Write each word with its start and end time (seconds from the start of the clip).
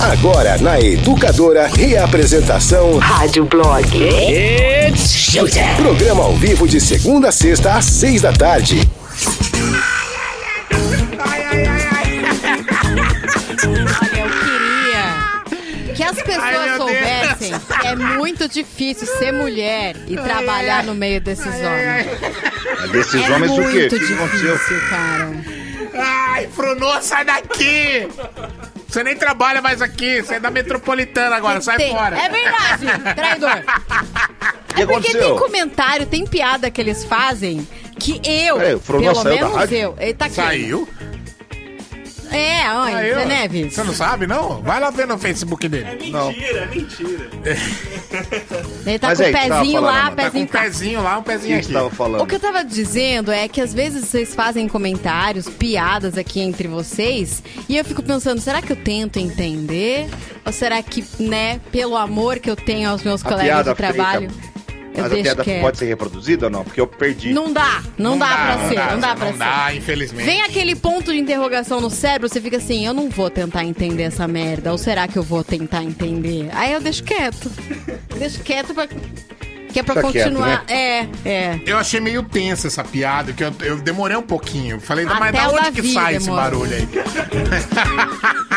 Agora 0.00 0.58
na 0.58 0.78
Educadora, 0.80 1.66
reapresentação 1.66 2.98
Rádio 2.98 3.44
Blog. 3.46 3.86
It's 3.96 5.10
showtime. 5.10 5.74
Programa 5.76 6.24
ao 6.24 6.34
vivo 6.36 6.68
de 6.68 6.80
segunda 6.80 7.28
a 7.28 7.32
sexta 7.32 7.74
às 7.74 7.84
seis 7.86 8.22
da 8.22 8.32
tarde. 8.32 8.80
Olha, 13.56 14.20
eu 14.20 14.28
queria 15.86 15.94
que 15.94 16.02
as 16.02 16.16
pessoas 16.22 16.42
Ai, 16.42 16.76
soubessem 16.76 17.52
que 17.80 17.86
é 17.86 17.96
muito 17.96 18.48
difícil 18.48 19.06
ser 19.06 19.32
mulher 19.32 19.96
e 20.06 20.16
trabalhar 20.16 20.84
no 20.84 20.94
meio 20.94 21.20
desses 21.20 21.46
homens. 21.46 22.90
Desses 22.90 23.22
É 23.22 23.32
homens 23.34 23.52
o 23.52 23.56
quê? 23.56 23.62
O 23.62 24.16
muito 24.16 24.36
difícil, 24.36 24.80
cara. 24.90 25.30
Ai, 25.96 26.48
Bruno, 26.54 27.00
sai 27.00 27.24
daqui! 27.24 28.08
Você 28.94 29.02
nem 29.02 29.16
trabalha 29.16 29.60
mais 29.60 29.82
aqui, 29.82 30.22
você 30.22 30.34
é 30.36 30.40
da 30.40 30.52
metropolitana 30.52 31.34
agora, 31.34 31.60
sai 31.60 31.76
Tem- 31.78 31.92
fora. 31.92 32.16
É 32.16 32.28
verdade, 32.28 33.14
traidor. 33.16 33.56
Que 34.68 34.82
É 34.82 34.86
porque 34.86 35.10
tem 35.10 35.20
aconteceu? 35.20 35.36
comentário, 35.36 36.06
tem 36.06 36.24
piada 36.24 36.70
que 36.70 36.80
eles 36.80 37.04
fazem 37.04 37.66
que 37.98 38.20
eu, 38.24 38.56
Peraí, 38.56 38.74
o 38.76 38.80
pelo 38.80 39.14
saiu 39.16 39.24
da 39.24 39.30
menos 39.30 39.52
rádio? 39.56 39.76
eu, 39.76 39.96
ele 39.98 40.14
tá 40.14 40.26
aqui. 40.26 40.34
Saiu? 40.36 40.88
É, 42.36 42.72
olha, 42.72 42.92
Saiu? 42.92 43.14
Zé 43.14 43.24
Neves. 43.24 43.74
Você 43.74 43.82
não 43.84 43.94
sabe, 43.94 44.26
não? 44.26 44.60
Vai 44.62 44.80
lá 44.80 44.90
ver 44.90 45.06
no 45.06 45.18
Facebook 45.18 45.68
dele. 45.68 46.10
Não. 46.10 46.30
Ele 48.86 48.98
tá 48.98 49.08
Mas 49.08 49.18
com 49.18 49.24
o 49.24 49.26
aí, 49.26 49.32
o 49.32 49.34
pezinho 49.34 49.72
falando, 49.80 49.84
lá, 49.84 50.02
mano? 50.04 50.16
Tá 50.16 50.30
com 50.30 50.30
pezinho 50.30 50.44
um 50.44 50.46
pezinho 50.46 51.02
lá, 51.02 51.16
um 51.16 51.20
O 51.20 51.24
pezinho 51.24 51.58
que 51.58 51.64
aqui. 51.64 51.72
tava 51.72 51.90
falando? 51.90 52.22
O 52.22 52.26
que 52.26 52.34
eu 52.34 52.40
tava 52.40 52.64
dizendo 52.64 53.32
é 53.32 53.48
que 53.48 53.60
às 53.60 53.72
vezes 53.74 54.04
vocês 54.06 54.34
fazem 54.34 54.68
comentários, 54.68 55.48
piadas 55.48 56.16
aqui 56.18 56.40
entre 56.40 56.68
vocês, 56.68 57.42
e 57.68 57.76
eu 57.76 57.84
fico 57.84 58.02
pensando, 58.02 58.40
será 58.40 58.60
que 58.62 58.72
eu 58.72 58.76
tento 58.76 59.18
entender? 59.18 60.08
Ou 60.44 60.52
será 60.52 60.82
que, 60.82 61.04
né, 61.18 61.60
pelo 61.72 61.96
amor 61.96 62.38
que 62.38 62.50
eu 62.50 62.56
tenho 62.56 62.88
aos 62.90 63.02
meus 63.02 63.24
A 63.24 63.28
colegas 63.28 63.64
de 63.64 63.74
trabalho, 63.74 64.30
feita, 64.30 64.53
Mas 64.96 65.12
a 65.12 65.16
piada 65.16 65.44
quieto? 65.44 65.60
pode 65.60 65.78
ser 65.78 65.86
reproduzida 65.86 66.46
ou 66.46 66.50
não? 66.50 66.64
Porque 66.64 66.80
eu 66.80 66.86
perdi. 66.86 67.32
Não 67.32 67.52
dá, 67.52 67.82
não, 67.98 68.18
dá, 68.18 68.26
pra 68.28 68.68
ser, 68.68 68.92
não 68.92 69.00
dá 69.00 69.14
pra 69.16 69.24
Não 69.26 69.32
ser. 69.32 69.38
dá, 69.38 69.74
infelizmente. 69.74 70.24
Vem 70.26 70.42
aquele 70.42 70.74
ponto 70.76 71.12
de 71.12 71.18
interrogação 71.18 71.80
no 71.80 71.90
cérebro, 71.90 72.28
você 72.28 72.40
fica 72.40 72.56
assim, 72.58 72.86
eu 72.86 72.94
não 72.94 73.08
vou 73.08 73.28
tentar 73.30 73.64
entender 73.64 74.04
essa 74.04 74.26
merda, 74.28 74.70
ou 74.72 74.78
será 74.78 75.08
que 75.08 75.16
eu 75.18 75.22
vou 75.22 75.42
tentar 75.42 75.82
entender? 75.82 76.48
Aí 76.52 76.72
eu 76.72 76.80
deixo 76.80 77.02
quieto. 77.04 77.50
deixo 78.18 78.40
quieto 78.42 78.72
pra... 78.74 78.86
Que 78.86 79.80
é 79.80 79.82
pra 79.82 79.94
Deixa 79.94 80.12
quieto, 80.12 80.24
continuar. 80.28 80.64
É, 80.68 81.08
é. 81.24 81.60
Eu 81.66 81.76
achei 81.76 81.98
meio 81.98 82.22
tensa 82.22 82.68
essa 82.68 82.84
piada, 82.84 83.32
que 83.32 83.42
eu, 83.42 83.52
eu 83.60 83.76
demorei 83.78 84.16
um 84.16 84.22
pouquinho. 84.22 84.78
Falei, 84.78 85.04
mas 85.04 85.20
Até 85.20 85.32
da 85.32 85.50
o 85.50 85.56
onde 85.56 85.72
que 85.82 85.92
sai 85.92 86.14
esse 86.14 86.30
barulho 86.30 86.72
aí? 86.72 86.88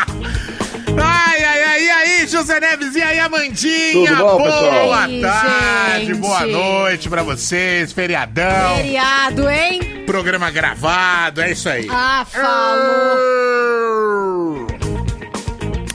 ai, 0.96 1.42
ai, 1.44 1.62
ai, 1.64 1.82
e 1.84 1.90
aí, 1.90 2.26
José 2.26 2.60
Neves, 2.60 2.94
e 2.94 3.02
aí, 3.02 3.18
Amandinha? 3.18 4.10
Tudo 4.10 4.16
bom, 4.16 4.38
boa 4.38 4.44
pessoal? 4.44 4.88
Tarde, 5.20 6.06
gente? 6.06 6.14
boa 6.18 6.46
noite 6.46 7.08
pra 7.08 7.22
vocês, 7.22 7.92
feriadão, 7.92 8.76
Feriado, 8.76 9.48
hein? 9.50 10.04
programa 10.06 10.50
gravado, 10.50 11.40
é 11.42 11.50
isso 11.50 11.68
aí. 11.68 11.86
Ah, 11.90 12.24
falou. 12.28 13.18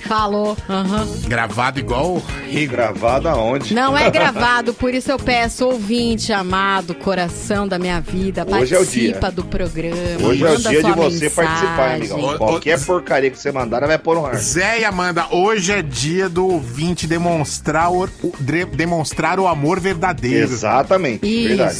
Falou. 0.07 0.57
aham. 0.69 1.07
Gravado 1.27 1.79
igual 1.79 2.17
o. 2.17 2.23
Gravado 2.67 3.27
aonde? 3.27 3.73
Não 3.73 3.97
é 3.97 4.09
gravado, 4.11 4.73
por 4.73 4.93
isso 4.93 5.09
eu 5.11 5.17
peço, 5.17 5.65
ouvinte 5.65 6.31
amado, 6.31 6.93
coração 6.93 7.67
da 7.67 7.79
minha 7.79 7.99
vida, 7.99 8.45
Hoje 8.47 8.75
é 8.75 8.79
o 8.79 8.85
dia. 8.85 9.13
participa 9.13 9.31
do 9.31 9.43
programa. 9.43 9.95
Hoje 10.27 10.43
é 10.45 10.51
o 10.51 10.57
dia 10.57 10.83
de 10.83 10.91
você 10.91 11.25
mensagem. 11.25 11.29
participar, 11.31 11.95
amigão. 11.95 12.37
Qualquer 12.37 12.79
porcaria 12.85 13.31
que 13.31 13.37
você 13.39 13.51
mandar, 13.51 13.77
ela 13.77 13.87
vai 13.87 13.97
pôr 13.97 14.15
no 14.15 14.25
ar. 14.25 14.35
Zé 14.35 14.81
e 14.81 14.85
Amanda, 14.85 15.25
hoje 15.31 15.71
é 15.71 15.81
dia 15.81 16.29
do 16.29 16.45
ouvinte 16.47 17.07
demonstrar 17.07 17.91
o, 17.91 18.03
o- 18.03 18.33
demonstrar 18.75 19.39
o 19.39 19.47
amor 19.47 19.79
verdadeiro. 19.79 20.43
Exatamente, 20.51 21.47
verdade. 21.47 21.73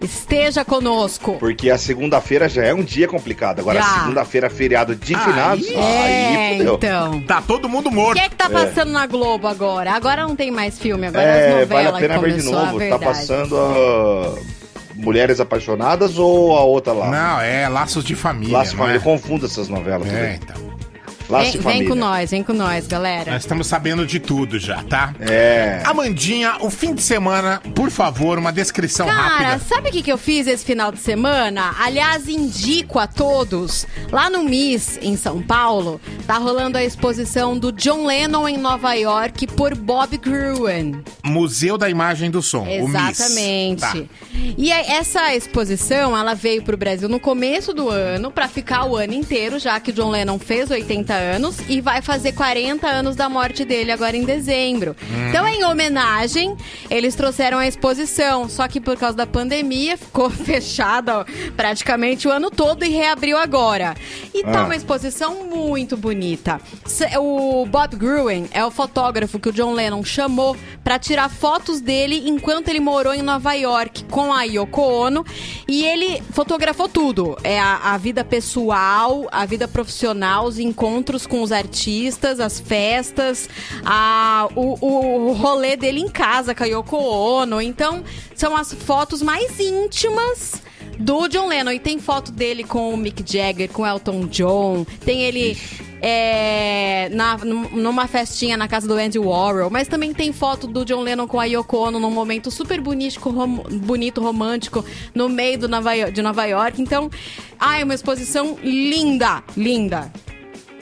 Esteja 0.00 0.64
conosco. 0.64 1.36
Porque 1.38 1.68
a 1.70 1.76
segunda-feira 1.76 2.48
já 2.48 2.64
é 2.64 2.72
um 2.72 2.82
dia 2.82 3.06
complicado. 3.06 3.60
Agora, 3.60 3.82
segunda-feira, 3.82 4.48
feriado 4.48 4.94
de 4.96 5.14
Aí- 5.14 5.20
finados, 5.22 5.68
É, 5.68 6.36
aí 6.36 6.58
fudeu. 6.58 6.74
então. 6.76 7.20
Tá 7.22 7.42
todo 7.42 7.68
mundo 7.68 7.88
O 7.88 7.92
morto. 7.92 8.14
que 8.18 8.24
é 8.24 8.28
que 8.28 8.34
tá 8.36 8.48
passando 8.48 8.92
na 8.92 9.06
Globo 9.06 9.46
agora? 9.46 9.92
Agora 9.92 10.22
não 10.26 10.34
tem 10.34 10.50
mais 10.50 10.78
filme, 10.78 11.06
agora 11.06 11.30
as 11.30 11.36
É, 11.38 11.48
novelas 11.60 11.68
vale 11.68 11.88
a 11.88 11.92
pena 12.08 12.18
ver 12.18 12.36
de 12.38 12.42
novo. 12.44 12.78
Tá 12.88 12.98
passando 12.98 13.56
a 13.58 14.34
Mulheres 14.94 15.38
Apaixonadas 15.40 16.18
ou 16.18 16.56
a 16.56 16.62
outra 16.62 16.92
lá? 16.94 17.10
Não, 17.10 17.40
é 17.40 17.68
Laços 17.68 18.02
de 18.04 18.14
Família. 18.14 18.56
Laço 18.56 18.70
de 18.70 18.76
Família, 18.78 18.96
é? 18.96 18.98
eu 18.98 19.02
confundo 19.02 19.44
essas 19.46 19.68
novelas. 19.68 20.08
É, 20.08 20.10
também. 20.10 20.40
então. 20.42 20.69
Laço 21.30 21.60
Vem, 21.60 21.78
vem 21.78 21.88
com 21.88 21.94
nós, 21.94 22.32
vem 22.32 22.42
com 22.42 22.52
nós, 22.52 22.88
galera. 22.88 23.30
Nós 23.30 23.42
estamos 23.42 23.68
sabendo 23.68 24.04
de 24.04 24.18
tudo 24.18 24.58
já, 24.58 24.82
tá? 24.82 25.14
É. 25.20 25.80
Amandinha, 25.84 26.56
o 26.60 26.68
fim 26.70 26.92
de 26.92 27.02
semana, 27.02 27.62
por 27.72 27.88
favor, 27.88 28.36
uma 28.36 28.52
descrição 28.52 29.06
Cara, 29.06 29.22
rápida. 29.22 29.58
sabe 29.60 29.90
o 29.90 29.92
que, 29.92 30.02
que 30.02 30.10
eu 30.10 30.18
fiz 30.18 30.48
esse 30.48 30.64
final 30.64 30.90
de 30.90 30.98
semana? 30.98 31.72
Aliás, 31.78 32.28
indico 32.28 32.98
a 32.98 33.06
todos. 33.06 33.86
Lá 34.10 34.28
no 34.28 34.42
MIS, 34.42 34.98
em 35.00 35.16
São 35.16 35.40
Paulo, 35.40 36.00
tá 36.26 36.36
rolando 36.36 36.76
a 36.76 36.82
exposição 36.82 37.56
do 37.56 37.70
John 37.70 38.06
Lennon 38.06 38.48
em 38.48 38.58
Nova 38.58 38.92
York 38.94 39.46
por 39.46 39.76
Bob 39.76 40.16
Gruen. 40.16 41.00
Museu 41.24 41.78
da 41.78 41.88
Imagem 41.88 42.28
do 42.28 42.42
Som, 42.42 42.64
o 42.64 42.88
MIS. 42.88 43.20
Exatamente. 43.20 43.80
Tá. 43.80 43.96
E 44.58 44.72
aí, 44.72 44.84
essa 44.88 45.32
exposição, 45.36 46.18
ela 46.18 46.34
veio 46.34 46.64
pro 46.64 46.76
Brasil 46.76 47.08
no 47.08 47.20
começo 47.20 47.72
do 47.72 47.88
ano, 47.88 48.32
pra 48.32 48.48
ficar 48.48 48.84
o 48.86 48.96
ano 48.96 49.14
inteiro, 49.14 49.60
já 49.60 49.78
que 49.78 49.92
John 49.92 50.10
Lennon 50.10 50.36
fez 50.36 50.70
80 50.72 51.14
anos 51.14 51.19
e 51.68 51.80
vai 51.80 52.00
fazer 52.02 52.32
40 52.32 52.86
anos 52.86 53.16
da 53.16 53.28
morte 53.28 53.64
dele 53.64 53.90
agora 53.92 54.16
em 54.16 54.24
dezembro. 54.24 54.96
Hum. 55.02 55.28
Então, 55.28 55.46
em 55.46 55.64
homenagem, 55.64 56.56
eles 56.88 57.14
trouxeram 57.14 57.58
a 57.58 57.66
exposição, 57.66 58.48
só 58.48 58.66
que 58.68 58.80
por 58.80 58.96
causa 58.96 59.16
da 59.16 59.26
pandemia 59.26 59.96
ficou 59.98 60.30
fechada 60.30 61.18
ó, 61.20 61.24
praticamente 61.56 62.28
o 62.28 62.30
ano 62.30 62.50
todo 62.50 62.84
e 62.84 62.88
reabriu 62.88 63.36
agora. 63.36 63.94
E 64.34 64.42
tá 64.42 64.60
Ah. 64.60 64.64
uma 64.64 64.76
exposição 64.76 65.44
muito 65.44 65.96
bonita. 65.96 66.60
O 67.18 67.66
Bob 67.66 67.96
Gruen 67.96 68.46
é 68.52 68.64
o 68.64 68.70
fotógrafo 68.70 69.38
que 69.38 69.48
o 69.48 69.52
John 69.52 69.72
Lennon 69.72 70.04
chamou 70.04 70.56
pra 70.84 70.98
tirar 70.98 71.28
fotos 71.28 71.80
dele 71.80 72.22
enquanto 72.26 72.68
ele 72.68 72.80
morou 72.80 73.12
em 73.14 73.22
Nova 73.22 73.54
York 73.54 74.04
com 74.04 74.32
a 74.32 74.42
Yoko 74.44 74.80
Ono. 74.80 75.24
E 75.66 75.84
ele 75.84 76.22
fotografou 76.32 76.88
tudo: 76.88 77.36
é 77.42 77.58
a, 77.58 77.92
a 77.92 77.98
vida 77.98 78.24
pessoal, 78.24 79.26
a 79.32 79.44
vida 79.46 79.66
profissional, 79.66 80.44
os 80.46 80.58
encontros 80.58 81.09
com 81.26 81.42
os 81.42 81.52
artistas, 81.52 82.40
as 82.40 82.60
festas, 82.60 83.48
a, 83.84 84.48
o, 84.54 85.28
o 85.28 85.32
rolê 85.32 85.76
dele 85.76 86.00
em 86.00 86.08
casa 86.08 86.54
com 86.54 86.64
a 86.64 86.66
Yoko 86.66 86.96
Ono. 86.96 87.60
Então, 87.60 88.02
são 88.34 88.56
as 88.56 88.72
fotos 88.72 89.22
mais 89.22 89.58
íntimas 89.58 90.62
do 90.98 91.28
John 91.28 91.48
Lennon. 91.48 91.72
E 91.72 91.78
tem 91.78 91.98
foto 91.98 92.30
dele 92.30 92.64
com 92.64 92.92
o 92.92 92.96
Mick 92.96 93.24
Jagger, 93.26 93.68
com 93.70 93.86
Elton 93.86 94.26
John. 94.26 94.84
Tem 95.04 95.22
ele 95.22 95.56
é, 96.02 97.08
na, 97.12 97.36
num- 97.38 97.68
numa 97.70 98.06
festinha 98.06 98.56
na 98.56 98.66
casa 98.68 98.86
do 98.86 98.94
Andy 98.94 99.18
Warhol. 99.18 99.70
Mas 99.70 99.88
também 99.88 100.12
tem 100.12 100.32
foto 100.32 100.66
do 100.66 100.84
John 100.84 101.00
Lennon 101.00 101.26
com 101.26 101.40
a 101.40 101.44
Yoko 101.44 101.76
Ono 101.76 101.98
num 101.98 102.10
momento 102.10 102.50
super 102.50 102.80
bonito, 102.80 103.18
rom- 103.30 103.64
bonito 103.70 104.20
romântico, 104.20 104.84
no 105.14 105.28
meio 105.28 105.68
Nova 105.68 106.10
de 106.10 106.22
Nova 106.22 106.44
York. 106.44 106.80
Então, 106.80 107.10
ai, 107.58 107.82
uma 107.82 107.94
exposição 107.94 108.58
linda, 108.62 109.42
linda. 109.56 110.10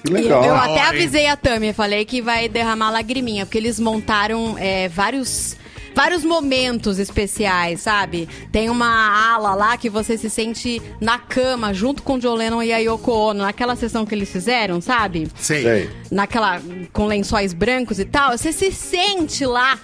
Que 0.05 0.13
legal. 0.13 0.45
Eu 0.45 0.55
Da 0.55 0.65
até 0.65 0.81
avisei 0.83 1.27
a 1.27 1.37
Tami, 1.37 1.73
falei 1.73 2.05
que 2.05 2.21
vai 2.21 2.49
derramar 2.49 2.91
lagriminha, 2.91 3.45
porque 3.45 3.59
eles 3.59 3.79
montaram 3.79 4.57
é, 4.59 4.89
vários. 4.89 5.57
Vários 5.95 6.23
momentos 6.23 7.01
especiais, 7.01 7.81
sabe? 7.81 8.29
Tem 8.53 8.71
uma 8.71 9.33
ala 9.35 9.55
lá 9.57 9.77
que 9.77 9.91
você 9.91 10.17
se 10.17 10.31
sente 10.31 10.81
na 11.01 11.19
cama, 11.19 11.75
junto 11.75 12.05
com 12.05 12.15
o 12.15 12.19
John 12.21 12.35
Lennon 12.35 12.63
e 12.63 12.73
a 12.73 12.79
Yoko 12.79 13.11
Ono, 13.11 13.41
naquela 13.43 13.75
sessão 13.75 14.07
que 14.07 14.15
eles 14.15 14.31
fizeram, 14.31 14.81
sabe? 14.81 15.27
Sei. 15.35 15.63
Sei. 15.63 15.91
Naquela. 16.09 16.63
com 16.93 17.07
lençóis 17.07 17.53
brancos 17.53 17.99
e 17.99 18.05
tal. 18.05 18.31
Você 18.37 18.53
se 18.53 18.71
sente 18.71 19.45
lá. 19.45 19.77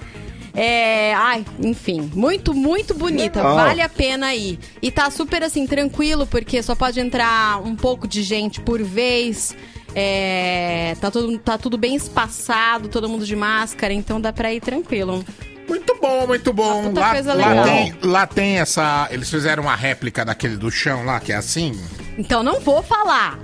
É, 0.54 1.12
ai, 1.14 1.44
enfim, 1.58 2.08
muito, 2.14 2.54
muito 2.54 2.94
bonita. 2.94 3.40
Legal. 3.40 3.56
Vale 3.56 3.82
a 3.82 3.88
pena 3.88 4.32
ir. 4.36 4.60
E 4.80 4.92
tá 4.92 5.10
super 5.10 5.42
assim, 5.42 5.66
tranquilo, 5.66 6.28
porque 6.28 6.62
só 6.62 6.76
pode 6.76 7.00
entrar 7.00 7.60
um 7.66 7.74
pouco 7.74 8.06
de 8.06 8.22
gente 8.22 8.60
por 8.60 8.80
vez. 8.80 9.56
É, 9.94 10.96
tá, 11.00 11.10
tudo, 11.10 11.38
tá 11.38 11.56
tudo 11.56 11.78
bem 11.78 11.94
espaçado, 11.94 12.88
todo 12.88 13.08
mundo 13.08 13.24
de 13.24 13.36
máscara, 13.36 13.92
então 13.92 14.20
dá 14.20 14.32
pra 14.32 14.52
ir 14.52 14.60
tranquilo. 14.60 15.24
Muito 15.68 15.96
bom, 16.00 16.26
muito 16.26 16.52
bom. 16.52 16.92
Lá, 16.94 17.12
coisa 17.12 17.32
lá 17.32 17.48
legal. 17.48 17.64
tem, 17.64 17.94
lá 18.02 18.26
tem 18.26 18.58
essa. 18.58 19.08
Eles 19.10 19.30
fizeram 19.30 19.62
uma 19.62 19.74
réplica 19.74 20.24
daquele 20.24 20.56
do 20.56 20.70
chão 20.70 21.04
lá, 21.04 21.20
que 21.20 21.32
é 21.32 21.36
assim. 21.36 21.80
Então 22.18 22.42
não 22.42 22.60
vou 22.60 22.82
falar. 22.82 23.38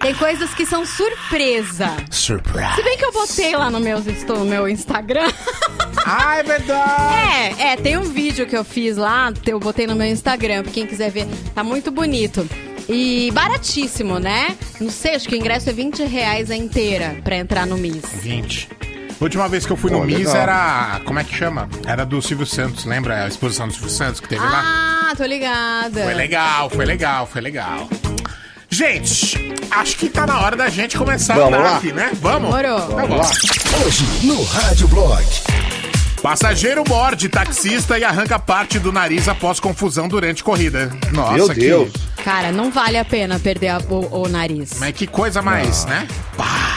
Tem 0.00 0.14
coisas 0.14 0.54
que 0.54 0.64
são 0.64 0.86
surpresa. 0.86 1.88
Surprise. 2.10 2.74
Se 2.76 2.82
bem 2.82 2.96
que 2.96 3.04
eu 3.04 3.12
botei 3.12 3.56
lá 3.56 3.68
no 3.68 3.80
meu, 3.80 3.98
no 4.00 4.44
meu 4.44 4.68
Instagram. 4.68 5.30
Ah, 6.10 6.36
é 6.36 6.42
verdade. 6.42 7.60
É, 7.60 7.72
é, 7.72 7.76
tem 7.76 7.98
um 7.98 8.04
vídeo 8.04 8.46
que 8.46 8.56
eu 8.56 8.64
fiz 8.64 8.96
lá, 8.96 9.30
eu 9.44 9.60
botei 9.60 9.86
no 9.86 9.94
meu 9.94 10.06
Instagram, 10.06 10.62
pra 10.62 10.72
quem 10.72 10.86
quiser 10.86 11.10
ver, 11.10 11.26
tá 11.54 11.62
muito 11.62 11.90
bonito. 11.90 12.48
E 12.88 13.30
baratíssimo, 13.32 14.18
né? 14.18 14.56
Não 14.80 14.90
sei, 14.90 15.14
acho 15.14 15.28
que 15.28 15.34
o 15.34 15.38
ingresso 15.38 15.68
é 15.68 15.72
20 15.72 16.04
reais 16.04 16.50
a 16.50 16.56
inteira 16.56 17.16
pra 17.22 17.36
entrar 17.36 17.66
no 17.66 17.76
Miss. 17.76 18.04
20. 18.22 18.68
A 19.20 19.24
última 19.24 19.48
vez 19.48 19.66
que 19.66 19.72
eu 19.72 19.76
fui 19.76 19.90
no 19.90 19.98
Pô, 19.98 20.04
Miss 20.04 20.18
legal. 20.18 20.36
era. 20.36 21.00
Como 21.04 21.18
é 21.18 21.24
que 21.24 21.34
chama? 21.34 21.68
Era 21.86 22.06
do 22.06 22.22
Silvio 22.22 22.46
Santos, 22.46 22.84
lembra 22.84 23.24
a 23.24 23.28
exposição 23.28 23.66
do 23.66 23.72
Silvio 23.74 23.90
Santos 23.90 24.20
que 24.20 24.28
teve 24.28 24.42
lá? 24.44 25.08
Ah, 25.10 25.16
tô 25.16 25.24
ligada. 25.24 26.02
Foi 26.04 26.14
legal, 26.14 26.70
foi 26.70 26.84
legal, 26.86 27.26
foi 27.26 27.40
legal. 27.40 27.88
Gente, 28.70 29.54
acho 29.70 29.96
que 29.96 30.08
tá 30.08 30.26
na 30.26 30.40
hora 30.40 30.54
da 30.54 30.68
gente 30.68 30.96
começar 30.96 31.34
Vamos 31.34 31.54
a 31.54 31.56
andar 31.58 31.70
lá? 31.70 31.76
aqui, 31.78 31.92
né? 31.92 32.10
Vamos? 32.20 32.54
Demorou. 32.54 32.78
Então 32.78 32.96
Vamos 32.96 33.08
vamos. 33.08 33.26
lá. 33.26 33.86
Hoje 33.86 34.26
no 34.26 34.42
Rádio 34.44 34.88
Blog. 34.88 35.24
Passageiro 36.22 36.82
morde 36.88 37.28
taxista 37.28 37.98
e 37.98 38.04
arranca 38.04 38.38
parte 38.38 38.78
do 38.78 38.90
nariz 38.92 39.28
após 39.28 39.60
confusão 39.60 40.08
durante 40.08 40.42
corrida. 40.42 40.90
Nossa, 41.12 41.32
Meu 41.34 41.48
que- 41.48 41.60
Deus. 41.60 41.92
Cara, 42.24 42.50
não 42.52 42.70
vale 42.70 42.98
a 42.98 43.04
pena 43.04 43.38
perder 43.38 43.68
a- 43.68 43.78
o, 43.88 44.22
o 44.24 44.28
nariz. 44.28 44.72
Mas 44.78 44.92
que 44.92 45.06
coisa 45.06 45.40
mais, 45.40 45.84
né? 45.86 46.06
Pá. 46.36 46.76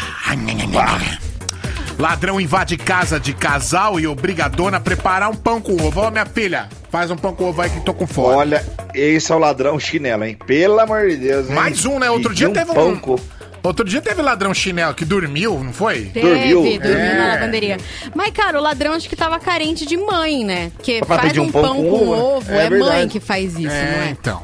Ladrão 2.00 2.40
invade 2.42 2.78
casa 2.78 3.20
de 3.20 3.34
casal 3.34 4.00
e 4.00 4.08
obriga 4.08 4.46
a 4.46 4.48
dona 4.48 4.78
a 4.78 4.80
preparar 4.80 5.30
um 5.30 5.36
pão 5.36 5.60
com 5.62 5.74
ovo. 5.86 6.02
Ô, 6.02 6.10
minha 6.10 6.26
filha, 6.26 6.68
faz 6.90 7.12
um 7.12 7.16
pão 7.18 7.34
com 7.36 7.44
ovo 7.50 7.62
aí 7.62 7.70
que 7.70 7.80
tô 7.82 7.94
com 7.94 8.08
fome. 8.08 8.36
Olha, 8.36 8.66
esse 8.94 9.32
é 9.32 9.36
o 9.36 9.38
ladrão 9.38 9.78
chinelo, 9.80 10.24
hein? 10.24 10.38
Pelo 10.48 10.80
amor 10.80 11.08
de 11.10 11.18
Deus, 11.18 11.50
hein? 11.50 11.56
Mais 11.56 11.86
um, 11.86 12.00
né? 12.00 12.10
Outro 12.10 12.34
dia 12.34 12.48
Pediu 12.50 12.66
teve 12.66 12.74
pão 12.74 12.90
um- 12.92 12.98
com- 13.00 13.20
Outro 13.64 13.86
dia 13.86 14.02
teve 14.02 14.22
ladrão 14.22 14.54
chinelo 14.54 14.94
que 14.96 15.06
dormiu, 15.06 15.64
não 15.64 15.72
foi? 15.72 16.06
Teve, 16.06 16.28
Dormiu? 16.28 16.62
dormiu, 16.80 16.82
É. 16.98 17.14
na 17.18 17.28
lavanderia. 17.36 17.78
Mas, 18.16 18.32
cara, 18.32 18.58
o 18.60 18.62
ladrão 18.62 18.94
acho 18.94 19.08
que 19.08 19.16
tava 19.16 19.40
carente 19.40 19.86
de 19.86 19.96
mãe, 19.98 20.44
né? 20.44 20.72
Porque 20.76 21.00
Pra 21.06 21.18
faz 21.18 21.28
pedir 21.30 21.40
um 21.42 21.52
pão, 21.52 21.76
com 21.76 22.10
ovo, 22.10 22.52
É 22.52 22.66
é, 22.66 22.70
mãe 22.72 23.08
que 23.08 23.20
faz 23.20 23.54
isso, 23.58 23.68
É, 23.70 23.92
não 23.98 24.04
é? 24.04 24.10
então. 24.10 24.42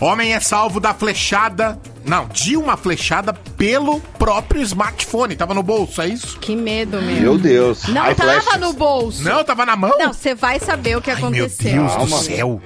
Homem 0.00 0.34
é 0.34 0.40
salvo 0.40 0.78
da 0.80 0.92
flechada. 0.92 1.78
Não, 2.04 2.26
de 2.28 2.56
uma 2.56 2.76
flechada 2.76 3.32
pelo 3.32 3.98
próprio 4.18 4.60
smartphone. 4.62 5.34
Tava 5.34 5.54
no 5.54 5.62
bolso, 5.62 6.00
é 6.02 6.08
isso? 6.08 6.38
Que 6.38 6.54
medo, 6.54 7.00
meu. 7.00 7.16
Meu 7.20 7.38
Deus. 7.38 7.88
Não 7.88 8.02
Ai, 8.02 8.14
tava 8.14 8.40
flashes. 8.40 8.60
no 8.60 8.72
bolso. 8.74 9.22
Não, 9.24 9.42
tava 9.42 9.64
na 9.64 9.74
mão? 9.74 9.92
Não, 9.98 10.12
você 10.12 10.34
vai 10.34 10.60
saber 10.60 10.96
o 10.96 11.00
que 11.02 11.10
Ai, 11.10 11.16
meu 11.16 11.26
aconteceu. 11.28 11.72
Deus 11.72 11.92
do 11.92 11.98
Calma. 11.98 12.18
céu. 12.18 12.60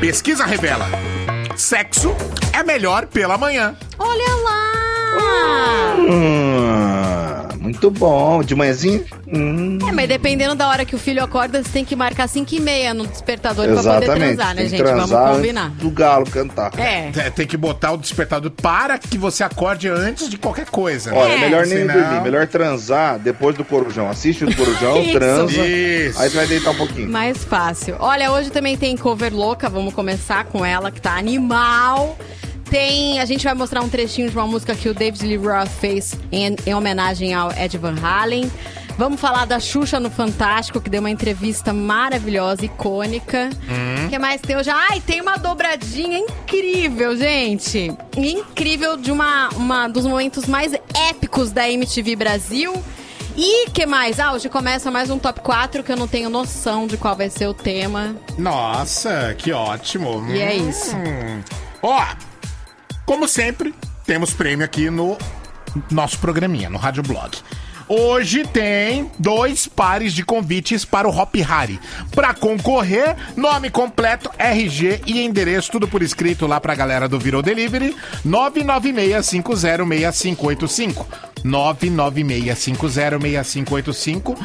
Pesquisa 0.00 0.44
revela. 0.46 0.86
Sexo 1.56 2.14
é 2.52 2.62
melhor 2.62 3.06
pela 3.06 3.36
manhã. 3.36 3.74
Olha 3.98 4.34
lá! 4.44 4.65
Hum, 5.98 7.58
muito 7.60 7.90
bom. 7.90 8.42
De 8.42 8.54
manhãzinha? 8.54 9.02
Hum, 9.26 9.78
É, 9.88 9.92
mas 9.92 10.08
dependendo 10.08 10.54
da 10.54 10.68
hora 10.68 10.84
que 10.84 10.94
o 10.94 10.98
filho 10.98 11.22
acorda, 11.22 11.62
você 11.62 11.68
tem 11.70 11.84
que 11.84 11.96
marcar 11.96 12.28
5 12.28 12.54
e 12.54 12.60
meia 12.60 12.94
no 12.94 13.06
despertador 13.06 13.64
pra 13.66 13.76
poder 13.76 13.88
exatamente. 13.88 14.18
transar, 14.36 14.48
né, 14.54 14.54
Tem 14.62 14.64
que 14.70 14.70
gente? 14.76 14.86
transar 14.86 15.08
Vamos 15.22 15.36
combinar. 15.36 15.70
do 15.70 15.90
galo 15.90 16.26
cantar. 16.30 16.70
É. 16.78 17.10
É, 17.16 17.30
Tem 17.30 17.46
que 17.46 17.56
botar 17.56 17.92
o 17.92 17.96
despertador 17.96 18.50
para 18.50 18.98
que 18.98 19.18
você 19.18 19.42
acorde 19.42 19.88
antes 19.88 20.28
de 20.28 20.38
qualquer 20.38 20.66
coisa. 20.66 21.12
Olha, 21.14 21.32
é 21.32 21.36
É, 21.36 21.40
melhor 21.40 21.66
nem 21.66 21.78
senão- 21.78 21.94
dormir, 21.94 22.20
melhor 22.22 22.46
transar 22.46 23.18
depois 23.18 23.56
do 23.56 23.64
corujão. 23.64 24.08
Assiste 24.08 24.44
o 24.44 24.54
corujão, 24.56 24.98
Isso. 25.02 25.12
transa, 25.12 25.66
Isso. 25.66 26.20
aí 26.20 26.30
você 26.30 26.36
vai 26.36 26.46
deitar 26.46 26.70
um 26.70 26.76
pouquinho. 26.76 27.10
Mais 27.10 27.42
fácil. 27.44 27.96
Olha, 27.98 28.30
hoje 28.32 28.50
também 28.50 28.76
tem 28.76 28.96
cover 28.96 29.34
louca, 29.34 29.68
vamos 29.68 29.92
começar 29.92 30.44
com 30.44 30.64
ela, 30.64 30.90
que 30.90 31.00
tá 31.00 31.16
animal. 31.16 32.16
Tem, 32.70 33.20
a 33.20 33.24
gente 33.24 33.44
vai 33.44 33.54
mostrar 33.54 33.80
um 33.82 33.88
trechinho 33.88 34.28
de 34.28 34.36
uma 34.36 34.46
música 34.46 34.74
que 34.74 34.88
o 34.88 34.94
David 34.94 35.24
Lee 35.26 35.36
Roth 35.36 35.68
fez 35.68 36.14
em, 36.32 36.56
em 36.66 36.74
homenagem 36.74 37.32
ao 37.32 37.52
Ed 37.52 37.78
Van 37.78 37.94
Halen. 38.02 38.50
Vamos 38.98 39.20
falar 39.20 39.44
da 39.44 39.60
Xuxa 39.60 40.00
no 40.00 40.10
Fantástico, 40.10 40.80
que 40.80 40.88
deu 40.88 41.00
uma 41.00 41.10
entrevista 41.10 41.72
maravilhosa, 41.72 42.64
icônica. 42.64 43.50
O 44.06 44.08
que 44.08 44.18
mais 44.18 44.40
tem 44.40 44.56
hoje? 44.56 44.70
Ai, 44.70 45.00
tem 45.00 45.20
uma 45.20 45.36
dobradinha 45.36 46.18
incrível, 46.18 47.14
gente. 47.14 47.92
Incrível 48.16 48.96
de 48.96 49.12
uma, 49.12 49.50
uma 49.50 49.86
dos 49.86 50.06
momentos 50.06 50.46
mais 50.46 50.72
épicos 51.08 51.52
da 51.52 51.68
MTV 51.68 52.16
Brasil. 52.16 52.72
E 53.36 53.68
que 53.68 53.84
mais? 53.84 54.18
Ah, 54.18 54.32
hoje 54.32 54.48
começa 54.48 54.90
mais 54.90 55.10
um 55.10 55.18
top 55.18 55.40
4 55.40 55.84
que 55.84 55.92
eu 55.92 55.96
não 55.96 56.08
tenho 56.08 56.30
noção 56.30 56.86
de 56.86 56.96
qual 56.96 57.14
vai 57.14 57.28
ser 57.28 57.46
o 57.46 57.52
tema. 57.52 58.16
Nossa, 58.38 59.34
que 59.36 59.52
ótimo. 59.52 60.24
E 60.30 60.40
é 60.40 60.54
isso. 60.56 60.96
Hum. 60.96 61.42
Ó, 61.82 62.02
como 63.06 63.28
sempre, 63.28 63.72
temos 64.04 64.34
prêmio 64.34 64.64
aqui 64.64 64.90
no 64.90 65.16
nosso 65.90 66.18
programinha, 66.18 66.68
no 66.68 66.76
Rádio 66.76 67.02
Blog. 67.02 67.38
Hoje 67.88 68.44
tem 68.44 69.10
dois 69.16 69.68
pares 69.68 70.12
de 70.12 70.24
convites 70.24 70.84
para 70.84 71.08
o 71.08 71.16
Hop 71.16 71.36
Hari. 71.48 71.78
Para 72.12 72.34
concorrer, 72.34 73.14
nome 73.36 73.70
completo, 73.70 74.28
RG 74.36 75.02
e 75.06 75.22
endereço, 75.22 75.70
tudo 75.70 75.86
por 75.86 76.02
escrito 76.02 76.48
lá 76.48 76.60
pra 76.60 76.74
galera 76.74 77.08
do 77.08 77.16
Virou 77.16 77.42
Delivery, 77.42 77.94
996506585. 78.26 81.06
996506585. 81.46 84.36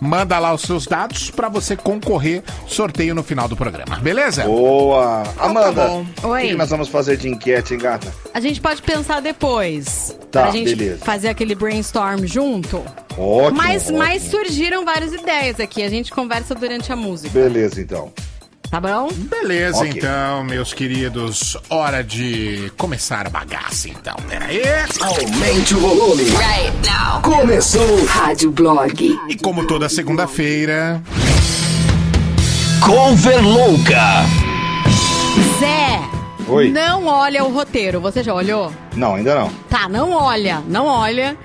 Manda 0.00 0.38
lá 0.38 0.54
os 0.54 0.62
seus 0.62 0.86
dados 0.86 1.28
para 1.30 1.48
você 1.48 1.76
concorrer, 1.76 2.42
sorteio 2.68 3.16
no 3.16 3.22
final 3.24 3.48
do 3.48 3.56
programa. 3.56 3.96
Beleza? 3.96 4.44
Boa! 4.44 5.24
Amanda, 5.36 5.88
bom. 5.88 6.06
o 6.22 6.28
Oi. 6.28 6.42
que 6.42 6.48
que 6.48 6.54
nós 6.54 6.70
vamos 6.70 6.86
fazer 6.88 7.16
de 7.16 7.28
enquete, 7.28 7.74
hein, 7.74 7.80
gata? 7.80 8.14
A 8.32 8.38
gente 8.38 8.60
pode 8.60 8.80
pensar 8.80 9.20
depois. 9.20 10.16
Tá, 10.30 10.42
pra 10.42 10.52
gente 10.52 10.76
beleza. 10.76 11.04
fazer 11.04 11.28
aquele 11.28 11.56
brainstorm 11.56 12.24
junto. 12.26 12.80
Ótimo, 13.16 13.56
mas, 13.56 13.82
ótimo. 13.84 13.98
mas 13.98 14.22
surgiram 14.22 14.84
várias 14.84 15.12
ideias 15.12 15.58
aqui. 15.58 15.82
A 15.82 15.88
gente 15.88 16.12
conversa 16.12 16.54
durante 16.54 16.92
a 16.92 16.96
música. 16.96 17.30
Beleza, 17.30 17.80
então. 17.80 18.12
Tá 18.70 18.80
bom? 18.80 19.08
Beleza, 19.12 19.78
Ok. 19.78 19.92
então, 19.96 20.44
meus 20.44 20.74
queridos. 20.74 21.56
Hora 21.70 22.04
de 22.04 22.70
começar 22.76 23.26
a 23.26 23.30
bagaça, 23.30 23.88
então. 23.88 24.14
Pera 24.28 24.44
aí. 24.44 24.60
Aumente 25.00 25.74
o 25.74 25.80
volume. 25.80 26.24
Right 26.24 26.72
now. 26.86 27.22
Começou. 27.22 28.04
Rádio 28.04 28.50
Blog. 28.50 29.18
E 29.28 29.36
como 29.36 29.66
toda 29.66 29.88
segunda-feira, 29.88 31.02
Cover 32.84 33.42
Louca. 33.42 34.24
Zé, 35.58 36.00
Oi. 36.46 36.70
não 36.70 37.06
olha 37.06 37.44
o 37.44 37.52
roteiro. 37.52 38.00
Você 38.02 38.22
já 38.22 38.34
olhou? 38.34 38.70
Não, 38.94 39.14
ainda 39.14 39.34
não. 39.34 39.50
Tá, 39.70 39.88
não 39.88 40.10
olha, 40.12 40.62
não 40.68 40.84
olha. 40.86 41.36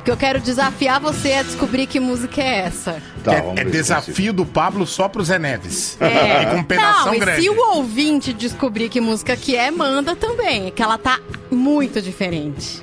Porque 0.00 0.10
eu 0.10 0.16
quero 0.16 0.40
desafiar 0.40 0.98
você 0.98 1.34
a 1.34 1.42
descobrir 1.42 1.86
que 1.86 2.00
música 2.00 2.40
é 2.40 2.60
essa. 2.60 3.02
Tá, 3.22 3.34
é, 3.34 3.52
é 3.58 3.64
desafio 3.64 4.32
do 4.32 4.46
Pablo 4.46 4.86
só 4.86 5.10
pro 5.10 5.22
Zé 5.22 5.38
Neves. 5.38 5.98
É. 6.00 6.40
E 6.40 6.46
com 6.46 6.64
não, 6.74 7.14
e 7.14 7.18
grande. 7.18 7.42
se 7.42 7.50
o 7.50 7.74
ouvinte 7.74 8.32
descobrir 8.32 8.88
que 8.88 8.98
música 9.00 9.36
que 9.36 9.54
é, 9.54 9.70
manda 9.70 10.16
também. 10.16 10.68
É 10.68 10.70
que 10.70 10.82
ela 10.82 10.96
tá 10.96 11.20
muito 11.50 12.00
diferente. 12.00 12.80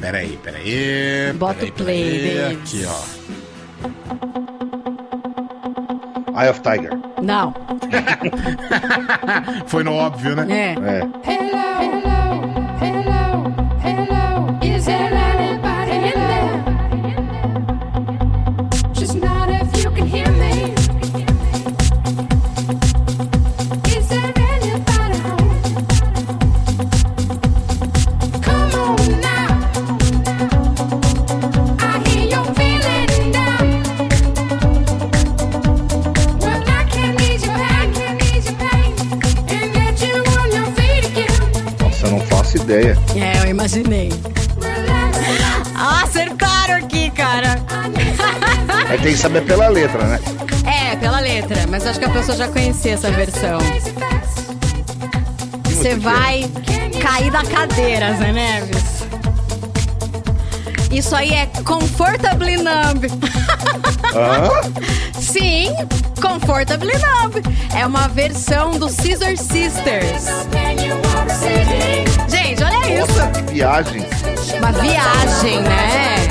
Peraí, 0.00 0.38
peraí. 0.42 1.32
Bota 1.34 1.54
peraí, 1.54 1.70
o 1.70 1.72
play, 1.72 2.28
peraí. 2.34 2.54
Aqui, 2.54 2.84
ó. 2.84 3.18
Eye 6.40 6.50
of 6.50 6.60
Tiger. 6.60 6.90
Não. 7.22 7.54
Foi 9.66 9.84
no 9.84 9.94
óbvio, 9.94 10.34
né? 10.34 10.46
É. 10.50 10.72
É. 10.72 11.00
Hello, 11.30 11.58
hello, 11.82 12.07
saber 49.18 49.42
pela 49.42 49.68
letra, 49.68 50.04
né? 50.04 50.20
É, 50.64 50.96
pela 50.96 51.20
letra, 51.20 51.66
mas 51.68 51.86
acho 51.86 51.98
que 51.98 52.04
a 52.04 52.10
pessoa 52.10 52.36
já 52.36 52.48
conhecia 52.48 52.94
essa 52.94 53.10
versão. 53.10 53.58
Você 55.64 55.96
vai 55.96 56.48
cair 57.00 57.30
da 57.30 57.42
cadeira, 57.42 58.14
Zé 58.14 58.32
Neves. 58.32 58.98
Isso 60.90 61.14
aí 61.14 61.32
é 61.34 61.46
Comfortably 61.64 62.56
Numb. 62.56 63.06
Hã? 64.14 64.70
Sim, 65.20 65.70
Comfortably 66.20 66.92
Numb. 66.92 67.42
É 67.76 67.86
uma 67.86 68.08
versão 68.08 68.72
do 68.78 68.88
Scissor 68.88 69.36
Sisters. 69.36 70.24
Gente, 72.28 72.64
olha 72.64 73.00
Nossa, 73.00 73.30
isso. 73.30 73.32
que 73.32 73.52
viagem. 73.52 74.06
Uma 74.58 74.72
viagem, 74.72 75.60
né? 75.62 76.27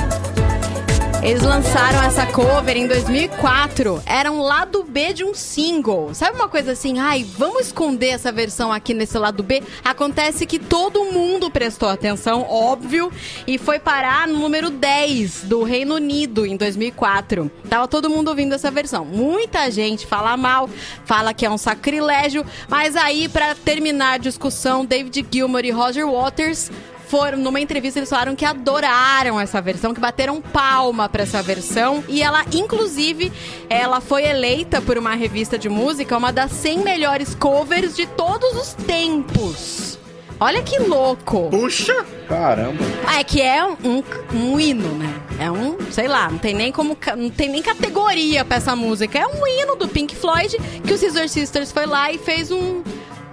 Eles 1.24 1.42
lançaram 1.42 2.04
essa 2.04 2.26
cover 2.28 2.78
em 2.78 2.88
2004. 2.88 4.02
Era 4.06 4.32
um 4.32 4.42
lado 4.42 4.84
B 4.84 5.14
de 5.14 5.24
um 5.24 5.34
single. 5.34 6.14
Sabe 6.14 6.38
uma 6.38 6.48
coisa 6.48 6.72
assim? 6.72 7.00
Ai, 7.00 7.24
vamos 7.24 7.68
esconder 7.68 8.10
essa 8.10 8.32
versão 8.32 8.72
aqui 8.72 8.94
nesse 8.94 9.18
lado 9.18 9.44
B? 9.44 9.62
Acontece 9.84 10.46
que 10.46 10.60
todo 10.60 11.06
mundo 11.06 11.52
prestou 11.52 11.90
atenção, 11.90 12.44
óbvio, 12.44 13.12
e 13.46 13.58
foi 13.58 13.80
parar 13.80 14.28
no 14.28 14.40
número 14.40 14.70
10 14.70 15.44
do 15.44 15.64
Reino 15.64 15.96
Unido 15.96 16.46
em 16.46 16.56
2004. 16.56 17.52
Tava 17.70 17.88
todo 17.88 18.10
mundo 18.10 18.30
ouvindo 18.30 18.54
essa 18.54 18.72
versão. 18.72 19.04
Muita 19.04 19.70
gente 19.72 20.06
fala 20.06 20.38
mal, 20.38 20.70
fala 21.04 21.34
que 21.34 21.46
é 21.46 21.50
um 21.50 21.58
sacrilégio, 21.58 22.46
mas 22.70 22.96
aí, 22.96 23.28
pra 23.28 23.54
terminar 23.56 24.14
a 24.14 24.18
discussão, 24.18 24.86
David 24.86 25.26
Gilmour 25.30 25.66
e 25.66 25.72
Roger 25.72 26.08
Waters 26.10 26.72
foram 27.08 27.38
numa 27.38 27.60
entrevista 27.60 28.00
eles 28.00 28.10
falaram 28.10 28.36
que 28.36 28.46
adoraram 28.46 29.40
essa 29.40 29.62
versão, 29.62 29.94
que 29.94 30.00
bateram 30.00 30.42
palma 30.42 31.08
pra 31.10 31.24
essa 31.24 31.42
versão 31.42 32.04
e 32.08 32.22
ela 32.22 32.46
inclusive 32.54 33.32
ela 33.70 34.02
foi 34.02 34.26
eleita 34.26 34.82
por 34.82 34.98
uma 34.98 35.16
revista 35.16 35.58
de 35.58 35.70
música 35.70 36.18
uma 36.18 36.32
das 36.32 36.52
100 36.52 36.80
melhores 36.80 37.34
covers 37.36 37.96
de 37.96 38.06
todos 38.08 38.56
os 38.56 38.74
tempos. 38.74 39.98
Olha 40.40 40.62
que 40.62 40.78
louco. 40.78 41.50
Puxa! 41.50 42.06
Caramba. 42.28 42.84
Ah, 43.08 43.20
é 43.20 43.24
que 43.24 43.42
é 43.42 43.66
um, 43.66 44.04
um 44.34 44.60
hino, 44.60 44.90
né? 44.90 45.12
É 45.40 45.50
um, 45.50 45.78
sei 45.92 46.08
lá, 46.08 46.30
não 46.30 46.38
tem 46.38 46.54
nem 46.54 46.72
como, 46.72 46.96
não 47.18 47.30
tem 47.30 47.50
nem 47.50 47.64
categoria 47.64 48.46
pra 48.46 48.58
essa 48.58 48.76
música. 48.76 49.18
É 49.18 49.26
um 49.26 49.48
hino 49.48 49.76
do 49.76 49.88
Pink 49.88 50.16
Floyd 50.16 50.56
que 50.86 50.94
o 50.94 50.98
Scissor 50.98 51.28
Sisters 51.28 51.72
foi 51.72 51.88
lá 51.88 52.12
e 52.12 52.20
fez 52.20 52.52
um 52.52 52.84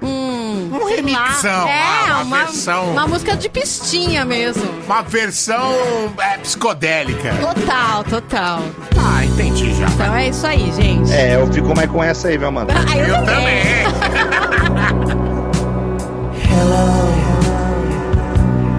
um, 0.04 0.70
Um 0.80 0.84
remixão, 0.87 1.68
é, 1.68 2.04
uma 2.12 2.23
uma, 2.23 2.37
versão. 2.44 2.90
uma 2.92 3.06
música 3.06 3.37
de 3.37 3.49
pistinha 3.49 4.25
mesmo. 4.25 4.62
Uma 4.87 5.02
versão 5.02 5.73
é, 6.18 6.38
psicodélica. 6.38 7.32
Total, 7.40 8.04
total. 8.04 8.61
Ah, 8.99 9.25
entendi 9.25 9.75
já. 9.75 9.87
Então 9.87 10.14
é 10.14 10.28
isso 10.28 10.46
aí, 10.46 10.73
gente. 10.73 11.12
É, 11.12 11.37
eu 11.37 11.46
fico 11.52 11.75
mais 11.75 11.90
com 11.90 12.02
essa 12.02 12.28
aí, 12.28 12.38
viu, 12.38 12.49
Amanda? 12.49 12.73
Ah, 12.76 12.96
eu, 12.96 13.06
Eu 13.06 13.25
também. 13.25 13.62
também. 13.84 15.25
Hello, 16.54 17.11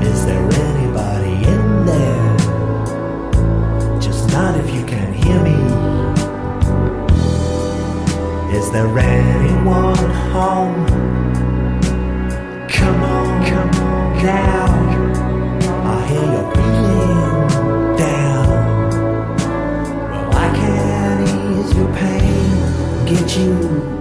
is 0.02 0.26
there 0.26 0.48
anybody 0.66 1.44
in 1.46 1.86
there? 1.86 2.38
Just 4.00 4.32
not 4.32 4.56
if 4.60 4.74
you 4.74 4.84
can 4.86 5.14
hear 5.14 5.40
me. 5.44 5.56
Is 8.58 8.72
there 8.72 8.88
anyone 8.98 9.98
home? 10.32 10.86
You 23.38 23.95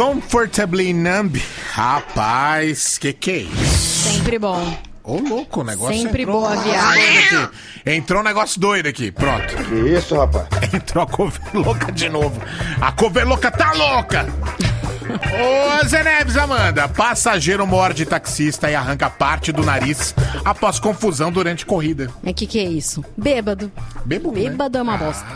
Comfortably 0.00 0.94
Numb. 0.94 1.38
Rapaz, 1.72 2.96
que 2.96 3.12
que 3.12 3.30
é 3.30 3.36
isso? 3.36 4.08
Sempre 4.08 4.38
bom. 4.38 4.74
Ô, 5.04 5.18
louco, 5.18 5.60
o 5.60 5.64
negócio 5.64 5.94
Sempre 5.94 6.22
entrou 6.22 6.40
boa 6.40 6.56
viagem. 6.56 7.48
Entrou 7.84 8.20
um 8.22 8.24
negócio 8.24 8.58
doido 8.58 8.86
aqui, 8.86 9.12
pronto. 9.12 9.54
Que 9.54 9.74
isso, 9.94 10.16
rapaz? 10.16 10.46
Entrou 10.72 11.04
a 11.04 11.06
cover 11.06 11.42
louca 11.52 11.92
de 11.92 12.08
novo. 12.08 12.40
A 12.80 12.90
cover 12.92 13.28
louca 13.28 13.50
tá 13.50 13.74
louca! 13.74 14.26
Ô, 15.10 15.86
Zé 15.86 16.02
Neves, 16.02 16.36
Amanda, 16.38 16.88
passageiro 16.88 17.66
morde 17.66 18.06
taxista 18.06 18.70
e 18.70 18.74
arranca 18.74 19.10
parte 19.10 19.52
do 19.52 19.62
nariz 19.62 20.14
após 20.44 20.78
confusão 20.78 21.30
durante 21.30 21.66
corrida. 21.66 22.08
Mas 22.22 22.32
que 22.32 22.46
que 22.46 22.58
é 22.58 22.64
isso? 22.64 23.04
Bêbado. 23.18 23.70
Bêbado, 24.04 24.32
né? 24.32 24.48
Bêbado 24.48 24.78
é 24.78 24.82
uma 24.82 24.96
bosta. 24.96 25.26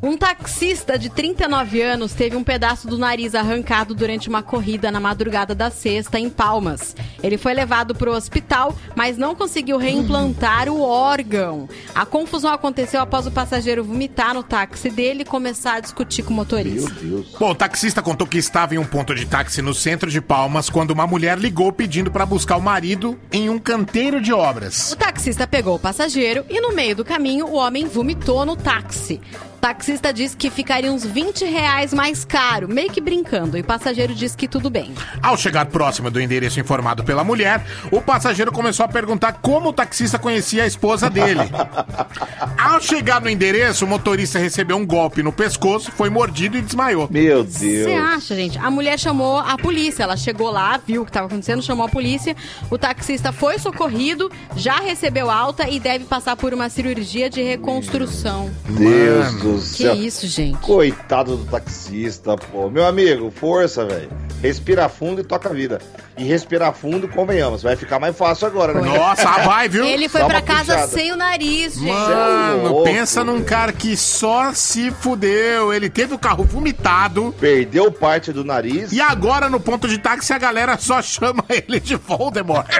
Um 0.00 0.16
taxista 0.16 0.96
de 0.96 1.08
39 1.08 1.82
anos 1.82 2.12
teve 2.12 2.36
um 2.36 2.44
pedaço 2.44 2.86
do 2.86 2.96
nariz 2.96 3.34
arrancado 3.34 3.96
durante 3.96 4.28
uma 4.28 4.44
corrida 4.44 4.92
na 4.92 5.00
madrugada 5.00 5.56
da 5.56 5.70
sexta 5.70 6.20
em 6.20 6.30
Palmas. 6.30 6.94
Ele 7.20 7.36
foi 7.36 7.52
levado 7.52 7.96
para 7.96 8.08
o 8.08 8.14
hospital, 8.14 8.76
mas 8.94 9.18
não 9.18 9.34
conseguiu 9.34 9.76
reimplantar 9.76 10.68
o 10.68 10.80
órgão. 10.80 11.68
A 11.96 12.06
confusão 12.06 12.52
aconteceu 12.52 13.00
após 13.00 13.26
o 13.26 13.32
passageiro 13.32 13.82
vomitar 13.82 14.34
no 14.34 14.44
táxi 14.44 14.88
dele 14.88 15.22
e 15.22 15.24
começar 15.24 15.74
a 15.74 15.80
discutir 15.80 16.22
com 16.22 16.30
o 16.30 16.36
Meu 16.36 16.44
motorista. 16.44 16.90
Deus. 16.90 17.34
Bom, 17.36 17.50
o 17.50 17.54
taxista 17.54 18.00
contou 18.00 18.26
que 18.26 18.38
estava 18.38 18.76
em 18.76 18.78
um 18.78 18.84
ponto 18.84 19.16
de 19.16 19.26
táxi 19.26 19.60
no 19.60 19.74
centro 19.74 20.08
de 20.08 20.20
Palmas 20.20 20.70
quando 20.70 20.92
uma 20.92 21.08
mulher 21.08 21.36
ligou 21.36 21.72
pedindo 21.72 22.08
para 22.08 22.24
buscar 22.24 22.56
o 22.56 22.62
marido 22.62 23.18
em 23.32 23.50
um 23.50 23.58
canteiro 23.58 24.20
de 24.20 24.32
obras. 24.32 24.92
O 24.92 24.96
taxista 24.96 25.44
pegou 25.44 25.74
o 25.74 25.80
passageiro 25.80 26.44
e 26.48 26.60
no 26.60 26.72
meio 26.72 26.94
do 26.94 27.04
caminho 27.04 27.46
o 27.46 27.54
homem 27.54 27.86
vomitou 27.86 28.46
no 28.46 28.54
táxi. 28.54 29.20
O 29.58 29.60
taxista 29.60 30.12
disse 30.12 30.36
que 30.36 30.50
ficaria 30.50 30.90
uns 30.90 31.04
20 31.04 31.44
reais 31.44 31.92
mais 31.92 32.24
caro, 32.24 32.68
meio 32.68 32.92
que 32.92 33.00
brincando, 33.00 33.58
e 33.58 33.60
o 33.60 33.64
passageiro 33.64 34.14
disse 34.14 34.36
que 34.36 34.46
tudo 34.46 34.70
bem. 34.70 34.94
Ao 35.20 35.36
chegar 35.36 35.66
próximo 35.66 36.12
do 36.12 36.20
endereço 36.20 36.60
informado 36.60 37.02
pela 37.02 37.24
mulher, 37.24 37.66
o 37.90 38.00
passageiro 38.00 38.52
começou 38.52 38.84
a 38.86 38.88
perguntar 38.88 39.32
como 39.42 39.70
o 39.70 39.72
taxista 39.72 40.16
conhecia 40.16 40.62
a 40.62 40.66
esposa 40.66 41.10
dele. 41.10 41.40
Ao 42.56 42.80
chegar 42.80 43.20
no 43.20 43.28
endereço, 43.28 43.84
o 43.84 43.88
motorista 43.88 44.38
recebeu 44.38 44.76
um 44.76 44.86
golpe 44.86 45.22
no 45.22 45.32
pescoço, 45.32 45.90
foi 45.90 46.08
mordido 46.08 46.56
e 46.56 46.62
desmaiou. 46.62 47.08
Meu 47.10 47.44
Você 47.44 47.86
Deus. 47.86 48.00
acha, 48.00 48.36
gente? 48.36 48.58
A 48.58 48.70
mulher 48.70 48.98
chamou 48.98 49.38
a 49.38 49.56
polícia. 49.56 50.04
Ela 50.04 50.16
chegou 50.16 50.50
lá, 50.50 50.78
viu 50.86 51.02
o 51.02 51.04
que 51.04 51.10
estava 51.10 51.26
acontecendo, 51.26 51.62
chamou 51.62 51.86
a 51.86 51.88
polícia. 51.88 52.36
O 52.70 52.78
taxista 52.78 53.32
foi 53.32 53.58
socorrido, 53.58 54.30
já 54.54 54.76
recebeu 54.76 55.30
alta 55.30 55.68
e 55.68 55.80
deve 55.80 56.04
passar 56.04 56.36
por 56.36 56.54
uma 56.54 56.68
cirurgia 56.68 57.28
de 57.28 57.42
reconstrução. 57.42 58.50
Deus 58.68 59.32
Mano. 59.32 59.47
Do 59.56 59.60
Que 59.60 59.82
céu. 59.82 59.94
isso, 59.94 60.26
gente? 60.26 60.58
Coitado 60.58 61.36
do 61.36 61.44
taxista, 61.44 62.36
pô. 62.36 62.68
Meu 62.70 62.86
amigo, 62.86 63.30
força, 63.30 63.84
velho. 63.84 64.08
Respira 64.42 64.88
fundo 64.88 65.20
e 65.20 65.24
toca 65.24 65.48
a 65.48 65.52
vida. 65.52 65.80
E 66.16 66.24
respirar 66.24 66.72
fundo, 66.72 67.06
convenhamos, 67.08 67.62
vai 67.62 67.76
ficar 67.76 67.98
mais 68.00 68.16
fácil 68.16 68.46
agora, 68.48 68.72
né? 68.74 68.80
Nossa, 68.80 69.28
vai, 69.42 69.68
viu? 69.68 69.84
Ele 69.84 70.08
foi 70.08 70.22
uma 70.22 70.42
casa 70.42 70.72
puxada. 70.74 70.86
sem 70.92 71.12
o 71.12 71.16
nariz, 71.16 71.74
gente. 71.74 71.86
Mano, 71.92 72.68
louco, 72.68 72.84
pensa 72.84 73.22
num 73.24 73.42
cara 73.42 73.72
que 73.72 73.96
só 73.96 74.52
se 74.52 74.90
fudeu. 74.90 75.72
Ele 75.72 75.88
teve 75.88 76.14
o 76.14 76.18
carro 76.18 76.44
vomitado. 76.44 77.34
Perdeu 77.40 77.90
parte 77.92 78.32
do 78.32 78.44
nariz. 78.44 78.92
E 78.92 79.00
agora, 79.00 79.48
no 79.48 79.60
ponto 79.60 79.86
de 79.88 79.98
táxi, 79.98 80.32
a 80.32 80.38
galera 80.38 80.76
só 80.78 81.00
chama 81.02 81.44
ele 81.50 81.78
de 81.80 81.94
Voldemort. 81.96 82.66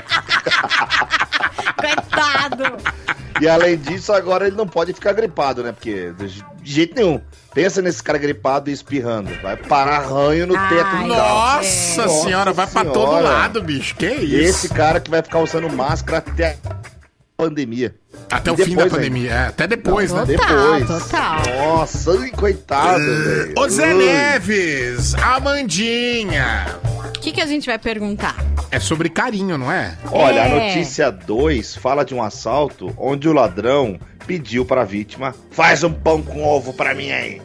Coitado. 1.76 2.76
E 3.40 3.48
além 3.48 3.76
disso, 3.76 4.12
agora 4.12 4.46
ele 4.46 4.56
não 4.56 4.66
pode 4.66 4.92
ficar 4.92 5.12
gripado, 5.12 5.62
né? 5.62 5.72
Porque 5.72 6.12
de 6.16 6.44
jeito 6.62 6.94
nenhum. 6.94 7.20
Pensa 7.54 7.80
nesse 7.82 8.02
cara 8.02 8.18
gripado 8.18 8.70
e 8.70 8.72
espirrando. 8.72 9.30
Vai 9.42 9.56
parar 9.56 10.00
ranho 10.00 10.46
no 10.46 10.56
Ai, 10.56 10.68
teto 10.68 10.96
do. 10.96 11.06
Nossa 11.08 12.02
Nossa 12.02 12.08
senhora, 12.22 12.52
vai 12.52 12.66
pra 12.66 12.84
todo 12.84 13.22
lado, 13.22 13.62
bicho. 13.62 13.96
Que 13.96 14.06
isso? 14.06 14.36
esse 14.36 14.68
cara 14.68 15.00
que 15.00 15.10
vai 15.10 15.22
ficar 15.22 15.40
usando 15.40 15.68
máscara 15.70 16.18
até 16.18 16.58
a 16.64 16.76
pandemia. 17.36 17.94
Até 18.30 18.50
E 18.50 18.54
o 18.54 18.56
fim 18.56 18.76
da 18.76 18.86
pandemia. 18.86 19.30
É, 19.32 19.46
até 19.48 19.66
depois, 19.66 20.12
Não, 20.12 20.24
né? 20.24 20.36
Total, 20.36 20.74
Depois. 20.80 21.02
total. 21.02 21.42
Nossa, 21.56 22.30
coitado, 22.36 22.98
velho. 23.00 23.54
Ô 23.58 23.68
Zé. 23.68 23.94
Neves, 23.94 25.14
Amandinha. 25.14 26.66
O 27.16 27.20
que, 27.20 27.32
que 27.32 27.40
a 27.40 27.46
gente 27.46 27.66
vai 27.66 27.78
perguntar? 27.78 28.36
É 28.70 28.78
sobre 28.78 29.08
carinho, 29.08 29.56
não 29.58 29.72
é? 29.72 29.96
Olha, 30.12 30.42
a 30.42 30.46
É. 30.46 30.68
notícia 30.68 31.10
2 31.10 31.74
fala 31.76 32.04
de 32.04 32.14
um 32.14 32.22
assalto 32.22 32.94
onde 32.98 33.28
o 33.28 33.32
ladrão 33.32 33.98
pediu 34.26 34.64
para 34.64 34.82
a 34.82 34.84
vítima: 34.84 35.34
faz 35.50 35.82
um 35.82 35.92
pão 35.92 36.22
com 36.22 36.44
ovo 36.44 36.72
para 36.72 36.94
mim 36.94 37.10
aí. 37.10 37.40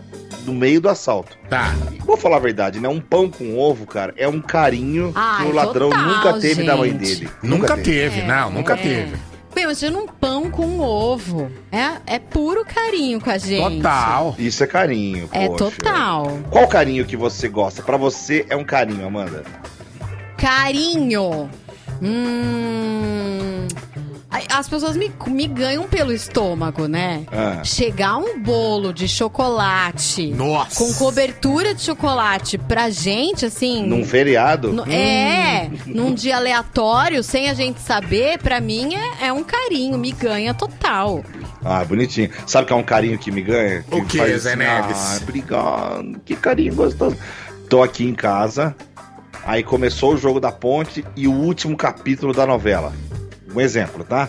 No 0.46 0.54
meio 0.54 0.82
do 0.82 0.90
assalto. 0.90 1.38
Tá. 1.50 1.74
Vou 2.06 2.18
falar 2.18 2.36
a 2.36 2.40
verdade, 2.40 2.80
né? 2.80 2.90
Um 2.90 3.00
pão 3.00 3.30
com 3.30 3.58
ovo, 3.58 3.86
cara, 3.86 4.14
é 4.18 4.28
um 4.28 4.42
carinho 4.42 5.14
Ai, 5.16 5.46
que 5.46 5.52
o 5.52 5.56
ladrão 5.56 5.90
total, 5.90 6.06
nunca 6.06 6.34
teve 6.40 6.64
da 6.64 6.76
mãe 6.76 6.92
gente. 6.92 7.00
dele. 7.16 7.30
Nunca 7.42 7.78
teve, 7.78 8.20
É, 8.20 8.26
não, 8.28 8.52
nunca 8.52 8.74
é. 8.74 8.78
teve. 8.78 9.14
Bem, 9.54 9.66
imagina 9.66 9.98
um 9.98 10.08
pão 10.08 10.50
com 10.50 10.80
ovo. 10.80 11.52
É, 11.72 12.16
é 12.16 12.20
puro 12.20 12.66
carinho 12.66 13.22
com 13.22 13.30
a 13.30 13.38
gente. 13.38 13.78
Total. 13.78 14.36
Isso 14.40 14.64
é 14.64 14.68
carinho, 14.68 15.30
É 15.32 15.48
poxa. 15.48 15.58
total. 15.78 16.40
Qual 16.50 16.68
carinho 16.68 17.06
que 17.06 17.16
você 17.16 17.48
gosta? 17.48 17.82
Pra 17.84 17.96
você 17.98 18.46
é 18.50 18.56
um 18.56 18.64
carinho, 18.64 19.06
Amanda? 19.06 19.44
Carinho. 20.38 21.50
Hum. 22.02 23.68
As 24.50 24.68
pessoas 24.68 24.96
me, 24.98 25.12
me 25.28 25.48
ganham 25.48 25.84
pelo 25.88 26.12
estômago, 26.12 26.88
né? 26.88 27.24
Ah. 27.32 27.64
Chegar 27.64 28.18
um 28.18 28.40
bolo 28.40 28.92
de 28.94 29.08
chocolate 29.08 30.28
Nossa. 30.32 30.76
com 30.84 30.94
cobertura 30.96 31.74
de 31.74 31.82
chocolate 31.82 32.58
pra 32.58 32.90
gente, 32.90 33.46
assim. 33.46 33.86
Num 33.86 34.04
feriado? 34.04 34.74
no- 34.74 34.84
É, 34.92 35.70
num 35.86 36.14
dia 36.14 36.38
aleatório, 36.38 37.24
sem 37.24 37.50
a 37.50 37.54
gente 37.54 37.80
saber, 37.80 38.40
pra 38.40 38.60
mim 38.60 38.96
é, 38.96 39.28
é 39.28 39.34
um 39.34 39.44
carinho, 39.44 39.98
me 39.98 40.12
ganha 40.12 40.54
total. 40.54 41.24
Ah, 41.64 41.84
bonitinho. 41.86 42.30
Sabe 42.48 42.68
que 42.68 42.74
é 42.74 42.76
um 42.76 42.84
carinho 42.84 43.18
que 43.20 43.32
me 43.32 43.42
ganha? 43.42 43.86
O 43.92 44.02
Que 44.02 44.06
quê, 44.08 44.18
faz 44.18 44.42
Zé 44.42 44.50
assim, 44.54 44.60
Neves? 44.60 44.98
Ah, 44.98 45.20
obrigado. 45.22 46.22
Que 46.26 46.36
carinho 46.36 46.74
gostoso. 46.76 47.16
Tô 47.70 47.82
aqui 47.84 48.04
em 48.06 48.14
casa, 48.14 48.76
aí 49.46 49.64
começou 49.64 50.14
o 50.14 50.18
jogo 50.18 50.40
da 50.40 50.52
ponte 50.52 51.04
e 51.16 51.28
o 51.28 51.32
último 51.34 51.78
capítulo 51.78 52.34
da 52.34 52.46
novela. 52.46 52.94
Um 53.56 53.62
exemplo, 53.62 54.04
tá? 54.04 54.28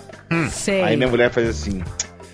Sei. 0.50 0.82
Aí 0.82 0.96
minha 0.96 1.08
mulher 1.08 1.30
faz 1.30 1.48
assim: 1.48 1.82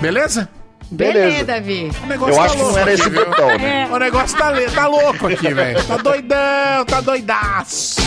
Beleza? 0.00 0.48
Beleza, 0.90 1.44
Davi. 1.44 1.90
O 2.02 2.06
negócio 2.06 2.34
Eu 2.34 2.36
tá 2.38 2.44
acho 2.44 2.56
louco, 2.58 2.68
que 2.68 2.74
não 2.74 2.82
era 2.82 2.92
esse 2.92 3.10
botão, 3.10 3.46
né? 3.58 3.88
É. 3.90 3.94
O 3.94 3.98
negócio 3.98 4.38
tá, 4.38 4.52
tá 4.74 4.86
louco 4.86 5.26
aqui, 5.26 5.52
velho. 5.52 5.84
Tá 5.84 5.96
doidão, 6.02 6.84
tá 6.86 7.00
doidaço. 7.00 8.00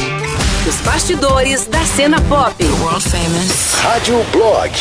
Os 0.68 0.76
bastidores 0.82 1.65
da 1.68 1.84
cena 1.84 2.22
pop. 2.22 2.63
World 2.63 3.10
Famous. 3.10 3.76
Rádio 3.82 4.24
Blog. 4.32 4.72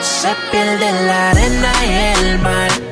Se 0.00 0.28
pierde 0.50 0.92
la 1.06 1.30
arena 1.30 1.72
y 1.84 2.24
el 2.24 2.38
mar. 2.40 2.85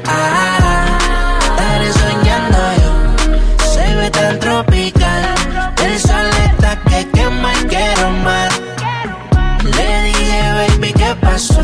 paso, 11.34 11.60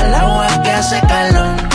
al 0.00 0.14
agua 0.14 0.62
que 0.62 0.70
hace 0.70 0.98
calor. 1.06 1.65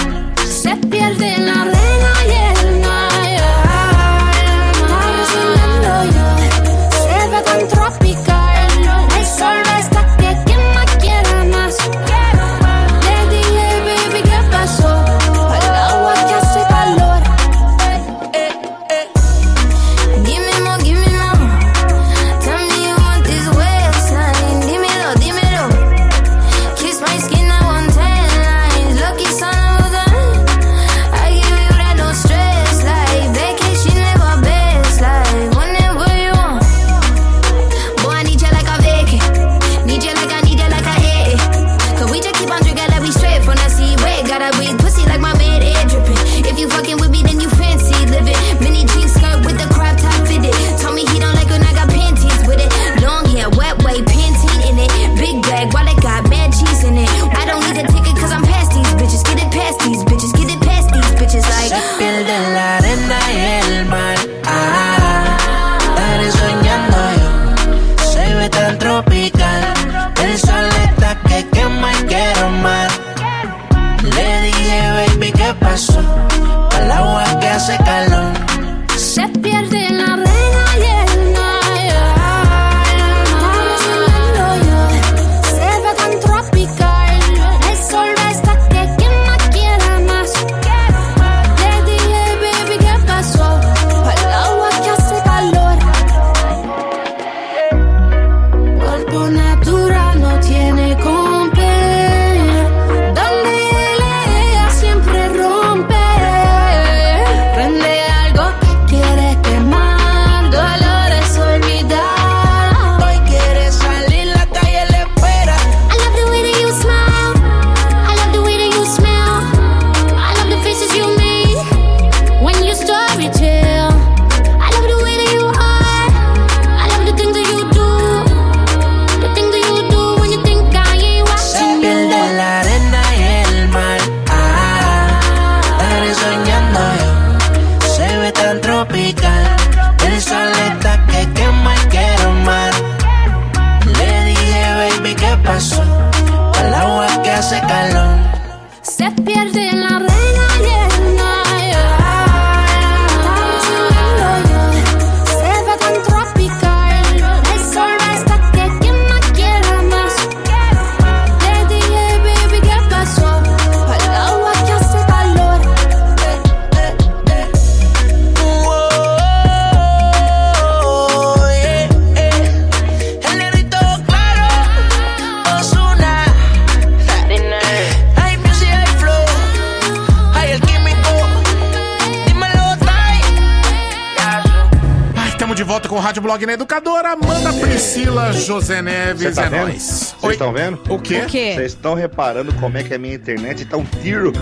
na 186.45 186.54
educadora, 186.54 187.13
Amanda 187.13 187.54
Priscila 187.54 188.34
José 188.34 188.82
Neves, 188.82 189.36
tá 189.36 189.43
é 189.43 189.49
vendo? 189.49 189.62
nóis. 189.62 190.15
Vocês 190.19 190.34
estão 190.34 190.51
vendo? 190.51 190.80
O 190.89 190.99
quê? 190.99 191.21
Vocês 191.27 191.73
estão 191.73 191.93
reparando 191.93 192.54
como 192.54 192.77
é 192.77 192.84
que 192.84 192.93
é 192.93 192.95
a 192.95 192.99
minha 192.99 193.15
internet 193.15 193.65
tá 193.65 193.77
um 193.77 193.86
tiro? 193.86 194.34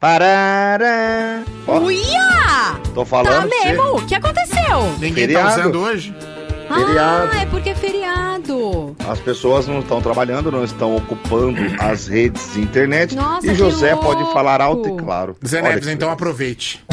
Parará! 0.00 1.42
Uia! 1.66 2.80
Tô 2.94 3.04
falando. 3.04 3.50
Tá 3.50 3.64
mesmo? 3.64 3.96
O 3.96 4.06
que 4.06 4.14
aconteceu? 4.14 4.92
Ninguém 5.00 5.26
tá 5.26 5.40
feriado. 5.40 5.48
tá 5.48 5.60
usando 5.60 5.80
hoje? 5.80 6.14
Feriado. 6.68 7.30
Ah, 7.32 7.42
é 7.42 7.46
porque 7.46 7.70
é 7.70 7.74
feriado. 7.74 8.96
As 9.08 9.18
pessoas 9.18 9.66
não 9.66 9.80
estão 9.80 10.00
trabalhando, 10.00 10.52
não 10.52 10.62
estão 10.62 10.94
ocupando 10.94 11.58
as 11.80 12.06
redes 12.06 12.52
de 12.52 12.60
internet. 12.60 13.16
Nossa, 13.16 13.46
e 13.46 13.54
José 13.54 13.92
louco. 13.94 14.06
pode 14.06 14.32
falar 14.32 14.60
alto 14.60 14.88
e 14.88 14.96
claro. 14.96 15.36
Zé 15.44 15.60
Neves, 15.62 15.88
então 15.88 16.10
aproveite. 16.10 16.84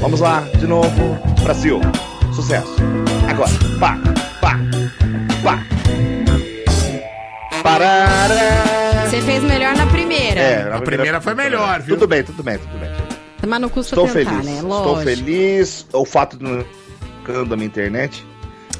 Vamos 0.00 0.20
lá, 0.20 0.40
de 0.58 0.66
novo, 0.66 1.18
Brasil. 1.42 1.80
Sucesso. 2.34 2.74
Agora, 3.28 3.50
pá, 3.78 3.98
pá, 4.40 4.58
pá. 5.42 5.66
Parará. 7.62 9.06
Você 9.08 9.20
fez 9.20 9.42
melhor 9.42 9.76
na 9.76 9.86
primeira. 9.86 10.40
É, 10.40 10.64
na 10.64 10.76
a 10.76 10.80
primeira, 10.80 10.80
primeira 10.80 11.20
foi 11.20 11.34
melhor, 11.34 11.80
viu? 11.80 11.96
Tudo 11.96 12.08
bem, 12.08 12.24
tudo 12.24 12.42
bem, 12.42 12.58
tudo 12.58 12.78
bem. 12.78 12.90
Mas 13.46 13.60
não 13.60 13.68
custa 13.68 13.94
Estou 13.94 14.06
tentar, 14.06 14.30
feliz. 14.30 14.46
né? 14.46 14.62
Lógico. 14.62 14.88
Estou 14.88 15.04
feliz. 15.04 15.86
O 15.92 16.04
fato 16.04 16.36
de 16.38 16.44
não 16.44 16.64
ficando 17.18 17.56
na 17.56 17.64
internet 17.64 18.24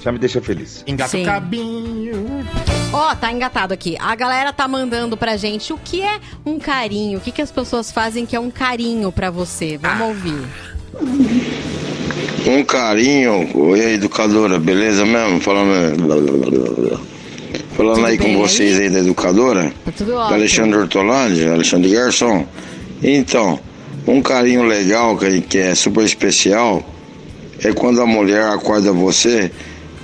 já 0.00 0.10
me 0.10 0.18
deixa 0.18 0.40
feliz. 0.40 0.82
Engata 0.86 1.10
Sim. 1.10 1.22
o 1.22 1.26
cabinho. 1.26 2.46
Ó, 2.92 3.10
oh, 3.10 3.16
tá 3.16 3.30
engatado 3.30 3.72
aqui. 3.72 3.96
A 4.00 4.14
galera 4.14 4.52
tá 4.52 4.66
mandando 4.66 5.16
pra 5.16 5.36
gente 5.36 5.72
o 5.72 5.78
que 5.78 6.02
é 6.02 6.20
um 6.44 6.58
carinho, 6.58 7.18
o 7.18 7.20
que, 7.20 7.30
que 7.30 7.40
as 7.40 7.52
pessoas 7.52 7.92
fazem 7.92 8.26
que 8.26 8.34
é 8.34 8.40
um 8.40 8.50
carinho 8.50 9.12
pra 9.12 9.30
você. 9.30 9.78
Vamos 9.78 10.00
ah. 10.00 10.06
ouvir. 10.06 10.48
Um 12.46 12.64
carinho, 12.64 13.48
oi 13.54 13.94
educadora, 13.94 14.58
beleza 14.58 15.06
mesmo? 15.06 15.40
Falando, 15.40 15.96
falando 17.76 18.04
aí 18.04 18.18
bem? 18.18 18.34
com 18.34 18.42
vocês 18.42 18.80
aí 18.80 18.90
da 18.90 18.98
educadora. 18.98 19.72
Tá 19.84 19.92
tudo 19.96 20.16
ótimo. 20.16 20.34
Alexandre 20.34 20.78
Ortolândia, 20.78 21.52
Alexandre 21.52 21.90
Garçom. 21.90 22.44
Então, 23.00 23.60
um 24.08 24.20
carinho 24.20 24.64
legal 24.64 25.16
que 25.48 25.58
é 25.58 25.74
super 25.74 26.04
especial 26.04 26.84
é 27.62 27.72
quando 27.72 28.02
a 28.02 28.06
mulher 28.06 28.44
acorda 28.48 28.92
você 28.92 29.50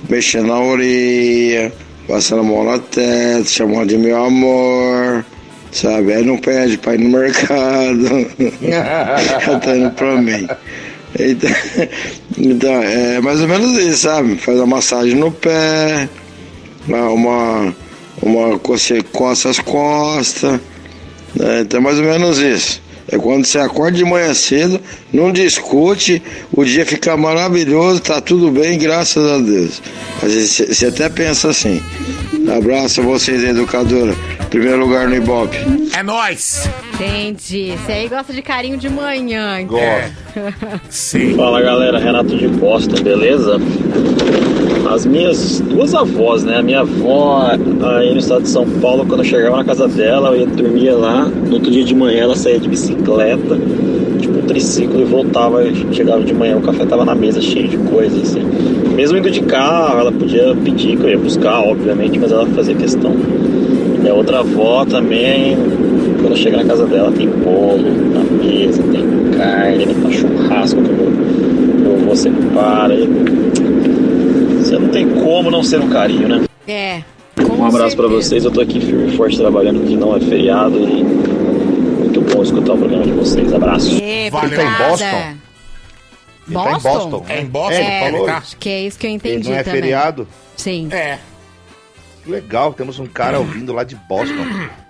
mexendo 0.07 0.47
na 0.47 0.59
orelha, 0.61 1.73
passando 2.07 2.39
a 2.39 2.43
mão 2.43 2.63
na 2.63 2.79
testa, 2.79 3.49
chamando 3.51 3.89
de 3.89 3.97
meu 3.97 4.23
amor. 4.23 5.25
Sabe, 5.71 6.13
aí 6.13 6.25
não 6.25 6.37
pede 6.37 6.77
pra 6.77 6.95
ir 6.95 6.99
no 6.99 7.09
mercado. 7.09 8.07
Ela 8.63 9.59
tá 9.59 9.75
indo 9.77 9.91
pra 9.91 10.15
mim. 10.15 10.47
Então, 12.37 12.71
é 12.81 13.19
mais 13.19 13.41
ou 13.41 13.47
menos 13.47 13.77
isso, 13.77 14.03
sabe? 14.03 14.37
Faz 14.37 14.57
uma 14.57 14.67
massagem 14.67 15.15
no 15.15 15.31
pé, 15.31 16.07
uma, 16.87 17.75
uma 18.21 18.57
você 18.63 19.01
coça 19.01 19.49
as 19.49 19.59
costas. 19.59 20.59
Né? 21.35 21.61
Então, 21.61 21.79
é 21.79 21.83
mais 21.83 21.97
ou 21.97 22.05
menos 22.05 22.37
isso. 22.39 22.81
É 23.11 23.17
quando 23.17 23.45
você 23.45 23.57
acorda 23.57 23.97
de 23.97 24.05
manhã 24.05 24.33
cedo, 24.35 24.79
não 25.11 25.31
discute, 25.31 26.21
o 26.51 26.63
dia 26.63 26.85
fica 26.85 27.17
maravilhoso, 27.17 28.01
tá 28.01 28.21
tudo 28.21 28.51
bem, 28.51 28.77
graças 28.77 29.31
a 29.31 29.39
Deus. 29.39 29.81
Às 30.21 30.33
vezes 30.33 30.77
você 30.77 30.85
até 30.85 31.09
pensa 31.09 31.49
assim. 31.49 31.81
Abraço 32.55 33.01
a 33.01 33.03
vocês, 33.03 33.43
educadora. 33.43 34.15
Primeiro 34.49 34.79
lugar 34.79 35.07
no 35.07 35.15
Ibope. 35.15 35.57
É 35.95 36.01
nóis! 36.01 36.67
Entendi. 36.95 37.73
Você 37.85 37.91
aí 37.91 38.07
gosta 38.09 38.33
de 38.33 38.41
carinho 38.41 38.77
de 38.77 38.89
manhã. 38.89 39.61
então. 39.61 39.77
É. 39.77 40.11
Sim. 40.89 41.35
Fala 41.35 41.61
galera, 41.61 41.99
Renato 41.99 42.35
de 42.35 42.47
Boston, 42.47 43.01
beleza? 43.03 43.57
As 44.91 45.05
minhas 45.05 45.59
duas 45.59 45.93
avós, 45.93 46.43
né? 46.43 46.57
A 46.57 46.61
minha 46.63 46.79
avó 46.79 47.47
aí 47.97 48.11
no 48.11 48.17
estado 48.19 48.41
de 48.41 48.49
São 48.49 48.67
Paulo, 48.81 49.05
quando 49.05 49.19
eu 49.19 49.25
chegava 49.25 49.57
na 49.57 49.63
casa 49.63 49.87
dela, 49.87 50.29
eu 50.29 50.41
ia 50.41 50.47
dormir 50.47 50.91
lá. 50.91 51.25
No 51.25 51.53
outro 51.53 51.69
dia 51.69 51.83
de 51.83 51.93
manhã 51.93 52.23
ela 52.23 52.35
saía 52.35 52.59
de 52.59 52.67
bicicleta, 52.67 53.55
tipo 54.19 54.39
um 54.39 54.41
triciclo, 54.47 54.99
e 54.99 55.05
voltava. 55.05 55.63
Chegava 55.93 56.21
de 56.23 56.33
manhã, 56.33 56.57
o 56.57 56.61
café 56.61 56.85
tava 56.85 57.05
na 57.05 57.13
mesa 57.13 57.39
cheio 57.39 57.67
de 57.67 57.77
coisas, 57.77 58.29
assim. 58.29 58.43
Mesmo 58.95 59.15
indo 59.17 59.29
de 59.29 59.41
carro, 59.41 59.99
ela 59.99 60.11
podia 60.11 60.55
pedir 60.55 60.97
que 60.97 61.03
eu 61.03 61.09
ia 61.09 61.17
buscar, 61.19 61.59
obviamente, 61.59 62.17
mas 62.17 62.31
ela 62.31 62.47
fazia 62.47 62.73
questão. 62.73 63.15
E 64.09 64.11
a 64.11 64.15
outra 64.15 64.39
avó 64.39 64.83
também, 64.85 65.55
quando 66.19 66.31
eu 66.31 66.35
chego 66.35 66.57
na 66.57 66.65
casa 66.65 66.83
dela, 66.87 67.11
tem 67.11 67.29
bolo 67.29 67.77
na 68.11 68.23
mesa, 68.43 68.81
tem 68.81 69.31
carne, 69.37 69.85
tem 69.85 70.11
churrasco 70.11 70.81
que 70.81 70.89
o 70.89 71.79
meu 71.79 71.93
avô 71.93 72.15
separa. 72.15 72.95
E... 72.95 73.07
Você 74.57 74.79
não 74.79 74.87
tem 74.89 75.07
como 75.09 75.51
não 75.51 75.61
ser 75.61 75.79
um 75.79 75.89
carinho, 75.89 76.27
né? 76.27 76.43
É. 76.67 77.03
Um 77.55 77.63
abraço 77.63 77.95
pra 77.95 78.07
vocês, 78.07 78.43
eu 78.45 78.49
tô 78.49 78.61
aqui 78.61 78.81
firme 78.81 79.13
e 79.13 79.15
forte 79.15 79.37
trabalhando 79.37 79.85
que 79.85 79.95
não 79.95 80.15
é 80.15 80.19
feriado 80.19 80.79
e 80.79 81.03
muito 81.03 82.21
bom 82.33 82.41
escutar 82.41 82.73
o 82.73 82.77
programa 82.79 83.03
de 83.03 83.11
vocês. 83.11 83.53
Abraço. 83.53 83.95
É, 84.01 84.31
Valeu. 84.31 84.49
Ele 84.49 84.55
tá 84.57 84.63
em. 84.63 84.89
Boston? 84.89 85.05
Ele 86.47 86.55
tá 86.55 86.71
em 86.71 86.81
Boston? 86.81 87.25
É 87.29 87.41
em 87.41 87.45
Boston, 87.45 87.73
É, 87.75 88.01
ele 88.07 88.11
falou. 88.13 88.25
tá? 88.25 88.37
acho 88.37 88.57
que 88.57 88.69
é 88.69 88.81
isso 88.87 88.97
que 88.97 89.05
eu 89.05 89.09
Ele 89.09 89.15
entendi 89.17 89.49
não 89.51 89.55
é 89.55 89.61
também. 89.63 89.81
feriado? 89.81 90.27
Sim. 90.57 90.87
É. 90.91 91.19
Que 92.23 92.29
legal, 92.31 92.73
temos 92.73 92.99
um 92.99 93.05
cara 93.07 93.39
ouvindo 93.39 93.73
lá 93.73 93.83
de 93.83 93.95
Boston. 93.95 94.45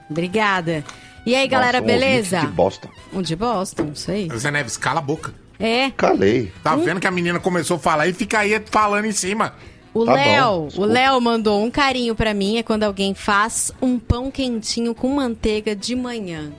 Obrigada. 0.10 0.84
E 1.26 1.36
aí, 1.36 1.48
galera, 1.48 1.80
Nossa, 1.80 1.84
um 1.84 1.88
beleza? 2.00 2.39
De 2.39 2.48
Boston. 2.48 2.89
Um 3.13 3.22
de 3.22 3.36
Boston, 3.36 3.92
isso 3.94 4.10
aí. 4.12 4.28
Zé 4.36 4.50
Neves, 4.52 4.78
cala 4.78 5.00
a 5.00 5.04
boca. 5.04 5.34
É. 5.60 5.92
Calei. 5.92 6.52
Tá 6.63 6.76
vendo 6.76 7.00
que 7.00 7.08
a 7.08 7.12
menina 7.12 7.39
começou 7.39 7.76
a 7.78 7.80
falar 7.80 8.08
e 8.08 8.13
fica 8.13 8.39
aí 8.39 8.62
falando 8.72 9.06
em 9.06 9.12
cima. 9.12 9.54
O 9.94 10.06
Tá 10.06 10.13
Léo, 10.13 10.68
o. 10.78 10.86
Léo 10.86 11.20
mandou 11.20 11.63
um 11.63 11.70
carinho 11.70 12.15
pra 12.15 12.34
mim, 12.34 12.58
é 12.58 12.63
quando 12.63 12.84
alguém 12.84 13.13
faz 13.13 13.72
um 13.82 14.00
pão 14.00 14.32
quentinho 14.32 14.96
com 14.96 15.10
manteiga 15.10 15.76
de 15.76 15.96
manhã. 15.96 16.52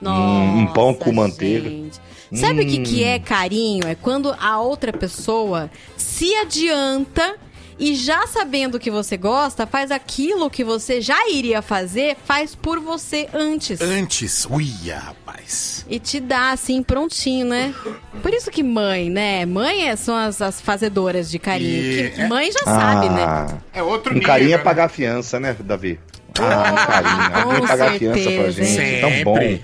Nossa, 0.00 0.20
Hum, 0.20 0.58
um 0.60 0.66
pão 0.66 0.94
com 0.94 1.10
manteiga. 1.12 1.68
gente. 1.68 2.00
Sabe 2.32 2.62
o 2.62 2.66
que, 2.66 2.78
que 2.80 3.02
Hum. 3.04 3.06
é 3.06 3.18
carinho? 3.18 3.86
É 3.86 3.94
quando 3.94 4.34
a 4.38 4.60
outra 4.60 4.92
pessoa 4.92 5.70
se 5.96 6.34
adianta 6.36 7.36
e 7.78 7.94
já 7.94 8.26
sabendo 8.26 8.78
que 8.78 8.90
você 8.90 9.16
gosta, 9.16 9.66
faz 9.66 9.90
aquilo 9.90 10.48
que 10.50 10.62
você 10.62 11.00
já 11.00 11.28
iria 11.28 11.60
fazer, 11.62 12.16
faz 12.24 12.54
por 12.54 12.78
você 12.80 13.28
antes. 13.34 13.80
Antes. 13.80 14.46
Uia, 14.50 14.98
rapaz. 14.98 15.84
E 15.88 15.98
te 15.98 16.20
dá 16.20 16.50
assim 16.52 16.82
prontinho, 16.82 17.46
né? 17.46 17.74
Por 18.22 18.32
isso 18.32 18.50
que 18.50 18.62
mãe, 18.62 19.10
né? 19.10 19.44
Mãe 19.44 19.88
é- 19.88 19.96
são 19.96 20.14
as, 20.16 20.40
as 20.40 20.60
fazedoras 20.60 21.30
de 21.30 21.38
carinho. 21.38 21.82
E- 21.82 22.10
Que 22.10 22.26
mãe 22.26 22.50
já 22.52 22.60
sabe, 22.64 23.08
né? 23.08 23.22
Ah, 23.24 23.56
É 23.72 23.82
outro 23.82 24.12
um 24.12 24.14
nível. 24.14 24.26
carinho 24.28 24.54
é 24.54 24.56
né? 24.58 24.62
pagar 24.62 24.84
a 24.84 24.88
fiança, 24.88 25.38
né, 25.40 25.54
Davi? 25.60 25.98
Ah, 26.38 26.72
um 26.72 26.86
carinho. 26.92 27.36
Alguém 27.44 27.60
Com 27.60 27.66
pagar 27.66 27.90
a 27.94 27.98
fiança 27.98 28.30
pra 28.30 28.50
gente. 28.50 28.80
hein? 28.80 29.00
Tão 29.00 29.24
bom. 29.24 29.36
Sempre. 29.38 29.62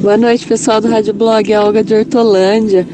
Boa 0.00 0.16
noite, 0.16 0.46
pessoal 0.46 0.80
do 0.80 0.88
Rádio 0.88 1.14
Blog, 1.14 1.50
é 1.50 1.56
a 1.56 1.62
Olga 1.64 1.82
de 1.82 1.94
Hortolândia. 1.94 2.86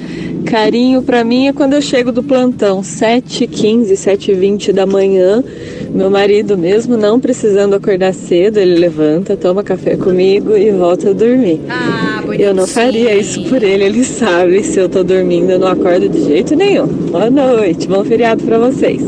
Carinho 0.44 1.03
pra 1.03 1.22
mim 1.24 1.48
é 1.48 1.53
quando 1.53 1.74
eu 1.74 1.83
chego 1.83 2.11
do 2.12 2.22
plantão, 2.22 2.81
7h15, 2.81 3.92
7h20 3.92 4.72
da 4.72 4.87
manhã. 4.87 5.42
Meu 5.90 6.11
marido, 6.11 6.57
mesmo 6.57 6.96
não 6.96 7.18
precisando 7.20 7.74
acordar 7.74 8.14
cedo, 8.14 8.59
ele 8.59 8.76
levanta, 8.79 9.37
toma 9.37 9.62
café 9.64 9.96
comigo 9.96 10.57
e 10.57 10.70
volta 10.70 11.11
a 11.11 11.12
dormir. 11.12 11.61
Ah, 11.68 12.22
Eu 12.38 12.55
não 12.55 12.66
faria 12.66 13.14
isso 13.14 13.42
por 13.48 13.62
ele, 13.62 13.85
ele 13.85 14.05
sabe. 14.05 14.62
Se 14.62 14.79
eu 14.79 14.88
tô 14.88 15.03
dormindo, 15.03 15.50
eu 15.50 15.59
não 15.59 15.68
acordo 15.68 16.09
de 16.09 16.22
jeito 16.24 16.55
nenhum. 16.55 16.87
Boa 16.87 17.29
noite, 17.31 17.88
bom 17.88 18.05
feriado 18.05 18.42
pra 18.44 18.59
vocês. 18.59 19.03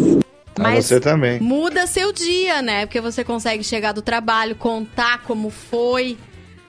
Pra 0.54 0.64
Mas 0.64 0.86
você 0.86 1.00
também. 1.00 1.40
muda 1.40 1.86
seu 1.86 2.12
dia, 2.12 2.60
né? 2.60 2.84
Porque 2.84 3.00
você 3.00 3.22
consegue 3.24 3.62
chegar 3.64 3.92
do 3.92 4.02
trabalho, 4.02 4.54
contar 4.56 5.22
como 5.22 5.48
foi 5.50 6.16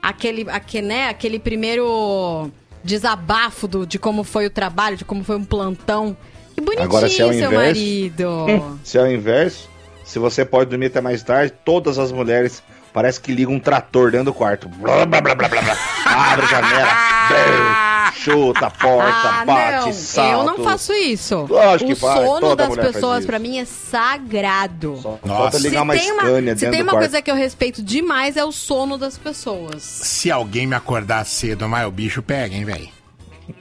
aquele, 0.01 0.45
aquele, 0.49 0.87
né? 0.87 1.09
aquele 1.09 1.39
primeiro 1.39 2.49
desabafo 2.83 3.67
do, 3.67 3.85
de 3.87 3.97
como 3.97 4.23
foi 4.23 4.45
o 4.45 4.49
trabalho, 4.49 4.97
de 4.97 5.05
como 5.05 5.23
foi 5.23 5.35
um 5.37 5.43
plantão. 5.45 6.15
Que 6.55 6.61
bonitinho, 6.61 6.85
Agora, 6.85 7.07
se 7.09 7.21
é 7.21 7.25
o 7.25 7.29
seu 7.29 7.37
inverso- 7.47 7.55
marido. 7.55 8.29
Se 8.83 8.97
é 8.97 9.01
o 9.01 9.11
inverso, 9.11 9.69
se 10.03 10.19
você 10.19 10.45
pode 10.45 10.69
dormir 10.69 10.87
até 10.87 11.01
mais 11.01 11.23
tarde, 11.23 11.53
todas 11.65 11.97
as 11.97 12.11
mulheres 12.11 12.61
parece 12.93 13.19
que 13.19 13.31
ligam 13.33 13.53
um 13.55 13.59
trator 13.59 14.11
dentro 14.11 14.25
do 14.25 14.33
quarto. 14.33 14.69
Blá, 14.69 15.05
blá, 15.05 15.19
blá, 15.21 15.33
blá, 15.33 15.47
blá, 15.49 15.61
blá. 15.61 15.77
Abre 16.05 16.45
a 16.45 16.49
janela, 16.49 16.89
chuta 18.23 18.67
a 18.67 18.71
porta, 18.71 19.29
ah, 19.29 19.45
bate, 19.45 19.85
não, 19.85 19.93
salta. 19.93 20.31
eu 20.31 20.43
não 20.43 20.63
faço 20.63 20.93
isso. 20.93 21.45
Lógico 21.49 21.91
o 21.91 21.93
que 21.93 21.99
faz, 21.99 22.25
sono 22.25 22.39
toda 22.39 22.67
das 22.67 22.77
pessoas 22.77 23.25
pra 23.25 23.37
mim 23.39 23.59
é 23.59 23.65
sagrado. 23.65 24.97
Só 25.01 25.19
Nossa. 25.23 25.41
falta 25.41 25.57
ligar 25.59 25.81
uma 25.81 25.93
se 25.97 25.99
tem 26.01 26.11
uma, 26.11 26.55
se 26.55 26.69
tem 26.69 26.81
uma 26.81 26.93
coisa 26.93 27.21
que 27.21 27.29
eu 27.29 27.35
respeito 27.35 27.83
demais 27.83 28.37
é 28.37 28.43
o 28.43 28.51
sono 28.51 28.97
das 28.97 29.17
pessoas. 29.17 29.83
Se 29.83 30.31
alguém 30.31 30.65
me 30.65 30.75
acordar 30.75 31.25
cedo, 31.25 31.67
mas 31.67 31.87
o 31.87 31.91
bicho 31.91 32.21
pega, 32.21 32.55
hein, 32.55 32.65
velho? 32.65 32.89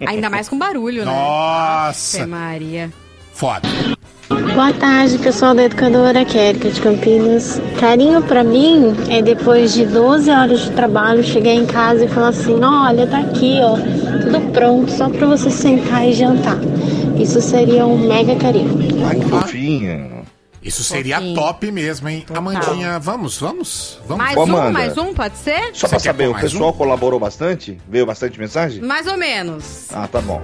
Ainda 0.07 0.31
mais 0.31 0.49
com 0.49 0.57
barulho, 0.57 1.05
né? 1.05 1.13
Nossa. 1.13 2.19
Ave 2.19 2.27
Maria. 2.27 2.93
Foda. 3.43 3.69
Boa 4.55 4.73
tarde, 4.75 5.19
pessoal 5.19 5.53
da 5.53 5.65
Educadora, 5.65 6.25
que 6.25 6.39
a 6.39 6.43
Erika 6.51 6.71
de 6.71 6.81
Campinas. 6.81 7.61
Carinho 7.81 8.23
pra 8.23 8.45
mim 8.45 8.95
é 9.11 9.21
depois 9.21 9.75
de 9.75 9.85
12 9.85 10.31
horas 10.31 10.61
de 10.61 10.71
trabalho 10.71 11.25
chegar 11.25 11.51
em 11.51 11.67
casa 11.67 12.05
e 12.05 12.09
falar 12.09 12.29
assim: 12.29 12.63
olha, 12.63 13.05
tá 13.05 13.19
aqui, 13.19 13.59
ó, 13.61 13.75
tudo 13.75 14.53
pronto, 14.53 14.93
só 14.93 15.11
pra 15.11 15.27
você 15.27 15.51
sentar 15.51 16.07
e 16.07 16.13
jantar. 16.13 16.57
Isso 17.19 17.41
seria 17.41 17.85
um 17.85 18.07
mega 18.07 18.37
carinho. 18.37 18.79
Ai, 19.09 19.17
que 19.19 19.25
fofinho. 19.29 20.23
Isso 20.63 20.85
seria 20.85 21.17
Fofinho. 21.17 21.35
top 21.35 21.73
mesmo, 21.73 22.09
hein? 22.09 22.21
Total. 22.25 22.37
Amandinha, 22.41 23.01
vamos, 23.01 23.39
vamos? 23.39 23.99
Vamos. 24.07 24.25
Mais 24.25 24.37
Ô, 24.37 24.41
um, 24.43 24.45
Amanda. 24.45 24.71
mais 24.71 24.97
um, 24.97 25.13
pode 25.13 25.37
ser? 25.39 25.71
Só 25.73 25.89
Você 25.89 25.89
pra 25.89 25.99
saber, 25.99 26.29
o 26.29 26.35
pessoal 26.37 26.71
um? 26.71 26.75
colaborou 26.75 27.19
bastante? 27.19 27.77
Veio 27.89 28.07
bastante 28.07 28.39
mensagem? 28.39 28.81
Mais 28.81 29.09
ou 29.09 29.17
menos. 29.17 29.89
Ah, 29.93 30.07
tá 30.07 30.21
bom. 30.21 30.41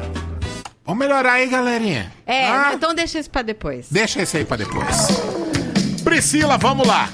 Vamos 0.88 1.06
melhorar 1.06 1.34
aí, 1.34 1.46
galerinha. 1.46 2.10
É, 2.26 2.46
Ah, 2.46 2.70
então 2.72 2.94
deixa 2.94 3.18
isso 3.18 3.28
pra 3.28 3.42
depois. 3.42 3.88
Deixa 3.90 4.22
esse 4.22 4.38
aí 4.38 4.44
pra 4.46 4.56
depois. 4.56 5.08
Priscila, 6.02 6.56
vamos 6.56 6.88
lá. 6.88 7.10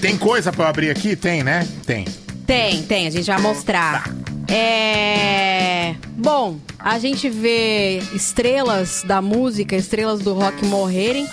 Tem 0.00 0.18
coisa 0.18 0.50
pra 0.50 0.64
eu 0.64 0.68
abrir 0.68 0.90
aqui? 0.90 1.14
Tem, 1.14 1.44
né? 1.44 1.64
Tem. 1.86 2.04
Tem, 2.44 2.82
tem, 2.82 3.06
a 3.06 3.10
gente 3.10 3.26
vai 3.26 3.40
mostrar. 3.40 4.10
É. 4.50 5.94
Bom, 6.16 6.58
a 6.80 6.98
gente 6.98 7.28
vê 7.30 7.98
estrelas 8.12 9.04
da 9.06 9.22
música, 9.22 9.76
estrelas 9.76 10.18
do 10.18 10.34
rock 10.34 10.66
morrerem. 10.66 11.28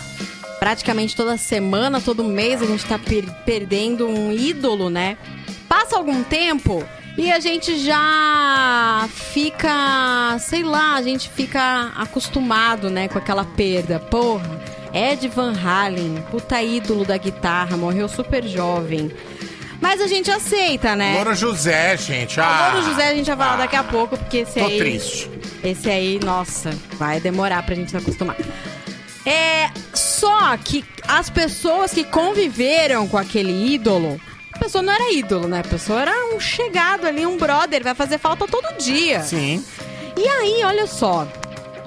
Praticamente 0.60 1.16
toda 1.16 1.38
semana, 1.38 2.00
todo 2.00 2.24
mês, 2.24 2.62
a 2.62 2.68
gente 2.68 2.86
tá 2.86 3.00
per- 3.00 3.32
perdendo 3.46 4.08
um 4.08 4.32
ídolo, 4.32 4.92
né? 4.92 5.18
Passa 5.68 5.96
algum 5.98 6.22
tempo 6.22 6.84
e 7.20 7.32
a 7.32 7.40
gente 7.40 7.78
já 7.80 9.08
fica, 9.14 10.38
sei 10.40 10.64
lá, 10.64 10.96
a 10.96 11.02
gente 11.02 11.30
fica 11.30 11.92
acostumado, 11.96 12.90
né, 12.90 13.08
com 13.10 13.18
aquela 13.18 13.44
perda. 13.44 14.00
Porra, 14.00 14.60
Ed 14.94 15.28
Van 15.28 15.54
Halen, 15.54 16.24
puta 16.32 16.62
ídolo 16.64 17.04
da 17.04 17.18
guitarra, 17.18 17.76
morreu 17.76 18.08
super 18.08 18.44
jovem. 18.48 19.12
Mas 19.82 20.02
a 20.02 20.08
gente 20.08 20.32
aceita, 20.32 20.96
né? 20.96 21.16
Louro 21.16 21.36
José, 21.36 21.96
gente. 21.98 22.40
Ah, 22.40 22.82
José 22.84 23.10
a 23.10 23.14
gente 23.14 23.28
vai 23.28 23.38
falar 23.38 23.58
daqui 23.58 23.76
a 23.76 23.84
pouco, 23.84 24.18
porque 24.18 24.38
esse 24.40 24.60
Tô 24.60 24.66
aí. 24.66 24.78
triste. 24.78 25.30
Esse 25.64 25.90
aí, 25.90 26.20
nossa, 26.24 26.72
vai 26.94 27.20
demorar 27.20 27.64
pra 27.64 27.76
gente 27.76 27.92
se 27.92 27.98
acostumar. 27.98 28.36
É. 29.26 29.70
Só 29.94 30.56
que 30.58 30.84
as 31.08 31.30
pessoas 31.30 31.92
que 31.94 32.04
conviveram 32.04 33.08
com 33.08 33.18
aquele 33.18 33.74
ídolo. 33.74 34.20
A 34.60 34.64
pessoa 34.66 34.82
não 34.82 34.92
era 34.92 35.14
ídolo, 35.14 35.48
né? 35.48 35.62
A 35.62 35.64
pessoa 35.64 36.02
era 36.02 36.36
um 36.36 36.40
chegado 36.40 37.08
ali, 37.08 37.26
um 37.26 37.38
brother, 37.38 37.82
vai 37.82 37.96
fazer 37.96 38.18
falta 38.18 38.46
todo 38.46 38.78
dia. 38.78 39.22
Sim. 39.22 39.64
E 40.18 40.28
aí, 40.28 40.62
olha 40.66 40.86
só, 40.86 41.26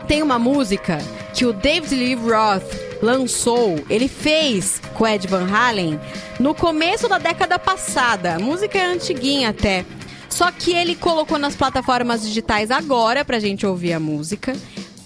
tem 0.08 0.22
uma 0.22 0.38
música 0.38 0.96
que 1.34 1.44
o 1.44 1.52
David 1.52 1.94
Lee 1.94 2.14
Roth 2.14 2.64
lançou, 3.02 3.78
ele 3.90 4.08
fez 4.08 4.80
com 4.94 5.06
Ed 5.06 5.28
Van 5.28 5.46
Halen 5.52 6.00
no 6.40 6.54
começo 6.54 7.10
da 7.10 7.18
década 7.18 7.58
passada. 7.58 8.36
A 8.36 8.38
música 8.38 8.78
é 8.78 8.86
antiguinha 8.86 9.50
até. 9.50 9.84
Só 10.30 10.50
que 10.50 10.72
ele 10.72 10.96
colocou 10.96 11.38
nas 11.38 11.54
plataformas 11.54 12.22
digitais 12.22 12.70
agora 12.70 13.22
pra 13.22 13.38
gente 13.38 13.66
ouvir 13.66 13.92
a 13.92 14.00
música 14.00 14.56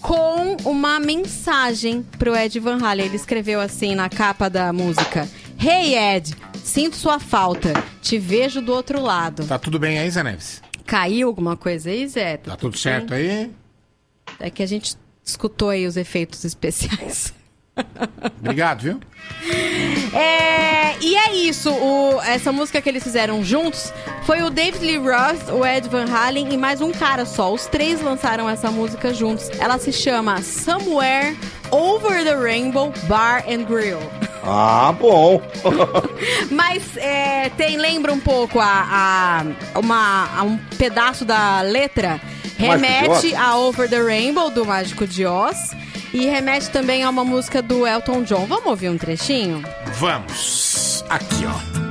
com 0.00 0.56
uma 0.64 1.00
mensagem 1.00 2.06
pro 2.16 2.36
Ed 2.36 2.60
Van 2.60 2.78
Halen. 2.80 3.06
Ele 3.06 3.16
escreveu 3.16 3.60
assim 3.60 3.96
na 3.96 4.08
capa 4.08 4.48
da 4.48 4.72
música: 4.72 5.28
Hey 5.58 5.96
Ed, 5.96 6.32
Sinto 6.66 6.96
sua 6.96 7.20
falta. 7.20 7.72
Te 8.02 8.18
vejo 8.18 8.60
do 8.60 8.72
outro 8.72 9.00
lado. 9.00 9.46
Tá 9.46 9.56
tudo 9.56 9.78
bem 9.78 10.00
aí, 10.00 10.10
Zé 10.10 10.22
Neves? 10.24 10.60
Caiu 10.84 11.28
alguma 11.28 11.56
coisa 11.56 11.90
aí, 11.90 12.06
Zé? 12.08 12.38
Tá 12.38 12.56
tudo 12.56 12.76
certo 12.76 13.14
aí? 13.14 13.52
É 14.40 14.50
que 14.50 14.64
a 14.64 14.66
gente 14.66 14.96
escutou 15.24 15.70
aí 15.70 15.86
os 15.86 15.96
efeitos 15.96 16.44
especiais. 16.44 17.32
Obrigado, 18.40 18.82
viu? 18.82 19.00
É, 20.12 20.96
e 21.00 21.14
é 21.16 21.34
isso. 21.36 21.70
o- 21.70 22.20
essa 22.22 22.50
música 22.50 22.80
que 22.82 22.88
eles 22.88 23.02
fizeram 23.04 23.44
juntos 23.44 23.92
foi 24.24 24.42
o 24.42 24.50
David 24.50 24.84
Lee 24.84 24.98
Roth, 24.98 25.48
o 25.52 25.64
Ed 25.64 25.88
Van 25.88 26.06
Halen 26.12 26.52
e 26.52 26.56
mais 26.56 26.80
um 26.80 26.90
cara 26.90 27.24
só. 27.24 27.52
Os 27.54 27.66
três 27.66 28.00
lançaram 28.00 28.50
essa 28.50 28.70
música 28.72 29.14
juntos. 29.14 29.48
Ela 29.60 29.78
se 29.78 29.92
chama 29.92 30.42
Somewhere 30.42 31.36
Over 31.70 32.24
the 32.24 32.34
Rainbow 32.34 32.92
Bar 33.08 33.44
and 33.48 33.64
Grill. 33.64 34.00
Ah, 34.46 34.94
bom. 34.98 35.42
Mas 36.50 36.96
é, 36.96 37.48
tem, 37.50 37.76
lembra 37.76 38.12
um 38.12 38.20
pouco 38.20 38.60
a, 38.60 39.44
a- 39.74 39.78
uma, 39.78 40.28
a 40.38 40.42
um 40.42 40.56
pedaço 40.78 41.24
da 41.24 41.60
letra. 41.62 42.20
Remete 42.56 43.34
a 43.34 43.56
Over 43.56 43.88
the 43.88 44.00
Rainbow, 44.00 44.50
do 44.50 44.64
Mágico 44.64 45.06
de 45.06 45.26
Oz. 45.26 45.72
E 46.14 46.24
remete 46.26 46.70
também 46.70 47.02
a 47.02 47.10
uma 47.10 47.24
música 47.24 47.60
do 47.60 47.86
Elton 47.86 48.22
John. 48.22 48.46
Vamos 48.46 48.66
ouvir 48.66 48.88
um 48.88 48.96
trechinho? 48.96 49.62
Vamos. 49.98 51.04
Aqui, 51.10 51.44
ó. 51.46 51.85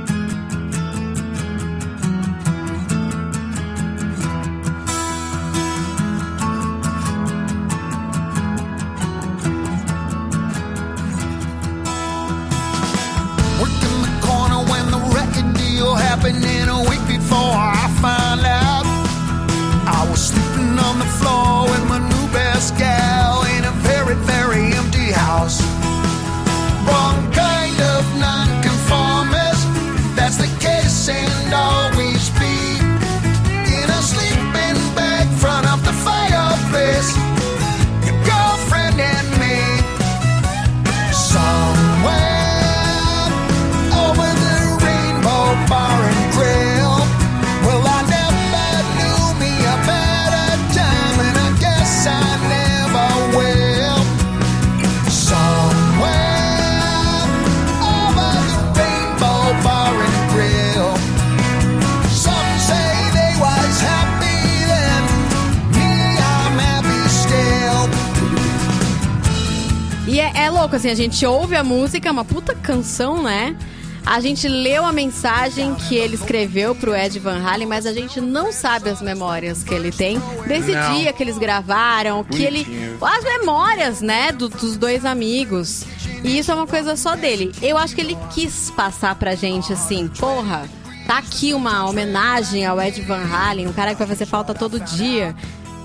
Louco, 70.76 70.88
assim, 70.88 70.90
a 70.90 70.94
gente 70.94 71.24
ouve 71.26 71.56
a 71.56 71.64
música, 71.64 72.08
é 72.08 72.12
uma 72.12 72.24
puta 72.24 72.54
canção, 72.54 73.22
né? 73.22 73.56
A 74.04 74.20
gente 74.20 74.46
leu 74.46 74.84
a 74.84 74.92
mensagem 74.92 75.74
que 75.74 75.96
ele 75.96 76.14
escreveu 76.14 76.76
pro 76.76 76.94
Ed 76.94 77.18
Van 77.18 77.42
Halen, 77.44 77.66
mas 77.66 77.86
a 77.86 77.92
gente 77.92 78.20
não 78.20 78.52
sabe 78.52 78.88
as 78.88 79.02
memórias 79.02 79.64
que 79.64 79.74
ele 79.74 79.90
tem 79.90 80.20
desse 80.46 80.70
Não. 80.72 80.94
dia 80.94 81.12
que 81.12 81.20
eles 81.22 81.36
gravaram, 81.38 82.22
que 82.22 82.40
ele. 82.44 82.96
As 83.02 83.24
memórias, 83.24 84.00
né, 84.00 84.30
do- 84.30 84.48
dos 84.48 84.76
dois 84.76 85.04
amigos. 85.04 85.84
E 86.22 86.38
isso 86.38 86.52
é 86.52 86.54
uma 86.54 86.68
coisa 86.68 86.94
só 86.96 87.16
dele. 87.16 87.52
Eu 87.60 87.76
acho 87.76 87.96
que 87.96 88.00
ele 88.00 88.16
quis 88.32 88.70
passar 88.70 89.16
pra 89.16 89.34
gente 89.34 89.72
assim, 89.72 90.06
porra, 90.06 90.68
tá 91.04 91.18
aqui 91.18 91.52
uma 91.52 91.84
homenagem 91.88 92.64
ao 92.64 92.80
Ed 92.80 93.00
Van 93.02 93.24
Halen, 93.24 93.66
um 93.66 93.72
cara 93.72 93.90
que 93.92 93.98
vai 93.98 94.06
fazer 94.06 94.26
falta 94.26 94.54
todo 94.54 94.78
dia. 94.78 95.34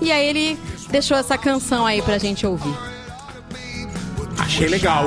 E 0.00 0.12
aí 0.12 0.26
ele 0.28 0.58
deixou 0.90 1.16
essa 1.16 1.36
canção 1.36 1.84
aí 1.84 2.00
pra 2.02 2.18
gente 2.18 2.46
ouvir. 2.46 2.91
Achei 4.52 4.68
legal. 4.68 5.06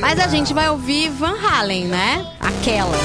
Mas 0.00 0.18
a 0.18 0.28
gente 0.28 0.54
vai 0.54 0.70
ouvir 0.70 1.10
Van 1.10 1.36
Halen, 1.38 1.88
né? 1.88 2.26
Aquela. 2.40 2.96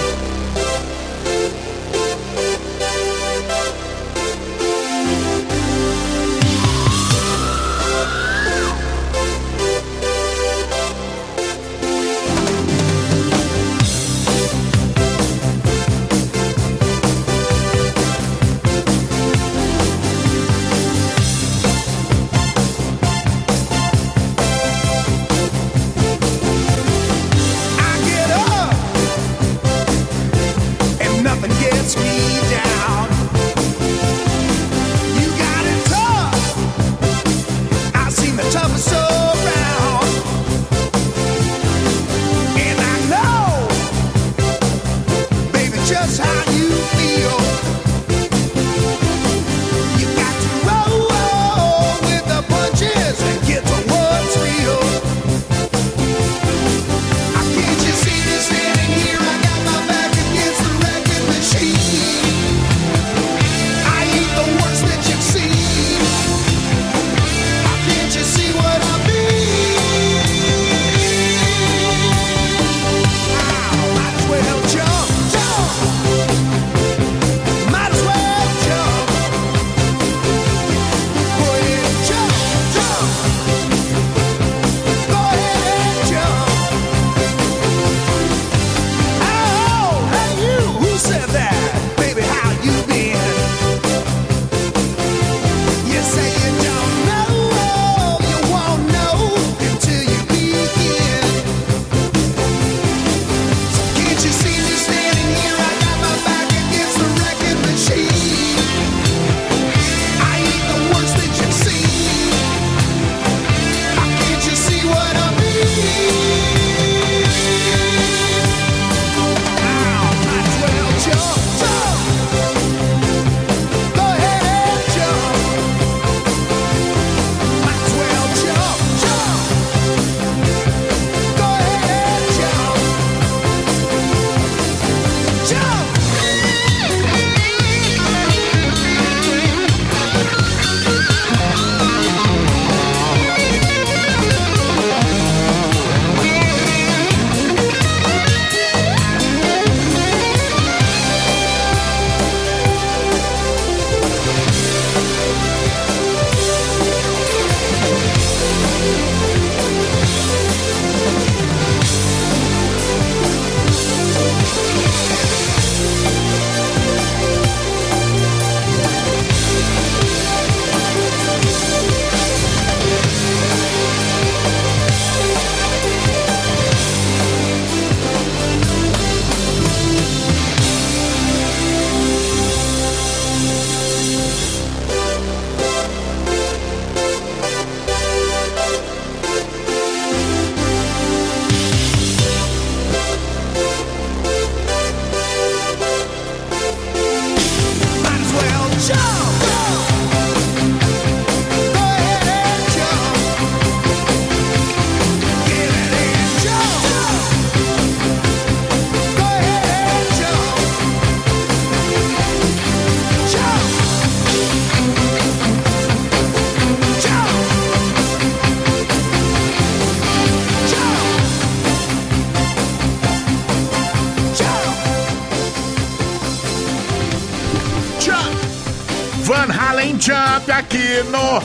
Aqui 230.62 231.04
no 231.10 231.40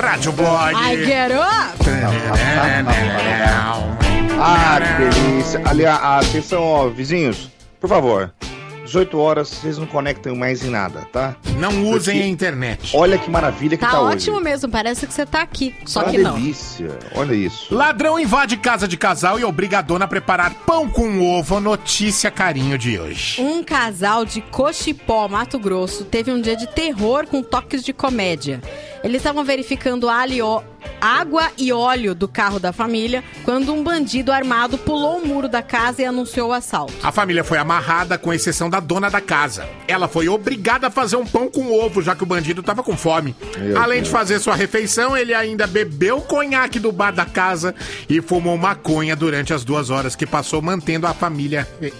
Rádio 0.00 0.32
Blog. 0.32 0.74
I 0.74 0.96
get 1.04 1.32
up! 1.32 1.78
Ah, 4.42 4.78
que 4.80 5.04
delícia. 5.20 5.60
Ali, 5.66 5.84
a- 5.86 5.94
a- 5.96 6.18
atenção, 6.20 6.62
ó, 6.62 6.88
vizinhos, 6.88 7.50
por 7.80 7.88
favor. 7.88 8.32
18 8.84 9.18
horas, 9.18 9.48
vocês 9.48 9.78
não 9.78 9.86
conectam 9.86 10.34
mais 10.36 10.62
em 10.64 10.70
nada, 10.70 11.06
tá? 11.12 11.34
Não 11.60 11.84
usem 11.88 12.14
Porque 12.14 12.22
a 12.22 12.26
internet. 12.28 12.96
Olha 12.96 13.18
que 13.18 13.30
maravilha 13.30 13.76
que 13.76 13.84
Tá, 13.84 13.90
tá, 13.92 14.00
ótimo 14.00 14.36
hoje. 14.36 14.44
mesmo, 14.44 14.68
parece 14.68 15.06
que 15.06 15.12
você 15.12 15.26
tá 15.26 15.42
aqui. 15.42 15.74
Só 15.84 16.00
Uma 16.02 16.10
que 16.10 16.18
não. 16.18 16.34
delícia. 16.34 16.98
Olha 17.14 17.34
isso. 17.34 17.74
Ladrão 17.74 18.18
invade 18.18 18.56
casa 18.56 18.88
de 18.88 18.96
casal 18.96 19.38
e 19.38 19.44
obriga 19.44 19.78
a 19.78 19.82
dona 19.82 20.04
a 20.04 20.08
preparar 20.08 20.52
pão 20.66 20.88
com 20.88 21.20
ovo. 21.38 21.60
Notícia 21.60 22.30
carinho 22.30 22.76
de 22.78 22.98
hoje. 22.98 23.40
Um 23.40 23.62
casal 23.62 24.24
de 24.24 24.40
Cochipó, 24.40 25.28
Mato 25.28 25.58
Grosso, 25.58 26.04
teve 26.04 26.30
um 26.32 26.40
dia 26.40 26.56
de 26.56 26.66
terror 26.68 27.26
com 27.26 27.42
toques 27.42 27.82
de 27.84 27.92
comédia. 27.92 28.60
Eles 29.02 29.16
estavam 29.18 29.42
verificando 29.44 30.08
alho 30.08 30.32
e 30.34 30.42
ó- 30.42 30.62
água 31.00 31.50
e 31.56 31.72
óleo 31.72 32.14
do 32.14 32.28
carro 32.28 32.58
da 32.60 32.72
família 32.72 33.24
quando 33.44 33.72
um 33.72 33.82
bandido 33.82 34.30
armado 34.30 34.76
pulou 34.76 35.18
o 35.18 35.26
muro 35.26 35.48
da 35.48 35.62
casa 35.62 36.02
e 36.02 36.04
anunciou 36.04 36.50
o 36.50 36.52
assalto. 36.52 36.92
A 37.02 37.10
família 37.10 37.42
foi 37.42 37.56
amarrada, 37.58 38.18
com 38.18 38.32
exceção 38.32 38.68
da 38.68 38.78
dona 38.80 39.08
da 39.10 39.20
casa. 39.20 39.66
Ela 39.88 40.06
foi 40.08 40.28
obrigada 40.28 40.88
a 40.88 40.90
fazer 40.90 41.16
um 41.16 41.24
pão 41.24 41.49
com 41.50 41.72
ovo, 41.72 42.00
já 42.02 42.14
que 42.14 42.22
o 42.22 42.26
bandido 42.26 42.62
tava 42.62 42.82
com 42.82 42.96
fome. 42.96 43.34
Meu 43.58 43.78
Além 43.78 43.98
Deus. 43.98 44.08
de 44.08 44.12
fazer 44.12 44.38
sua 44.38 44.54
refeição, 44.54 45.16
ele 45.16 45.34
ainda 45.34 45.66
bebeu 45.66 46.20
conhaque 46.20 46.78
do 46.78 46.92
bar 46.92 47.10
da 47.12 47.24
casa 47.26 47.74
e 48.08 48.20
fumou 48.20 48.56
maconha 48.56 49.14
durante 49.16 49.52
as 49.52 49.64
duas 49.64 49.90
horas 49.90 50.14
que 50.16 50.26
passou 50.26 50.62
mantendo 50.62 51.06
a 51.06 51.14
família 51.14 51.66
re- 51.80 51.92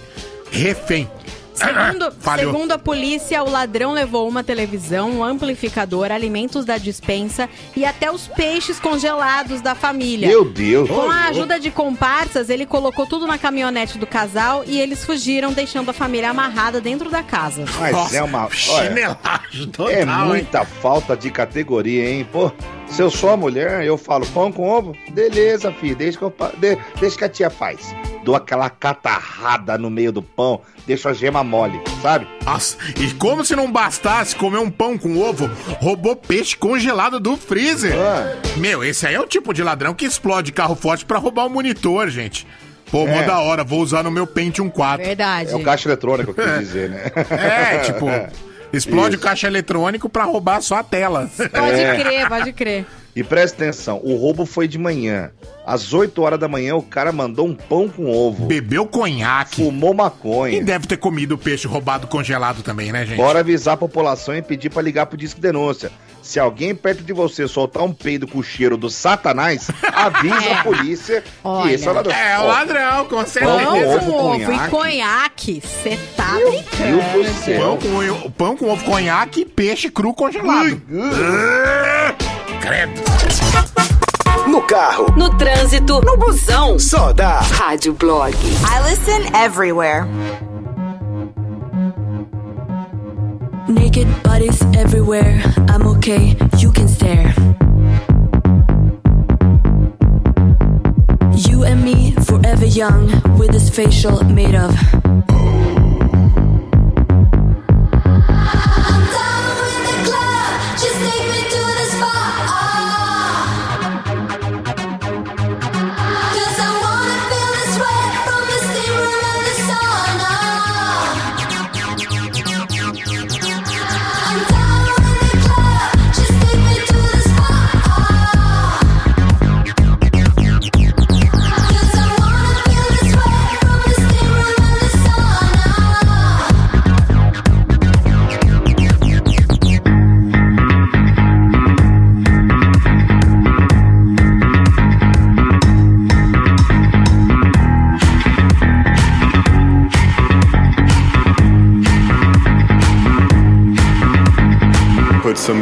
refém. 0.51 1.09
Segundo, 1.53 2.13
segundo 2.37 2.71
a 2.71 2.77
polícia, 2.77 3.43
o 3.43 3.49
ladrão 3.49 3.91
levou 3.93 4.27
uma 4.27 4.43
televisão, 4.43 5.11
um 5.11 5.23
amplificador, 5.23 6.11
alimentos 6.11 6.65
da 6.65 6.77
dispensa 6.77 7.49
e 7.75 7.85
até 7.85 8.11
os 8.11 8.27
peixes 8.27 8.79
congelados 8.79 9.61
da 9.61 9.75
família. 9.75 10.27
Meu 10.27 10.45
Deus. 10.45 10.89
Com 10.89 11.09
a 11.09 11.25
ajuda 11.25 11.59
de 11.59 11.69
comparsas, 11.71 12.49
ele 12.49 12.65
colocou 12.65 13.05
tudo 13.05 13.27
na 13.27 13.37
caminhonete 13.37 13.97
do 13.97 14.07
casal 14.07 14.63
e 14.65 14.79
eles 14.79 15.05
fugiram, 15.05 15.51
deixando 15.53 15.89
a 15.89 15.93
família 15.93 16.29
amarrada 16.29 16.79
dentro 16.81 17.09
da 17.09 17.23
casa. 17.23 17.65
Mas 17.79 17.91
Nossa, 17.91 18.17
é 18.17 18.23
uma. 18.23 18.49
Chinelagem 18.51 19.67
total, 19.71 19.89
é 19.89 20.01
hein? 20.01 20.07
muita 20.25 20.65
falta 20.65 21.15
de 21.15 21.29
categoria, 21.31 22.09
hein? 22.09 22.27
Pô, 22.31 22.51
se 22.87 23.01
eu 23.01 23.09
sou 23.09 23.29
a 23.29 23.37
mulher, 23.37 23.83
eu 23.83 23.97
falo 23.97 24.25
pão 24.27 24.51
com 24.51 24.67
ovo, 24.69 24.95
beleza, 25.11 25.71
filho, 25.71 25.95
deixa 25.95 26.17
que, 26.17 26.23
eu, 26.23 26.33
de- 26.57 26.77
deixa 26.99 27.17
que 27.17 27.23
a 27.23 27.29
tia 27.29 27.49
faz. 27.49 27.95
Dou 28.23 28.35
aquela 28.35 28.69
catarrada 28.69 29.77
no 29.77 29.89
meio 29.89 30.11
do 30.11 30.21
pão, 30.21 30.61
deixo 30.85 31.09
a 31.09 31.13
gema 31.13 31.43
mole, 31.43 31.81
sabe? 32.01 32.27
Nossa, 32.45 32.77
e 32.99 33.11
como 33.15 33.43
se 33.43 33.55
não 33.55 33.71
bastasse 33.71 34.35
comer 34.35 34.59
um 34.59 34.69
pão 34.69 34.97
com 34.97 35.17
ovo, 35.17 35.49
roubou 35.79 36.15
peixe 36.15 36.55
congelado 36.55 37.19
do 37.19 37.35
freezer. 37.35 37.93
Ah. 37.97 38.35
Meu, 38.57 38.83
esse 38.83 39.07
aí 39.07 39.15
é 39.15 39.19
o 39.19 39.25
tipo 39.25 39.53
de 39.53 39.63
ladrão 39.63 39.93
que 39.93 40.05
explode 40.05 40.51
carro 40.51 40.75
forte 40.75 41.03
pra 41.05 41.17
roubar 41.17 41.45
o 41.47 41.49
monitor, 41.49 42.09
gente. 42.09 42.45
Pô, 42.91 43.07
mó 43.07 43.21
É. 43.21 43.23
da 43.23 43.39
hora, 43.39 43.63
vou 43.63 43.79
usar 43.81 44.03
no 44.03 44.11
meu 44.11 44.27
Pentium 44.27 44.69
4. 44.69 45.05
Verdade. 45.05 45.51
É 45.51 45.55
o 45.55 45.63
caixa 45.63 45.87
eletrônico, 45.87 46.31
eu 46.31 46.35
quis 46.35 46.59
dizer, 46.67 46.89
né? 46.89 47.11
É, 47.31 47.77
tipo, 47.79 48.05
explode 48.73 49.15
Isso. 49.15 49.23
o 49.23 49.27
caixa 49.27 49.47
eletrônico 49.47 50.09
pra 50.09 50.25
roubar 50.25 50.61
só 50.61 50.75
a 50.75 50.83
tela. 50.83 51.29
Pode 51.37 51.79
É. 51.79 51.95
crer, 51.97 52.27
pode 52.27 52.53
crer. 52.53 52.85
E 53.15 53.23
presta 53.23 53.63
atenção, 53.63 53.99
o 54.03 54.15
roubo 54.15 54.45
foi 54.45 54.67
de 54.67 54.77
manhã. 54.77 55.31
Às 55.65 55.93
8 55.93 56.21
horas 56.21 56.39
da 56.39 56.47
manhã, 56.47 56.75
o 56.75 56.81
cara 56.81 57.11
mandou 57.11 57.45
um 57.45 57.53
pão 57.53 57.87
com 57.89 58.09
ovo. 58.09 58.45
Bebeu 58.45 58.85
conhaque. 58.85 59.57
Fumou 59.57 59.93
E 59.93 59.95
maconha. 59.97 60.63
deve 60.63 60.87
ter 60.87 60.97
comido 60.97 61.37
peixe 61.37 61.67
roubado 61.67 62.07
congelado 62.07 62.63
também, 62.63 62.91
né, 62.91 63.05
gente? 63.05 63.17
Bora 63.17 63.39
avisar 63.41 63.73
a 63.73 63.77
população 63.77 64.35
e 64.35 64.41
pedir 64.41 64.69
pra 64.69 64.81
ligar 64.81 65.05
pro 65.07 65.17
Disque 65.17 65.41
Denúncia. 65.41 65.91
Se 66.23 66.39
alguém 66.39 66.73
perto 66.73 67.03
de 67.03 67.11
você 67.13 67.47
soltar 67.47 67.83
um 67.83 67.91
peido 67.91 68.27
com 68.27 68.39
o 68.39 68.43
cheiro 68.43 68.77
do 68.77 68.89
satanás, 68.89 69.67
avisa 69.91 70.35
É. 70.45 70.53
a 70.53 70.63
polícia 70.63 71.23
Olha. 71.43 71.67
que 71.67 71.73
esse 71.75 71.87
é 71.87 71.91
o 71.91 71.93
ladrão. 71.93 72.15
É, 72.15 72.39
o 72.39 72.47
ladrão, 72.47 73.05
com 73.05 73.15
Pão 73.17 73.25
certeza. 73.25 73.65
com 73.65 73.77
ovo, 73.77 74.05
com 74.05 74.11
ovo 74.13 74.41
e 74.41 74.45
conhaque. 74.45 74.69
conhaque. 74.69 75.61
Você 75.63 75.99
tá 76.15 76.33
Meu 76.35 76.49
brincando. 76.51 77.11
Deus 77.13 77.27
do 77.27 77.33
céu. 77.43 77.59
Pão 77.61 77.77
com, 77.77 78.31
pão 78.31 78.57
com 78.57 78.69
ovo 78.71 78.83
conhaque 78.85 79.41
e 79.41 79.45
peixe 79.45 79.89
cru 79.89 80.13
congelado. 80.13 80.81
Credo. 82.61 83.01
No 84.47 84.61
carro, 84.63 85.05
No 85.15 85.29
trânsito, 85.37 86.01
no 86.05 86.17
busão. 86.17 86.77
só 86.79 87.11
dá 87.13 87.39
Rádio 87.39 87.93
Blog. 87.93 88.33
I 88.65 88.79
listen 88.89 89.33
everywhere. 89.35 90.05
Naked 93.67 94.07
bodies 94.23 94.59
everywhere. 94.77 95.41
I'm 95.69 95.87
okay, 95.97 96.35
you 96.57 96.71
can 96.71 96.87
stare. 96.87 97.33
You 101.47 101.63
and 101.63 101.83
me, 101.83 102.11
forever 102.25 102.65
young, 102.65 103.07
with 103.37 103.51
this 103.51 103.69
facial 103.69 104.23
made 104.25 104.55
of. 104.55 104.75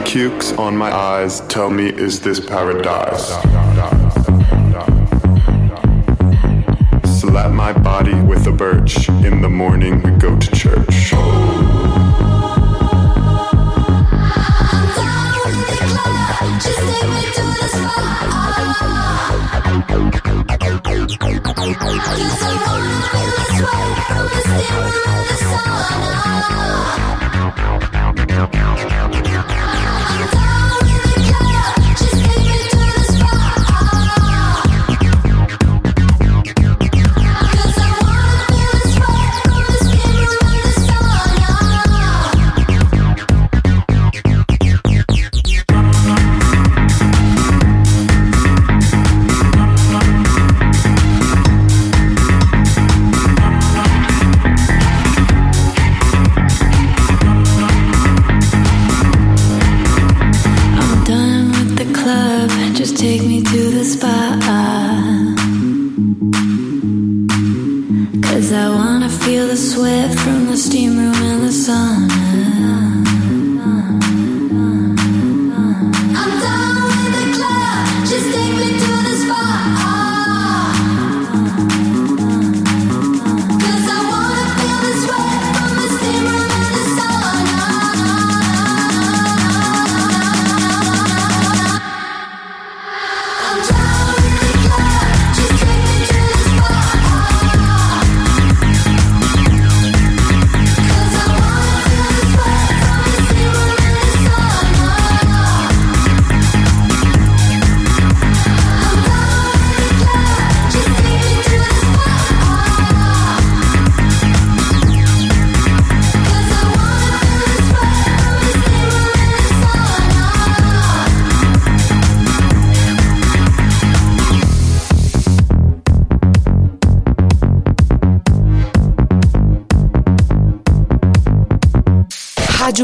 Cukes 0.10 0.54
on 0.54 0.76
my 0.76 0.92
eyes. 0.92 1.42
Tell 1.42 1.70
me, 1.70 1.86
is 1.86 2.20
this 2.20 2.40
paradise? 2.40 3.28
Slap 7.20 7.52
my 7.52 7.74
body 7.74 8.20
with 8.24 8.48
a 8.48 8.52
birch. 8.52 9.08
In 9.08 9.42
the 9.42 9.50
morning, 9.50 10.02
we 10.02 10.10
go 10.18 10.36
to 10.36 10.52
church. 10.56 11.14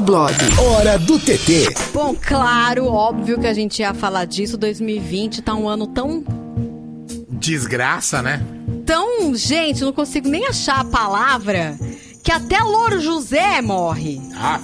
Blog. 0.06 0.34
Hora 0.60 0.98
do 1.00 1.18
TT. 1.20 1.74
Bom, 1.94 2.16
claro, 2.20 2.86
óbvio 2.86 3.40
que 3.40 3.48
a 3.48 3.54
gente 3.54 3.80
ia 3.80 3.94
falar 3.94 4.26
disso. 4.26 4.58
2020 4.58 5.42
tá 5.42 5.56
um 5.56 5.68
ano 5.68 5.88
tão. 5.88 6.24
Desgraça, 7.30 8.22
né? 8.22 8.42
tão. 8.86 9.34
Gente, 9.34 9.82
não 9.84 9.92
consigo 9.92 10.30
nem 10.30 10.46
achar 10.48 10.80
a 10.82 10.86
palavra. 10.86 11.78
Que 12.24 12.32
até 12.32 12.60
Louro 12.60 13.00
José 13.02 13.62
morre. 13.62 14.22
Ah, 14.36 14.60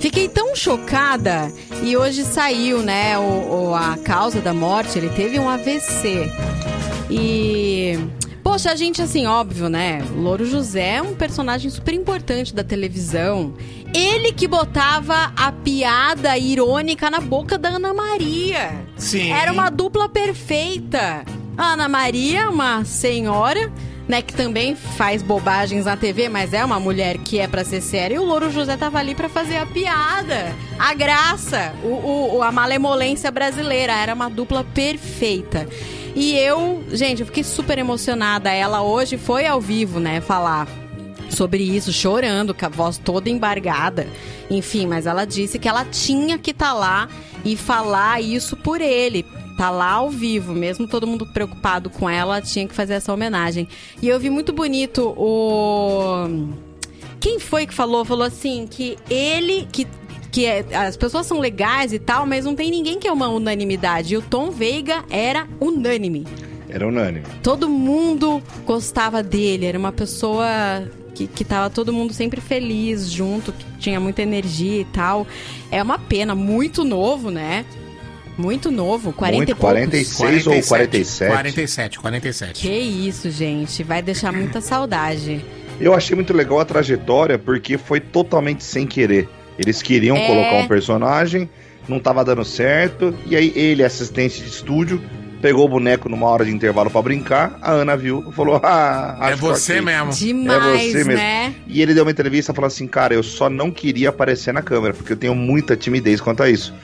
Fiquei 0.00 0.28
tão 0.28 0.54
chocada 0.54 1.50
e 1.82 1.96
hoje 1.96 2.22
saiu, 2.24 2.82
né, 2.82 3.18
o, 3.18 3.70
o- 3.70 3.74
a 3.74 3.96
causa 3.96 4.40
da 4.40 4.54
morte, 4.54 4.96
ele 4.98 5.08
teve 5.10 5.38
um 5.40 5.48
AVC. 5.48 6.30
E. 7.10 7.98
Poxa, 8.42 8.70
a 8.70 8.76
gente, 8.76 9.02
assim, 9.02 9.26
óbvio, 9.26 9.68
né? 9.68 10.02
Louro 10.16 10.46
José 10.46 10.94
é 10.96 11.02
um 11.02 11.14
personagem 11.14 11.70
super 11.70 11.92
importante 11.94 12.54
da 12.54 12.62
televisão. 12.64 13.54
Ele 13.98 14.32
que 14.32 14.46
botava 14.46 15.32
a 15.36 15.50
piada 15.50 16.38
irônica 16.38 17.10
na 17.10 17.20
boca 17.20 17.58
da 17.58 17.70
Ana 17.70 17.92
Maria. 17.92 18.70
Sim. 18.96 19.32
Era 19.32 19.52
uma 19.52 19.70
dupla 19.70 20.08
perfeita. 20.08 21.24
A 21.56 21.72
Ana 21.72 21.88
Maria, 21.88 22.48
uma 22.48 22.84
senhora, 22.84 23.72
né, 24.06 24.22
que 24.22 24.32
também 24.32 24.76
faz 24.76 25.22
bobagens 25.22 25.86
na 25.86 25.96
TV, 25.96 26.28
mas 26.28 26.52
é 26.52 26.64
uma 26.64 26.78
mulher 26.78 27.18
que 27.18 27.40
é 27.40 27.48
pra 27.48 27.64
ser 27.64 27.80
séria. 27.80 28.14
E 28.14 28.18
o 28.18 28.24
Louro 28.24 28.50
José 28.52 28.76
tava 28.76 28.98
ali 28.98 29.14
pra 29.14 29.28
fazer 29.28 29.56
a 29.56 29.66
piada, 29.66 30.54
a 30.78 30.94
graça, 30.94 31.74
o, 31.82 32.36
o- 32.36 32.42
a 32.42 32.52
malemolência 32.52 33.30
brasileira. 33.32 33.92
Era 33.92 34.14
uma 34.14 34.30
dupla 34.30 34.62
perfeita. 34.62 35.68
E 36.14 36.36
eu, 36.38 36.84
gente, 36.92 37.20
eu 37.20 37.26
fiquei 37.26 37.42
super 37.44 37.78
emocionada. 37.78 38.50
Ela 38.52 38.80
hoje 38.82 39.18
foi 39.18 39.44
ao 39.46 39.60
vivo, 39.60 39.98
né, 39.98 40.20
falar 40.20 40.68
sobre 41.28 41.62
isso, 41.62 41.92
chorando, 41.92 42.54
com 42.54 42.66
a 42.66 42.68
voz 42.68 42.98
toda 42.98 43.28
embargada. 43.28 44.06
Enfim, 44.50 44.86
mas 44.86 45.06
ela 45.06 45.24
disse 45.24 45.58
que 45.58 45.68
ela 45.68 45.84
tinha 45.84 46.38
que 46.38 46.50
estar 46.50 46.72
lá 46.72 47.08
e 47.44 47.56
falar 47.56 48.22
isso 48.22 48.56
por 48.56 48.80
ele. 48.80 49.24
Tá 49.56 49.70
lá 49.70 49.92
ao 49.92 50.08
vivo, 50.08 50.52
mesmo 50.52 50.86
todo 50.86 51.06
mundo 51.06 51.26
preocupado 51.26 51.90
com 51.90 52.08
ela, 52.08 52.36
ela 52.36 52.40
tinha 52.42 52.66
que 52.66 52.74
fazer 52.74 52.94
essa 52.94 53.12
homenagem. 53.12 53.66
E 54.00 54.08
eu 54.08 54.18
vi 54.20 54.30
muito 54.30 54.52
bonito 54.52 55.14
o. 55.16 56.48
Quem 57.18 57.40
foi 57.40 57.66
que 57.66 57.74
falou? 57.74 58.04
Falou 58.04 58.24
assim 58.26 58.66
que 58.68 58.96
ele. 59.10 59.66
que 59.72 59.86
que 60.30 60.44
é- 60.44 60.64
as 60.76 60.96
pessoas 60.96 61.26
são 61.26 61.40
legais 61.40 61.92
e 61.92 61.98
tal, 61.98 62.26
mas 62.26 62.44
não 62.44 62.54
tem 62.54 62.70
ninguém 62.70 62.98
que 62.98 63.08
é 63.08 63.12
uma 63.12 63.28
unanimidade. 63.28 64.12
E 64.12 64.16
o 64.16 64.22
Tom 64.22 64.50
Veiga 64.50 65.02
era 65.10 65.48
unânime. 65.58 66.26
Era 66.68 66.86
unânime. 66.86 67.24
Todo 67.42 67.68
mundo 67.68 68.42
gostava 68.66 69.22
dele, 69.22 69.64
era 69.64 69.78
uma 69.78 69.90
pessoa 69.90 70.46
que, 71.18 71.26
que 71.26 71.44
tava 71.44 71.68
todo 71.68 71.92
mundo 71.92 72.12
sempre 72.12 72.40
feliz 72.40 73.10
junto, 73.10 73.52
que 73.52 73.64
tinha 73.78 73.98
muita 73.98 74.22
energia 74.22 74.80
e 74.82 74.84
tal. 74.84 75.26
É 75.70 75.82
uma 75.82 75.98
pena, 75.98 76.34
muito 76.34 76.84
novo, 76.84 77.30
né? 77.30 77.64
Muito 78.36 78.70
novo, 78.70 79.12
40 79.12 79.36
Muito, 79.36 79.50
e 79.50 79.54
poucos. 79.54 79.70
46 79.72 80.46
ou 80.46 80.62
47? 80.62 81.28
47, 81.28 81.98
47. 81.98 82.62
Que 82.62 82.70
isso, 82.70 83.30
gente, 83.32 83.82
vai 83.82 84.00
deixar 84.00 84.32
muita 84.32 84.60
saudade. 84.60 85.44
Eu 85.80 85.92
achei 85.92 86.14
muito 86.14 86.32
legal 86.32 86.60
a 86.60 86.64
trajetória 86.64 87.36
porque 87.36 87.76
foi 87.76 87.98
totalmente 87.98 88.62
sem 88.62 88.86
querer. 88.86 89.28
Eles 89.58 89.82
queriam 89.82 90.16
É. 90.16 90.26
colocar 90.26 90.54
um 90.54 90.68
personagem, 90.68 91.50
não 91.88 91.98
tava 91.98 92.24
dando 92.24 92.44
certo, 92.44 93.12
e 93.26 93.34
aí 93.34 93.52
ele, 93.56 93.82
assistente 93.82 94.40
de 94.40 94.48
estúdio, 94.48 95.02
pegou 95.40 95.64
o 95.66 95.68
boneco 95.68 96.08
numa 96.08 96.26
hora 96.26 96.44
de 96.44 96.50
intervalo 96.50 96.90
pra 96.90 97.00
brincar, 97.02 97.58
a 97.62 97.72
Ana 97.72 97.96
viu 97.96 98.24
e 98.28 98.32
falou: 98.32 98.60
Ah, 98.62 99.16
É 99.20 99.24
acho 99.32 99.38
você 99.42 99.74
ok." 99.80 99.84
mesmo. 99.84 100.12
Demais, 100.12 101.06
né? 101.06 101.54
E 101.66 101.80
ele 101.82 101.94
deu 101.94 102.04
uma 102.04 102.10
entrevista 102.10 102.52
falando 102.54 102.68
assim: 102.72 102.86
Cara, 102.86 103.14
eu 103.14 103.22
só 103.22 103.48
não 103.48 103.70
queria 103.70 104.08
aparecer 104.08 104.52
na 104.52 104.62
câmera, 104.62 104.94
porque 104.94 105.12
eu 105.12 105.16
tenho 105.16 105.34
muita 105.34 105.76
timidez 105.76 106.20
quanto 106.20 106.42
a 106.42 106.50
isso. 106.50 106.74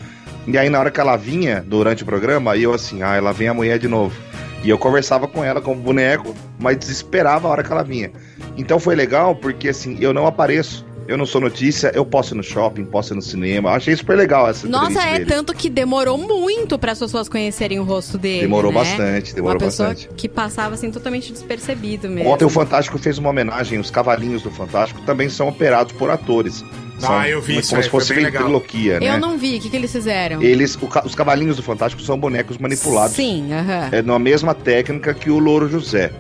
E 0.47 0.59
aí, 0.59 0.69
na 0.69 0.79
hora 0.79 0.91
que 0.91 1.01
ela 1.01 1.17
vinha 1.17 1.65
durante 1.67 2.03
o 2.03 2.07
programa, 2.07 2.57
eu 2.57 2.73
assim: 2.75 3.03
Ah, 3.03 3.15
ela 3.17 3.33
vem 3.33 3.49
a 3.49 3.55
mulher 3.55 3.79
de 3.79 3.89
novo. 3.89 4.15
E 4.63 4.71
eu 4.71 4.79
conversava 4.79 5.29
com 5.29 5.45
ela 5.45 5.61
como 5.61 5.79
boneco, 5.81 6.35
mas 6.59 6.79
desesperava 6.79 7.47
a 7.47 7.51
hora 7.51 7.63
que 7.63 7.71
ela 7.71 7.83
vinha. 7.85 8.11
Então 8.57 8.81
foi 8.81 8.95
legal 8.95 9.35
porque 9.37 9.69
assim, 9.69 9.99
eu 10.01 10.15
não 10.15 10.27
apareço. 10.27 10.87
Eu 11.07 11.19
não 11.19 11.27
sou 11.27 11.41
notícia, 11.41 11.93
eu 11.95 12.05
posso 12.05 12.35
ir 12.35 12.37
no 12.37 12.43
shopping, 12.43 12.85
posso 12.85 13.13
ir 13.13 13.17
no 13.17 13.23
cinema. 13.23 13.71
Eu 13.71 13.75
achei 13.75 13.95
super 13.95 14.17
legal 14.17 14.49
essa 14.49 14.67
Nossa, 14.67 15.03
é 15.03 15.19
dele. 15.19 15.27
tanto 15.27 15.55
que 15.55 15.69
demorou 15.69 16.17
muito 16.17 16.79
para 16.79 16.93
as 16.93 16.99
pessoas 16.99 17.29
conhecerem 17.29 17.79
o 17.79 17.85
rosto 17.85 18.17
dele. 18.17 18.43
Demorou 18.43 18.73
né? 18.73 18.79
bastante, 18.79 19.35
demorou 19.35 19.59
Uma 19.61 19.67
pessoa 19.67 19.91
bastante. 19.91 20.15
que 20.17 20.29
passava 20.29 20.75
assim 20.75 20.91
totalmente 20.91 21.31
despercebido 21.33 22.09
mesmo. 22.09 22.31
Ontem 22.31 22.45
o 22.45 22.49
Fantástico 22.49 22.99
fez 22.99 23.19
uma 23.19 23.31
homenagem, 23.31 23.79
os 23.79 23.91
cavalinhos 23.91 24.43
do 24.43 24.51
Fantástico 24.51 25.01
também 25.03 25.29
são 25.29 25.49
operados 25.49 25.93
por 25.93 26.11
atores. 26.11 26.65
São 26.99 27.13
Ah, 27.13 27.29
eu 27.29 27.41
vi 27.41 27.55
como 27.55 27.61
isso 27.61 27.77
aí, 27.77 27.83
se 27.83 27.91
fosse 27.91 28.15
ventriloquia, 28.15 29.01
né? 29.01 29.15
Eu 29.15 29.19
não 29.19 29.37
vi, 29.37 29.57
o 29.57 29.61
que, 29.61 29.69
que 29.69 29.77
eles 29.77 29.93
fizeram? 29.93 30.41
Eles, 30.43 30.77
o 30.77 30.89
os 31.05 31.15
cavalinhos 31.15 31.57
do 31.57 31.63
Fantástico 31.63 32.01
são 32.03 32.19
bonecos 32.19 32.57
manipulados. 32.57 33.15
Sim, 33.17 33.53
aham. 33.53 33.89
É 33.93 34.01
na 34.01 34.19
mesma 34.19 34.55
técnica 34.55 35.13
que 35.13 35.31
o 35.31 35.39
Louro 35.39 35.69
José. 35.69 36.11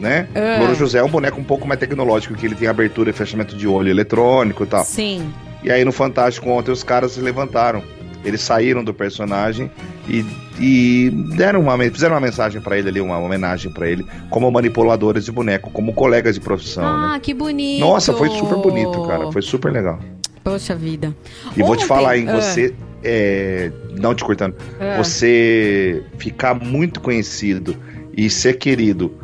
Né? 0.00 0.26
O 0.34 0.60
Louro 0.60 0.74
José 0.74 0.98
é 0.98 1.04
um 1.04 1.08
boneco 1.10 1.38
um 1.38 1.44
pouco 1.44 1.68
mais 1.68 1.78
tecnológico, 1.78 2.34
que 2.34 2.46
ele 2.46 2.54
tem 2.54 2.66
abertura 2.66 3.10
e 3.10 3.12
fechamento 3.12 3.54
de 3.54 3.68
olho 3.68 3.90
eletrônico 3.90 4.64
e 4.64 4.66
tal. 4.66 4.82
Sim. 4.82 5.30
E 5.62 5.70
aí 5.70 5.84
no 5.84 5.92
Fantástico 5.92 6.48
ontem 6.48 6.70
os 6.70 6.82
caras 6.82 7.12
se 7.12 7.20
levantaram. 7.20 7.82
Eles 8.24 8.40
saíram 8.40 8.82
do 8.84 8.92
personagem 8.92 9.70
e, 10.08 10.24
e 10.58 11.10
deram 11.36 11.60
uma, 11.60 11.76
fizeram 11.78 12.14
uma 12.14 12.20
mensagem 12.20 12.60
pra 12.60 12.78
ele 12.78 12.88
ali, 12.88 13.00
uma 13.00 13.18
homenagem 13.18 13.72
pra 13.72 13.88
ele, 13.88 14.04
como 14.28 14.50
manipuladores 14.50 15.24
de 15.24 15.32
boneco, 15.32 15.70
como 15.70 15.92
colegas 15.94 16.34
de 16.34 16.40
profissão, 16.40 16.82
né? 16.82 17.12
Ah, 17.14 17.20
que 17.20 17.32
bonito. 17.32 17.80
Nossa, 17.80 18.12
foi 18.12 18.28
super 18.30 18.56
bonito, 18.58 19.06
cara. 19.06 19.30
Foi 19.32 19.40
super 19.42 19.72
legal. 19.72 19.98
Poxa 20.44 20.74
vida. 20.74 21.14
E 21.56 21.60
vou 21.62 21.76
te 21.76 21.84
Ontem- 21.84 21.86
falar, 21.86 22.16
hein, 22.18 22.26
Ah. 22.28 22.40
você. 22.40 22.74
É, 23.02 23.70
não 23.98 24.14
te 24.14 24.22
cortando. 24.22 24.54
Ah. 24.78 24.98
Você 24.98 26.02
ficar 26.18 26.54
muito 26.54 27.00
conhecido 27.00 27.74
e 28.14 28.28
ser 28.28 28.58
querido 28.58 29.14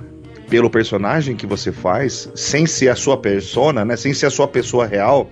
pelo 0.49 0.71
personagem 0.71 1.37
que 1.37 1.47
você 1.47 1.73
faz, 1.73 2.31
sem 2.35 2.67
ser 2.67 2.89
a 2.89 2.97
sua 2.97 3.17
persona, 3.17 3.85
né? 3.85 3.97
Sem 3.97 4.15
ser 4.15 4.27
a 4.27 4.31
sua 4.31 4.47
pessoa 4.47 4.87
real. 4.87 5.29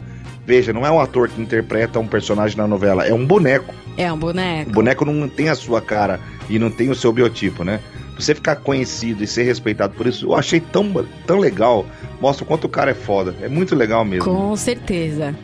Veja, 0.46 0.72
não 0.72 0.84
é 0.84 0.90
um 0.90 1.00
ator 1.00 1.28
que 1.28 1.40
interpreta 1.40 1.98
um 1.98 2.06
personagem 2.06 2.56
na 2.56 2.66
novela, 2.66 3.06
é 3.06 3.14
um 3.14 3.24
boneco. 3.24 3.74
É 3.96 4.12
um 4.12 4.18
boneco. 4.18 4.70
O 4.70 4.72
boneco 4.72 5.04
não 5.04 5.28
tem 5.28 5.48
a 5.48 5.54
sua 5.54 5.80
cara 5.80 6.20
e 6.50 6.58
não 6.58 6.70
tem 6.70 6.90
o 6.90 6.94
seu 6.94 7.12
biotipo, 7.12 7.64
né? 7.64 7.80
Você 8.16 8.34
ficar 8.34 8.56
conhecido 8.56 9.24
e 9.24 9.26
ser 9.26 9.44
respeitado 9.44 9.94
por 9.94 10.06
isso, 10.06 10.26
eu 10.26 10.34
achei 10.34 10.60
tão, 10.60 10.92
tão 11.26 11.38
legal. 11.38 11.86
Mostra 12.20 12.44
o 12.44 12.46
quanto 12.46 12.64
o 12.64 12.68
cara 12.68 12.90
é 12.90 12.94
foda. 12.94 13.34
É 13.40 13.48
muito 13.48 13.74
legal 13.74 14.04
mesmo. 14.04 14.24
Com 14.24 14.54
certeza. 14.56 15.34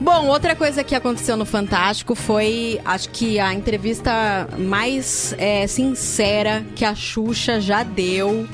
Bom, 0.00 0.26
outra 0.26 0.54
coisa 0.54 0.84
que 0.84 0.94
aconteceu 0.94 1.36
no 1.36 1.46
Fantástico 1.46 2.14
foi, 2.14 2.78
acho 2.84 3.08
que 3.10 3.38
a 3.40 3.54
entrevista 3.54 4.46
mais 4.58 5.34
é, 5.38 5.66
sincera 5.66 6.64
que 6.74 6.84
a 6.84 6.94
Xuxa 6.94 7.60
já 7.60 7.82
deu. 7.82 8.46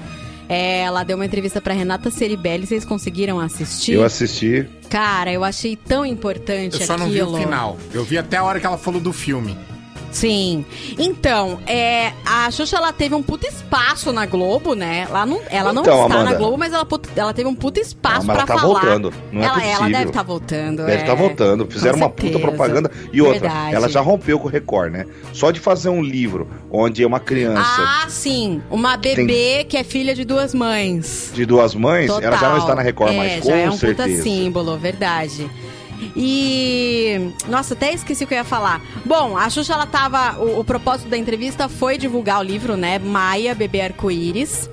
É, 0.48 0.82
ela 0.82 1.02
deu 1.02 1.16
uma 1.16 1.24
entrevista 1.26 1.60
pra 1.60 1.74
Renata 1.74 2.10
Ceribelli. 2.10 2.66
Vocês 2.66 2.84
conseguiram 2.84 3.40
assistir? 3.40 3.94
Eu 3.94 4.04
assisti. 4.04 4.68
Cara, 4.88 5.32
eu 5.32 5.42
achei 5.42 5.74
tão 5.76 6.04
importante 6.06 6.80
Eu 6.80 6.86
só 6.86 6.96
não 6.96 7.06
aquilo. 7.06 7.32
vi 7.36 7.40
o 7.42 7.44
final. 7.44 7.78
Eu 7.92 8.04
vi 8.04 8.18
até 8.18 8.36
a 8.36 8.44
hora 8.44 8.60
que 8.60 8.66
ela 8.66 8.78
falou 8.78 9.00
do 9.00 9.12
filme. 9.12 9.56
Sim. 10.12 10.64
Então, 10.98 11.58
é, 11.66 12.12
a 12.24 12.50
Xuxa 12.50 12.76
ela 12.76 12.92
teve 12.92 13.14
um 13.14 13.22
puta 13.22 13.46
espaço 13.48 14.12
na 14.12 14.26
Globo, 14.26 14.74
né? 14.74 15.06
Ela 15.08 15.26
não, 15.26 15.40
ela 15.50 15.72
não 15.72 15.82
Então, 15.82 16.02
está 16.02 16.08
na 16.14 16.20
Amanda. 16.22 16.36
Globo, 16.36 16.58
mas 16.58 16.72
ela, 16.72 16.86
ela 17.16 17.32
teve 17.34 17.48
um 17.48 17.54
puta 17.54 17.80
espaço 17.80 18.30
ela 18.30 18.34
pra 18.34 18.46
tá 18.46 18.58
falar. 18.58 18.80
voltando, 18.80 19.12
não 19.32 19.40
é 19.42 19.44
ela, 19.46 19.54
ela 19.64 19.76
possível. 19.78 19.92
deve 19.98 20.10
estar 20.10 20.22
voltando. 20.22 20.76
Deve 20.84 20.92
é. 20.92 21.00
estar 21.00 21.14
voltando. 21.14 21.66
Fizeram 21.70 21.96
uma 21.96 22.10
puta 22.10 22.38
propaganda. 22.38 22.90
E 23.12 23.20
outra, 23.22 23.40
Verdade. 23.40 23.74
ela 23.74 23.88
já 23.88 24.00
rompeu 24.00 24.38
com 24.38 24.46
o 24.46 24.50
Record, 24.50 24.92
né? 24.92 25.06
Só 25.32 25.50
de 25.50 25.58
fazer 25.58 25.88
um 25.88 26.02
livro 26.02 26.48
onde 26.70 27.02
é 27.02 27.06
uma 27.06 27.18
criança 27.20 27.62
Ah, 27.82 28.06
sim. 28.08 28.62
Uma 28.70 28.96
bebê 28.96 29.64
que 29.68 29.76
é 29.76 29.82
filha 29.84 30.14
de 30.14 30.24
duas 30.24 30.52
mães. 30.54 31.30
de 31.34 31.46
duas 31.46 31.74
mães, 31.74 32.10
ela 32.10 32.20
já 32.20 32.30
não 32.30 32.38
Total. 32.38 32.58
está 32.58 32.74
na 32.74 32.82
Record 32.82 33.12
é, 33.12 33.16
mais, 33.16 33.40
com 33.40 33.48
já 33.48 33.56
é 33.56 33.68
um 33.68 33.72
certeza. 33.72 34.08
puta 34.10 34.22
símbolo, 34.22 34.76
verdade. 34.78 35.50
E. 36.16 37.32
Nossa, 37.48 37.74
até 37.74 37.92
esqueci 37.92 38.24
o 38.24 38.26
que 38.26 38.34
eu 38.34 38.38
ia 38.38 38.44
falar. 38.44 38.80
Bom, 39.04 39.36
a 39.36 39.48
Xuxa, 39.48 39.74
ela 39.74 39.86
tava. 39.86 40.38
O, 40.38 40.60
o 40.60 40.64
propósito 40.64 41.08
da 41.08 41.16
entrevista 41.16 41.68
foi 41.68 41.98
divulgar 41.98 42.40
o 42.40 42.42
livro, 42.42 42.76
né? 42.76 42.98
Maia, 42.98 43.54
Bebê 43.54 43.80
Arco-Íris. 43.82 44.68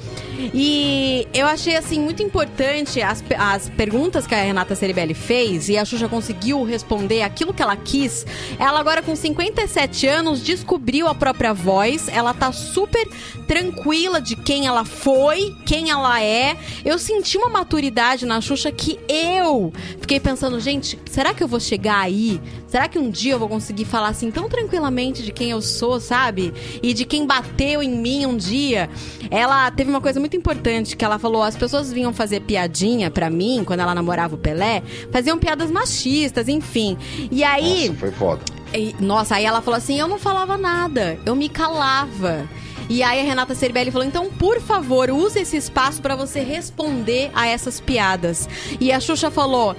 E 0.54 1.28
eu 1.34 1.46
achei, 1.46 1.76
assim, 1.76 2.00
muito 2.00 2.24
importante 2.24 3.02
as, 3.02 3.24
as 3.38 3.70
perguntas 3.70 4.26
que 4.26 4.34
a 4.34 4.42
Renata 4.42 4.76
Ceribelli 4.76 5.14
fez 5.14 5.70
e 5.70 5.78
a 5.78 5.86
Xuxa 5.86 6.08
conseguiu 6.08 6.64
responder 6.64 7.22
aquilo 7.22 7.54
que 7.54 7.62
ela 7.62 7.76
quis. 7.76 8.26
Ela 8.58 8.80
agora, 8.80 9.02
com 9.02 9.16
57 9.16 10.08
anos, 10.08 10.42
descobriu 10.42 11.08
a 11.08 11.16
própria 11.16 11.54
voz. 11.54 12.08
Ela 12.08 12.34
tá 12.34 12.52
super 12.52 13.08
tranquila 13.48 14.22
de 14.22 14.36
quem 14.36 14.68
ela 14.68 14.86
foi, 14.86 15.56
quem 15.66 15.90
ela 15.90 16.22
é. 16.22 16.58
Eu 16.86 16.98
senti 16.98 17.38
uma 17.38 17.50
maturidade 17.50 18.26
na 18.26 18.40
Xuxa 18.42 18.72
que 18.72 19.00
eu 19.08 19.74
fiquei 20.00 20.20
pensando, 20.20 20.60
gente, 20.60 21.00
será 21.10 21.34
que 21.34 21.44
eu 21.44 21.48
vou 21.48 21.60
chegar 21.60 22.00
aí 22.00 22.40
Será 22.70 22.88
que 22.88 23.00
um 23.00 23.10
dia 23.10 23.34
eu 23.34 23.40
vou 23.40 23.50
conseguir 23.50 23.86
falar 23.86 24.10
assim 24.10 24.30
tão 24.30 24.48
tranquilamente 24.48 25.24
de 25.24 25.32
quem 25.32 25.50
eu 25.50 25.62
sou, 25.62 26.00
sabe? 26.00 26.54
E 26.84 26.94
de 26.94 27.04
quem 27.04 27.26
bateu 27.26 27.82
em 27.82 27.90
mim 27.90 28.28
um 28.28 28.38
dia? 28.38 28.90
Ela 29.32 29.70
teve 29.72 29.90
uma 29.90 30.00
coisa 30.00 30.20
muito 30.20 30.38
importante 30.38 30.96
que 30.96 31.04
ela 31.04 31.18
falou: 31.18 31.42
as 31.42 31.56
pessoas 31.56 31.92
vinham 31.92 32.14
fazer 32.14 32.42
piadinha 32.42 33.10
pra 33.10 33.30
mim 33.30 33.64
quando 33.66 33.80
ela 33.80 33.96
namorava 33.96 34.36
o 34.36 34.38
Pelé, 34.38 34.84
faziam 35.12 35.40
piadas 35.40 35.72
machistas, 35.72 36.48
enfim. 36.48 36.96
E 37.32 37.44
aí. 37.44 37.90
Nossa, 37.90 38.00
foi 38.00 38.12
foda. 38.12 38.42
E, 38.74 38.96
nossa, 39.00 39.36
aí 39.36 39.46
ela 39.46 39.62
falou 39.62 39.78
assim: 39.78 40.00
eu 40.00 40.08
não 40.08 40.20
falava 40.20 40.58
nada, 40.58 41.18
eu 41.26 41.36
me 41.36 41.50
calava. 41.50 42.48
E 42.90 43.04
aí 43.04 43.20
a 43.20 43.24
Renata 43.24 43.54
Ceribelli 43.54 43.92
falou: 43.92 44.08
então, 44.08 44.30
por 44.32 44.60
favor, 44.60 45.10
use 45.12 45.40
esse 45.40 45.58
espaço 45.58 46.02
para 46.02 46.16
você 46.16 46.40
responder 46.42 47.30
a 47.34 47.48
essas 47.48 47.80
piadas. 47.80 48.50
E 48.80 48.92
a 48.92 49.00
Xuxa 49.00 49.30
falou: 49.30 49.76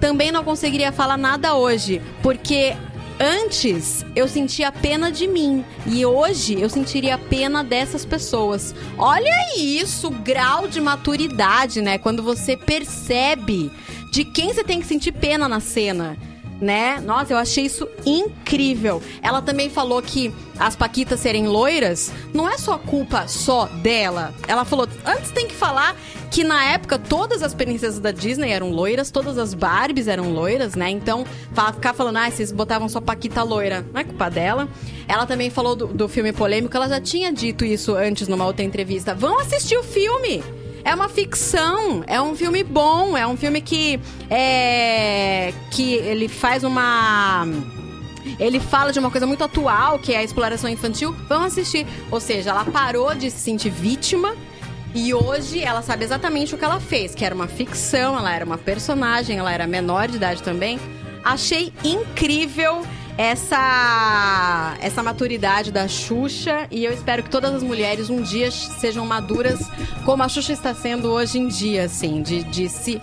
também 0.00 0.32
não 0.32 0.42
conseguiria 0.42 0.90
falar 0.90 1.16
nada 1.16 1.54
hoje, 1.54 2.00
porque 2.22 2.74
Antes 3.22 4.02
eu 4.16 4.26
sentia 4.26 4.72
pena 4.72 5.12
de 5.12 5.26
mim 5.26 5.62
e 5.84 6.06
hoje 6.06 6.58
eu 6.58 6.70
sentiria 6.70 7.18
pena 7.18 7.62
dessas 7.62 8.02
pessoas. 8.02 8.74
Olha 8.96 9.58
isso, 9.58 10.08
o 10.08 10.10
grau 10.10 10.66
de 10.66 10.80
maturidade, 10.80 11.82
né? 11.82 11.98
Quando 11.98 12.22
você 12.22 12.56
percebe 12.56 13.70
de 14.10 14.24
quem 14.24 14.54
você 14.54 14.64
tem 14.64 14.80
que 14.80 14.86
sentir 14.86 15.12
pena 15.12 15.46
na 15.46 15.60
cena 15.60 16.16
né? 16.60 17.00
Nossa, 17.00 17.32
eu 17.32 17.38
achei 17.38 17.64
isso 17.64 17.88
incrível. 18.04 19.02
Ela 19.22 19.40
também 19.40 19.70
falou 19.70 20.02
que 20.02 20.32
as 20.58 20.76
Paquitas 20.76 21.20
serem 21.20 21.48
loiras 21.48 22.12
não 22.34 22.48
é 22.48 22.58
só 22.58 22.76
culpa 22.76 23.26
só 23.26 23.66
dela. 23.66 24.34
Ela 24.46 24.64
falou, 24.64 24.86
antes 25.04 25.30
tem 25.30 25.48
que 25.48 25.54
falar 25.54 25.96
que 26.30 26.44
na 26.44 26.64
época 26.64 26.98
todas 26.98 27.42
as 27.42 27.52
princesas 27.52 27.98
da 27.98 28.12
Disney 28.12 28.50
eram 28.50 28.70
loiras, 28.70 29.10
todas 29.10 29.36
as 29.36 29.52
Barbies 29.52 30.06
eram 30.06 30.32
loiras, 30.32 30.74
né? 30.76 30.88
Então, 30.88 31.24
ficar 31.74 31.92
falando, 31.92 32.18
ah, 32.18 32.30
vocês 32.30 32.52
botavam 32.52 32.88
só 32.88 33.00
Paquita 33.00 33.42
loira, 33.42 33.84
não 33.92 34.00
é 34.00 34.04
culpa 34.04 34.30
dela. 34.30 34.68
Ela 35.08 35.26
também 35.26 35.50
falou 35.50 35.74
do, 35.74 35.86
do 35.88 36.08
filme 36.08 36.32
polêmico, 36.32 36.76
ela 36.76 36.88
já 36.88 37.00
tinha 37.00 37.32
dito 37.32 37.64
isso 37.64 37.94
antes 37.96 38.28
numa 38.28 38.46
outra 38.46 38.64
entrevista. 38.64 39.14
Vão 39.14 39.38
assistir 39.40 39.76
o 39.76 39.82
filme! 39.82 40.42
É 40.82 40.94
uma 40.94 41.10
ficção, 41.10 42.02
é 42.06 42.22
um 42.22 42.34
filme 42.34 42.64
bom, 42.64 43.14
é 43.14 43.26
um 43.26 43.36
filme 43.36 43.60
que 43.60 44.00
é 44.30 45.52
que 45.70 45.92
ele 45.92 46.26
faz 46.26 46.64
uma 46.64 47.46
ele 48.38 48.58
fala 48.58 48.90
de 48.90 48.98
uma 48.98 49.10
coisa 49.10 49.26
muito 49.26 49.44
atual, 49.44 49.98
que 49.98 50.14
é 50.14 50.18
a 50.18 50.22
exploração 50.22 50.70
infantil. 50.70 51.14
Vão 51.28 51.42
assistir. 51.42 51.86
Ou 52.10 52.20
seja, 52.20 52.50
ela 52.50 52.64
parou 52.64 53.14
de 53.14 53.30
se 53.30 53.38
sentir 53.38 53.70
vítima 53.70 54.34
e 54.94 55.14
hoje 55.14 55.60
ela 55.62 55.82
sabe 55.82 56.04
exatamente 56.04 56.54
o 56.54 56.58
que 56.58 56.64
ela 56.64 56.80
fez, 56.80 57.14
que 57.14 57.24
era 57.24 57.34
uma 57.34 57.46
ficção, 57.46 58.18
ela 58.18 58.34
era 58.34 58.44
uma 58.44 58.58
personagem, 58.58 59.38
ela 59.38 59.52
era 59.52 59.66
menor 59.66 60.08
de 60.08 60.16
idade 60.16 60.42
também. 60.42 60.80
Achei 61.24 61.72
incrível 61.84 62.82
essa 63.18 64.76
essa 64.80 65.02
maturidade 65.02 65.70
da 65.70 65.86
Xuxa 65.86 66.66
e 66.70 66.84
eu 66.84 66.92
espero 66.92 67.22
que 67.22 67.28
todas 67.28 67.54
as 67.54 67.62
mulheres 67.62 68.08
um 68.08 68.22
dia 68.22 68.50
sejam 68.50 69.04
maduras 69.04 69.60
como 70.06 70.22
a 70.22 70.28
Xuxa 70.28 70.52
está 70.52 70.74
sendo 70.74 71.10
hoje 71.10 71.38
em 71.38 71.46
dia, 71.46 71.84
assim, 71.84 72.22
de, 72.22 72.42
de 72.44 72.68
se 72.68 73.00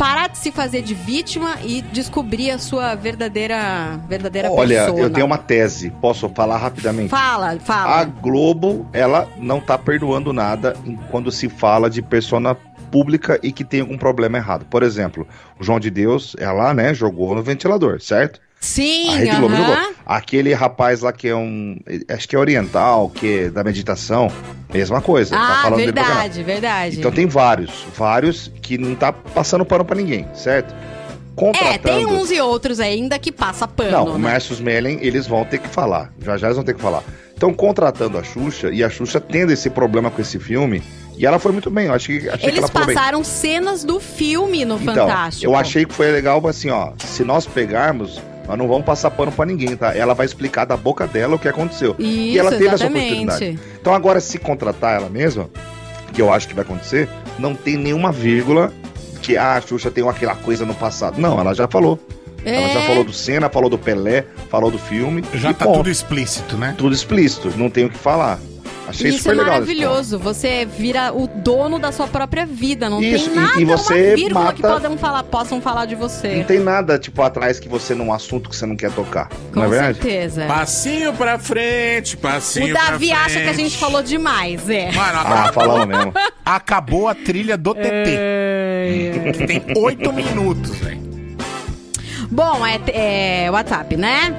parar 0.00 0.30
de 0.30 0.38
se 0.38 0.50
fazer 0.50 0.80
de 0.80 0.94
vítima 0.94 1.58
e 1.62 1.82
descobrir 1.82 2.50
a 2.52 2.58
sua 2.58 2.94
verdadeira 2.94 4.00
verdadeira 4.08 4.50
Olha, 4.50 4.84
persona. 4.84 4.98
eu 5.02 5.10
tenho 5.10 5.26
uma 5.26 5.36
tese, 5.36 5.90
posso 6.00 6.26
falar 6.30 6.56
rapidamente? 6.56 7.10
Fala, 7.10 7.58
fala. 7.60 8.00
A 8.00 8.04
Globo, 8.04 8.88
ela 8.94 9.28
não 9.36 9.60
tá 9.60 9.76
perdoando 9.76 10.32
nada 10.32 10.74
quando 11.10 11.30
se 11.30 11.50
fala 11.50 11.90
de 11.90 12.00
persona 12.00 12.54
pública 12.90 13.38
e 13.42 13.52
que 13.52 13.62
tem 13.62 13.82
algum 13.82 13.98
problema 13.98 14.38
errado. 14.38 14.64
Por 14.70 14.82
exemplo, 14.82 15.28
o 15.60 15.62
João 15.62 15.78
de 15.78 15.90
Deus, 15.90 16.34
ela, 16.38 16.72
né, 16.72 16.94
jogou 16.94 17.34
no 17.34 17.42
ventilador, 17.42 18.00
certo? 18.00 18.40
Sim, 18.60 19.08
A 19.14 19.16
Rede 19.18 19.36
Globo 19.36 19.54
aham. 19.54 19.66
jogou. 19.66 19.94
Aquele 20.04 20.52
rapaz 20.52 21.00
lá 21.00 21.12
que 21.12 21.28
é 21.28 21.34
um. 21.34 21.78
Acho 22.08 22.28
que 22.28 22.36
é 22.36 22.38
oriental, 22.38 23.08
que 23.08 23.44
é 23.44 23.50
da 23.50 23.64
meditação. 23.64 24.30
Mesma 24.72 25.00
coisa. 25.00 25.34
tá 25.34 25.42
Ah, 25.42 25.62
caralho. 25.62 25.76
verdade, 25.76 26.42
verdade. 26.42 26.98
Então 26.98 27.10
tem 27.10 27.26
vários, 27.26 27.86
vários 27.96 28.52
que 28.60 28.76
não 28.76 28.94
tá 28.94 29.12
passando 29.12 29.64
pano 29.64 29.84
pra 29.84 29.96
ninguém, 29.96 30.28
certo? 30.34 30.74
É, 31.58 31.78
tem 31.78 32.04
uns 32.04 32.30
e 32.30 32.38
outros 32.38 32.80
ainda 32.80 33.18
que 33.18 33.32
passa 33.32 33.66
pano, 33.66 33.90
Não, 33.92 34.04
o 34.08 34.12
né? 34.18 34.30
Márcio 34.30 34.52
Smelling, 34.52 34.98
eles 35.00 35.26
vão 35.26 35.42
ter 35.42 35.56
que 35.58 35.68
falar. 35.68 36.12
Já 36.20 36.36
já 36.36 36.48
eles 36.48 36.56
vão 36.56 36.64
ter 36.64 36.74
que 36.74 36.82
falar. 36.82 37.02
Então, 37.34 37.54
contratando 37.54 38.18
a 38.18 38.22
Xuxa, 38.22 38.68
e 38.70 38.84
a 38.84 38.90
Xuxa 38.90 39.18
tendo 39.18 39.50
esse 39.50 39.70
problema 39.70 40.10
com 40.10 40.20
esse 40.20 40.38
filme, 40.38 40.82
e 41.16 41.24
ela 41.24 41.38
foi 41.38 41.52
muito 41.52 41.70
bem, 41.70 41.86
eu 41.86 41.94
acho 41.94 42.08
que, 42.08 42.28
achei 42.28 42.38
que 42.40 42.46
Eles 42.46 42.58
ela 42.58 42.68
foi 42.68 42.84
bem. 42.84 42.94
passaram 42.94 43.24
cenas 43.24 43.82
do 43.84 43.98
filme 43.98 44.66
no 44.66 44.74
Então, 44.76 44.94
Fantástico. 45.06 45.46
eu 45.50 45.56
achei 45.56 45.86
que 45.86 45.94
foi 45.94 46.10
legal, 46.12 46.46
assim, 46.46 46.68
ó, 46.68 46.92
se 46.98 47.24
nós 47.24 47.46
pegarmos, 47.46 48.20
nós 48.50 48.58
não 48.58 48.66
vamos 48.66 48.84
passar 48.84 49.10
pano 49.12 49.30
pra 49.30 49.46
ninguém, 49.46 49.76
tá? 49.76 49.96
Ela 49.96 50.12
vai 50.12 50.26
explicar 50.26 50.64
da 50.64 50.76
boca 50.76 51.06
dela 51.06 51.36
o 51.36 51.38
que 51.38 51.46
aconteceu. 51.48 51.94
e 51.98 52.36
ela 52.36 52.50
Isso, 52.50 52.58
teve 52.58 52.74
essa 52.74 52.84
exatamente. 52.84 53.12
oportunidade. 53.22 53.58
Então, 53.80 53.94
agora, 53.94 54.18
se 54.20 54.38
contratar 54.38 54.96
ela 54.96 55.08
mesma, 55.08 55.48
que 56.12 56.20
eu 56.20 56.32
acho 56.32 56.48
que 56.48 56.54
vai 56.54 56.64
acontecer, 56.64 57.08
não 57.38 57.54
tem 57.54 57.76
nenhuma 57.76 58.10
vírgula 58.10 58.72
que 59.22 59.36
ah, 59.36 59.54
a 59.54 59.60
Xuxa 59.60 59.90
tem 59.90 60.06
aquela 60.08 60.34
coisa 60.34 60.64
no 60.66 60.74
passado. 60.74 61.20
Não, 61.20 61.38
ela 61.38 61.54
já 61.54 61.68
falou. 61.68 61.98
Ela 62.44 62.68
já 62.68 62.80
É. 62.80 62.86
falou 62.86 63.04
do 63.04 63.12
Senna, 63.12 63.48
falou 63.50 63.68
do 63.70 63.78
Pelé, 63.78 64.24
falou 64.48 64.70
do 64.70 64.78
filme. 64.78 65.22
Já 65.34 65.50
e 65.50 65.54
tá 65.54 65.66
ponto. 65.66 65.76
tudo 65.76 65.90
explícito, 65.90 66.56
né? 66.56 66.74
Tudo 66.76 66.94
explícito, 66.94 67.52
não 67.56 67.68
tem 67.70 67.84
o 67.84 67.90
que 67.90 67.98
falar. 67.98 68.38
Achei 68.90 69.10
Isso 69.10 69.18
super 69.18 69.30
é 69.30 69.34
legal. 69.38 69.52
maravilhoso. 69.54 70.18
Você 70.18 70.66
vira 70.66 71.12
o 71.12 71.26
dono 71.26 71.78
da 71.78 71.90
sua 71.92 72.06
própria 72.06 72.44
vida. 72.44 72.88
Não 72.90 73.00
Isso, 73.00 73.24
tem 73.26 73.32
e- 73.32 73.36
nada, 73.36 73.60
e 73.60 73.64
você 73.64 73.94
uma 74.08 74.16
vírgula 74.16 74.52
que 74.52 74.62
mata- 74.62 74.80
podem 74.80 74.98
falar, 74.98 75.22
possam 75.24 75.60
falar 75.60 75.86
de 75.86 75.94
você. 75.94 76.36
Não 76.36 76.44
tem 76.44 76.58
nada, 76.60 76.98
tipo, 76.98 77.22
atrás 77.22 77.58
que 77.58 77.68
você 77.68 77.94
num 77.94 78.12
assunto 78.12 78.50
que 78.50 78.56
você 78.56 78.66
não 78.66 78.76
quer 78.76 78.90
tocar. 78.92 79.28
Com 79.52 79.60
não 79.60 79.64
é 79.64 79.68
verdade? 79.68 79.98
certeza. 80.02 80.44
Passinho 80.46 81.12
pra 81.14 81.38
frente, 81.38 82.16
passinho 82.16 82.70
O 82.70 82.74
Davi 82.74 83.12
acha 83.12 83.40
que 83.40 83.48
a 83.48 83.52
gente 83.52 83.76
falou 83.78 84.02
demais, 84.02 84.68
é. 84.68 84.90
Mano, 84.92 85.18
Ah, 85.24 85.50
falamos 85.52 85.86
mesmo. 85.86 86.12
Acabou 86.44 87.08
a 87.08 87.14
trilha 87.14 87.56
do 87.56 87.74
TT. 87.74 88.16
É. 88.16 89.32
Tem 89.46 89.62
oito 89.76 90.12
minutos, 90.12 90.74
velho. 90.76 91.00
Bom, 92.30 92.64
é, 92.66 93.44
é 93.46 93.50
WhatsApp, 93.50 93.96
né? 93.96 94.34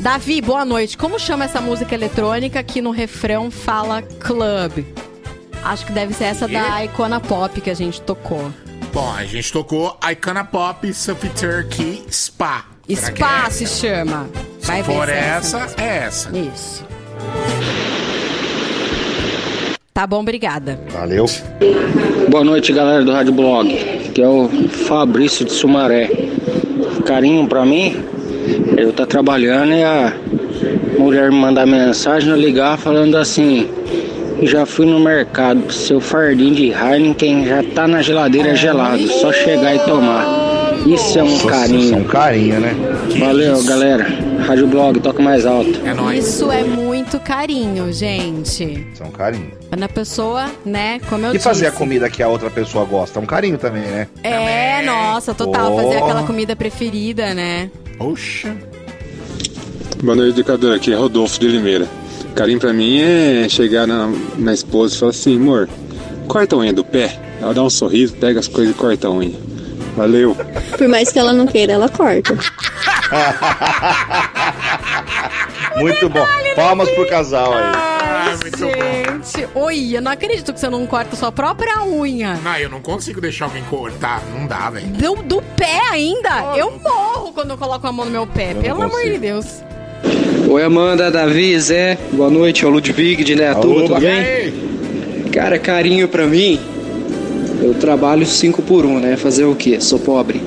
Davi, 0.00 0.40
boa 0.40 0.64
noite. 0.64 0.96
Como 0.96 1.18
chama 1.18 1.44
essa 1.44 1.60
música 1.60 1.94
eletrônica 1.94 2.62
que 2.62 2.80
no 2.80 2.90
refrão 2.90 3.50
fala 3.50 4.02
club? 4.02 4.84
Acho 5.62 5.86
que 5.86 5.92
deve 5.92 6.14
ser 6.14 6.24
essa 6.24 6.46
da 6.46 6.84
Icona 6.84 7.20
Pop 7.20 7.60
que 7.60 7.68
a 7.68 7.74
gente 7.74 8.00
tocou. 8.00 8.52
Bom, 8.92 9.12
a 9.12 9.24
gente 9.24 9.52
tocou 9.52 9.98
Icona 10.10 10.44
Pop, 10.44 10.92
Sophie 10.94 11.30
Turkey, 11.30 12.04
Spa. 12.10 12.64
Será 12.88 13.16
Spa 13.16 13.44
é 13.46 13.50
se 13.50 13.66
chama. 13.66 14.28
Vai 14.62 14.82
Se 14.82 14.88
ver 14.88 14.94
for 14.94 15.08
é 15.08 15.18
essa, 15.18 15.58
mesmo. 15.60 15.80
é 15.80 15.96
essa. 15.98 16.38
Isso. 16.38 16.84
Tá 19.92 20.06
bom, 20.06 20.20
obrigada. 20.20 20.80
Valeu. 20.90 21.26
Boa 22.30 22.44
noite, 22.44 22.72
galera 22.72 23.04
do 23.04 23.10
Rádio 23.12 23.32
Blog. 23.32 23.68
Que 24.14 24.22
é 24.22 24.28
o 24.28 24.48
Fabrício 24.68 25.44
de 25.44 25.52
Sumaré. 25.52 26.08
Carinho 27.04 27.46
pra 27.48 27.64
mim, 27.66 28.04
eu 28.76 28.92
tá 28.92 29.06
trabalhando 29.06 29.72
e 29.72 29.82
a 29.82 30.12
mulher 30.98 31.30
me 31.30 31.38
mandar 31.38 31.66
mensagem, 31.66 32.30
eu 32.30 32.36
ligar 32.36 32.78
falando 32.78 33.16
assim: 33.16 33.68
já 34.42 34.64
fui 34.64 34.86
no 34.86 35.00
mercado, 35.00 35.72
seu 35.72 36.00
fardinho 36.00 36.54
de 36.54 36.72
Heineken 36.72 37.46
já 37.46 37.62
tá 37.62 37.88
na 37.88 38.02
geladeira 38.02 38.54
gelado, 38.54 39.06
só 39.08 39.32
chegar 39.32 39.74
e 39.74 39.78
tomar. 39.80 40.48
Isso 40.86 41.18
é 41.18 41.22
um 41.22 41.30
Nossa, 41.30 41.48
carinho. 41.48 41.80
Isso 41.80 41.94
é 41.94 41.96
um 41.96 42.04
carinho, 42.04 42.60
né? 42.60 42.74
Valeu, 43.18 43.62
galera. 43.64 44.06
Rádio 44.46 44.66
Blog, 44.68 45.00
toca 45.00 45.20
mais 45.22 45.44
alto. 45.44 45.70
É 45.84 46.16
Isso 46.16 46.50
é 46.50 46.62
muito 46.62 47.18
carinho, 47.20 47.92
gente. 47.92 48.86
Isso 48.92 49.02
é 49.02 49.06
um 49.06 49.10
carinho. 49.10 49.50
Quando 49.68 49.82
a 49.82 49.88
pessoa, 49.88 50.46
né, 50.64 51.00
como 51.10 51.26
eu 51.26 51.34
E 51.34 51.38
fazer 51.38 51.66
a 51.66 51.68
disse. 51.70 51.78
comida 51.78 52.08
que 52.08 52.22
a 52.22 52.28
outra 52.28 52.48
pessoa 52.48 52.84
gosta 52.84 53.18
é 53.18 53.22
um 53.22 53.26
carinho 53.26 53.58
também, 53.58 53.82
né? 53.82 54.06
É, 54.22 54.82
nossa, 54.82 55.34
total. 55.34 55.76
Fazer 55.76 55.96
aquela 55.98 56.22
comida 56.22 56.56
preferida, 56.56 57.34
né? 57.34 57.70
Oxa. 57.98 58.56
Boa 60.02 60.14
noite, 60.14 60.38
educador. 60.38 60.74
Aqui 60.74 60.92
é 60.92 60.96
Rodolfo 60.96 61.40
de 61.40 61.48
Limeira. 61.48 61.88
Carinho 62.34 62.60
pra 62.60 62.72
mim 62.72 63.00
é 63.00 63.48
chegar 63.48 63.86
na, 63.86 64.08
na 64.36 64.54
esposa 64.54 64.94
e 64.94 64.98
falar 64.98 65.10
assim, 65.10 65.36
amor, 65.36 65.68
corta 66.28 66.54
a 66.54 66.58
unha 66.58 66.72
do 66.72 66.84
pé. 66.84 67.18
Ela 67.40 67.52
dá 67.52 67.62
um 67.62 67.70
sorriso, 67.70 68.14
pega 68.14 68.38
as 68.38 68.46
coisas 68.46 68.74
e 68.74 68.78
corta 68.78 69.08
a 69.08 69.10
unha. 69.10 69.36
Valeu. 69.96 70.36
Por 70.76 70.86
mais 70.86 71.10
que 71.10 71.18
ela 71.18 71.32
não 71.32 71.46
queira, 71.46 71.72
ela 71.72 71.88
corta. 71.88 72.38
Muito 75.76 76.08
bom. 76.08 76.26
Palmas 76.54 76.88
pro 76.90 77.08
casal 77.08 77.52
aí. 77.52 77.72
Ah, 77.74 78.36
muito 78.42 78.58
bom. 78.58 79.22
Gente, 79.22 79.48
oi, 79.54 79.96
eu 79.96 80.02
não 80.02 80.10
acredito 80.10 80.52
que 80.52 80.58
você 80.58 80.68
não 80.68 80.86
corta 80.86 81.14
sua 81.16 81.30
própria 81.30 81.84
unha. 81.84 82.34
Não, 82.42 82.56
eu 82.56 82.68
não 82.68 82.80
consigo 82.80 83.20
deixar 83.20 83.44
alguém 83.46 83.62
cortar. 83.64 84.22
Não 84.34 84.46
dá, 84.46 84.70
velho. 84.70 84.86
Do, 84.88 85.22
do 85.22 85.42
pé 85.56 85.80
ainda? 85.90 86.56
Eu 86.56 86.72
morro 86.82 86.97
quando 87.38 87.50
eu 87.50 87.56
coloco 87.56 87.86
a 87.86 87.92
mão 87.92 88.04
no 88.04 88.10
meu 88.10 88.26
pé, 88.26 88.52
não 88.52 88.62
pelo 88.62 88.82
amor 88.82 89.00
de 89.04 89.16
Deus. 89.16 89.62
Oi, 90.50 90.60
Amanda, 90.60 91.08
Davi, 91.08 91.56
Zé. 91.60 91.96
Boa 92.10 92.28
noite, 92.28 92.64
é 92.64 92.66
o 92.66 92.70
Ludwig 92.72 93.22
de 93.22 93.36
Neatuba, 93.36 93.82
tudo 93.82 94.00
bem? 94.00 94.52
Cara, 95.30 95.56
carinho 95.56 96.08
pra 96.08 96.26
mim. 96.26 96.58
Eu 97.62 97.74
trabalho 97.74 98.26
5 98.26 98.60
por 98.62 98.84
1, 98.84 98.88
um, 98.88 98.98
né? 98.98 99.16
Fazer 99.16 99.44
o 99.44 99.54
quê? 99.54 99.80
Sou 99.80 100.00
pobre. 100.00 100.42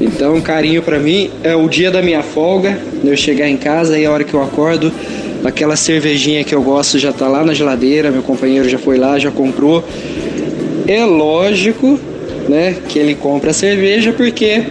Então, 0.00 0.40
carinho 0.40 0.82
pra 0.82 0.98
mim 0.98 1.30
é 1.44 1.54
o 1.54 1.68
dia 1.68 1.90
da 1.90 2.00
minha 2.00 2.22
folga, 2.22 2.80
eu 3.04 3.14
chegar 3.14 3.46
em 3.46 3.58
casa 3.58 3.98
e 3.98 4.06
a 4.06 4.10
hora 4.10 4.24
que 4.24 4.32
eu 4.32 4.42
acordo, 4.42 4.90
aquela 5.44 5.76
cervejinha 5.76 6.42
que 6.42 6.54
eu 6.54 6.62
gosto 6.62 6.98
já 6.98 7.12
tá 7.12 7.28
lá 7.28 7.44
na 7.44 7.52
geladeira, 7.52 8.10
meu 8.10 8.22
companheiro 8.22 8.66
já 8.66 8.78
foi 8.78 8.96
lá, 8.96 9.18
já 9.18 9.30
comprou. 9.30 9.84
É 10.86 11.04
lógico, 11.04 12.00
né, 12.48 12.76
que 12.88 12.98
ele 12.98 13.14
compra 13.14 13.50
a 13.50 13.52
cerveja 13.52 14.10
porque 14.10 14.64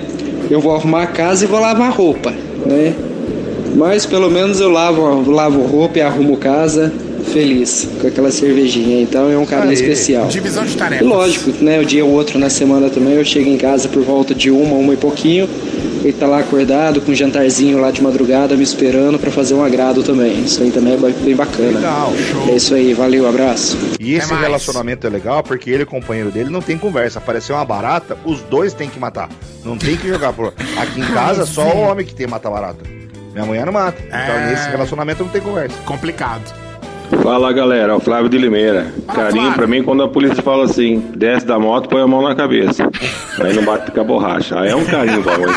eu 0.50 0.60
vou 0.60 0.74
arrumar 0.76 1.04
a 1.04 1.08
casa 1.08 1.46
e 1.46 1.48
vou 1.48 1.60
lavar 1.60 1.92
roupa, 1.92 2.34
né? 2.66 2.94
Mas 3.76 4.06
pelo 4.06 4.30
menos 4.30 4.60
eu 4.60 4.70
lavo, 4.70 5.30
lavo 5.30 5.62
roupa 5.62 6.00
e 6.00 6.02
arrumo 6.02 6.38
casa 6.38 6.92
feliz 7.28 7.88
com 8.00 8.08
aquela 8.08 8.32
cervejinha. 8.32 9.02
Então 9.02 9.30
é 9.30 9.38
um 9.38 9.46
carinho 9.46 9.70
Aí, 9.70 9.76
especial. 9.76 10.28
divisão 10.28 10.66
de 10.66 10.76
tarefas. 10.76 11.08
Lógico, 11.08 11.52
né? 11.62 11.80
O 11.80 11.86
dia 11.86 12.04
ou 12.04 12.12
outro 12.12 12.40
na 12.40 12.50
semana 12.50 12.90
também 12.90 13.14
eu 13.14 13.26
chego 13.26 13.50
em 13.50 13.58
casa 13.58 13.88
por 13.88 14.02
volta 14.04 14.34
de 14.34 14.50
uma, 14.50 14.76
uma 14.76 14.94
e 14.94 14.98
pouquinho. 14.98 15.48
Ele 16.08 16.16
tá 16.16 16.26
lá 16.26 16.40
acordado 16.40 17.02
com 17.02 17.12
um 17.12 17.16
jantarzinho 17.16 17.80
lá 17.82 17.92
de 17.92 18.02
madrugada 18.02 18.56
me 18.56 18.64
esperando 18.64 19.20
pra 19.20 19.30
fazer 19.30 19.54
um 19.56 19.62
agrado 19.62 20.02
também. 20.04 20.42
Isso 20.42 20.64
aí 20.64 20.72
também 20.72 20.94
é 20.94 20.98
bem 20.98 21.36
bacana. 21.36 21.80
Legal, 21.80 22.14
É 22.50 22.56
isso 22.56 22.74
aí, 22.74 22.94
valeu, 22.94 23.28
abraço. 23.28 23.78
E 24.00 24.14
esse 24.14 24.34
relacionamento 24.34 25.06
é 25.06 25.10
legal 25.10 25.44
porque 25.44 25.70
ele 25.70 25.82
e 25.82 25.84
o 25.84 25.88
companheiro 25.88 26.32
dele 26.32 26.50
não 26.50 26.62
tem 26.62 26.78
conversa. 26.78 27.20
Apareceu 27.20 27.58
uma 27.58 27.66
barata, 27.66 28.18
os 28.24 28.40
dois 28.44 28.74
têm 28.74 28.90
que 28.90 28.98
matar. 28.98 29.30
Não 29.66 29.78
tem 29.78 29.98
que 29.98 30.08
jogar 30.08 30.32
pro. 30.32 30.54
Aqui 30.78 31.02
em 31.02 31.06
casa, 31.14 31.46
só 31.46 31.64
o 31.76 31.78
homem 31.82 32.06
que 32.06 32.16
tem 32.16 32.26
que 32.26 32.32
matar 32.32 32.52
barata. 32.52 32.80
Minha 33.34 33.46
mulher 33.46 33.66
não 33.66 33.74
mata. 33.74 34.02
Então 34.02 34.18
É. 34.18 34.50
nesse 34.50 34.70
relacionamento 34.70 35.26
não 35.26 35.30
tem 35.30 35.42
conversa. 35.42 35.76
Complicado. 35.86 36.42
Fala 37.24 37.52
galera, 37.54 37.94
é 37.94 37.96
o 37.96 38.00
Flávio 38.00 38.30
de 38.30 38.38
Limeira. 38.38 38.92
Carinho 39.14 39.54
pra 39.54 39.68
mim 39.68 39.84
quando 39.84 40.04
a 40.04 40.08
polícia 40.10 40.42
fala 40.44 40.66
assim: 40.66 41.00
desce 41.16 41.46
da 41.46 41.58
moto, 41.58 41.88
põe 41.90 42.02
a 42.02 42.08
mão 42.08 42.22
na 42.22 42.36
cabeça. 42.36 42.90
Aí 43.40 43.54
não 43.54 43.64
bate 43.64 43.92
com 43.92 44.02
a 44.02 44.04
borracha. 44.04 44.60
Aí 44.60 44.70
é 44.70 44.76
um 44.76 44.86
carinho 44.86 45.24
bom. 45.24 45.32
hein? 45.32 45.56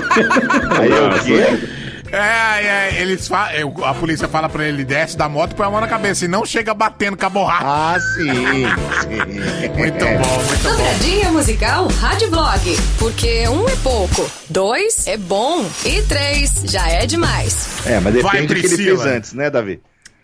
Aí 0.79 0.91
é 0.91 1.01
o 1.01 1.25
quê? 1.25 1.81
É, 2.13 2.97
é, 2.99 3.03
eles 3.03 3.29
fa... 3.29 3.51
é, 3.53 3.63
a 3.63 3.95
polícia 3.95 4.27
fala 4.27 4.49
pra 4.49 4.67
ele, 4.67 4.83
desce 4.85 5.17
da 5.17 5.29
moto, 5.29 5.55
põe 5.55 5.67
a 5.67 5.71
mão 5.71 5.81
na 5.81 5.87
cabeça 5.87 6.25
e 6.25 6.29
não 6.29 6.45
chega 6.45 6.75
batendo 6.75 7.17
com 7.17 7.27
a 7.27 7.29
borracha. 7.29 7.65
Ah, 7.65 7.97
sim. 8.01 8.65
muito 9.79 9.99
bom, 9.99 10.45
muito 10.45 10.63
bom. 10.65 10.71
Dobradinha 10.71 11.31
musical 11.31 11.87
Rádio 12.01 12.31
Blog. 12.31 12.77
Porque 12.99 13.49
um 13.49 13.69
é 13.69 13.77
pouco, 13.77 14.29
dois 14.49 15.07
é 15.07 15.17
bom 15.17 15.65
e 15.85 16.03
três 16.03 16.63
já 16.65 16.89
é 16.89 17.07
demais. 17.07 17.87
É, 17.87 18.01
mas 18.01 18.13
Vai, 18.23 18.33
depende 18.43 18.55
do 18.55 18.61
que 18.61 18.67
ele 18.67 18.77
fez 18.77 19.07
antes, 19.07 19.33
né, 19.33 19.49
Davi? 19.49 19.81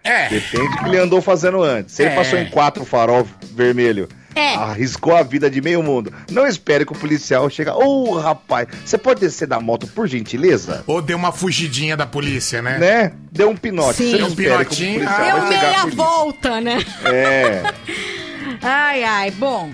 É. 0.07 0.28
Depende 0.28 0.68
do 0.68 0.76
que 0.78 0.84
ele 0.88 0.98
andou 0.98 1.20
fazendo 1.20 1.62
antes. 1.62 1.94
Se 1.94 2.02
ele 2.02 2.12
É. 2.12 2.14
passou 2.14 2.38
em 2.38 2.46
quatro 2.48 2.84
farol 2.84 3.26
vermelho, 3.52 4.09
É. 4.34 4.54
arriscou 4.54 5.16
a 5.16 5.22
vida 5.22 5.50
de 5.50 5.61
meio 5.62 5.82
mundo. 5.82 6.12
Não 6.30 6.46
espere 6.46 6.84
que 6.84 6.92
o 6.92 6.96
policial 6.96 7.48
chegue. 7.48 7.70
Ô, 7.70 8.14
rapaz, 8.18 8.68
você 8.84 8.98
pode 8.98 9.20
descer 9.20 9.48
da 9.48 9.59
moto 9.61 9.86
por 9.88 10.07
gentileza? 10.07 10.84
Ou 10.86 11.00
deu 11.00 11.16
uma 11.16 11.32
fugidinha 11.32 11.96
da 11.96 12.07
polícia, 12.07 12.61
né? 12.62 12.78
Né? 12.78 13.12
Deu 13.32 13.48
um 13.50 13.57
pinote. 13.57 13.96
Sim. 13.98 14.11
Você 14.11 14.18
não 14.18 14.28
Um 14.28 14.34
que 14.36 14.42
o 14.46 14.50
pinotinho. 14.50 15.04
policial. 15.04 15.40
Deu 15.40 15.48
meia 15.48 15.86
volta, 15.86 16.61
né? 16.61 16.78
É. 17.04 17.62
Ai, 18.62 19.04
ai, 19.04 19.30
bom. 19.32 19.70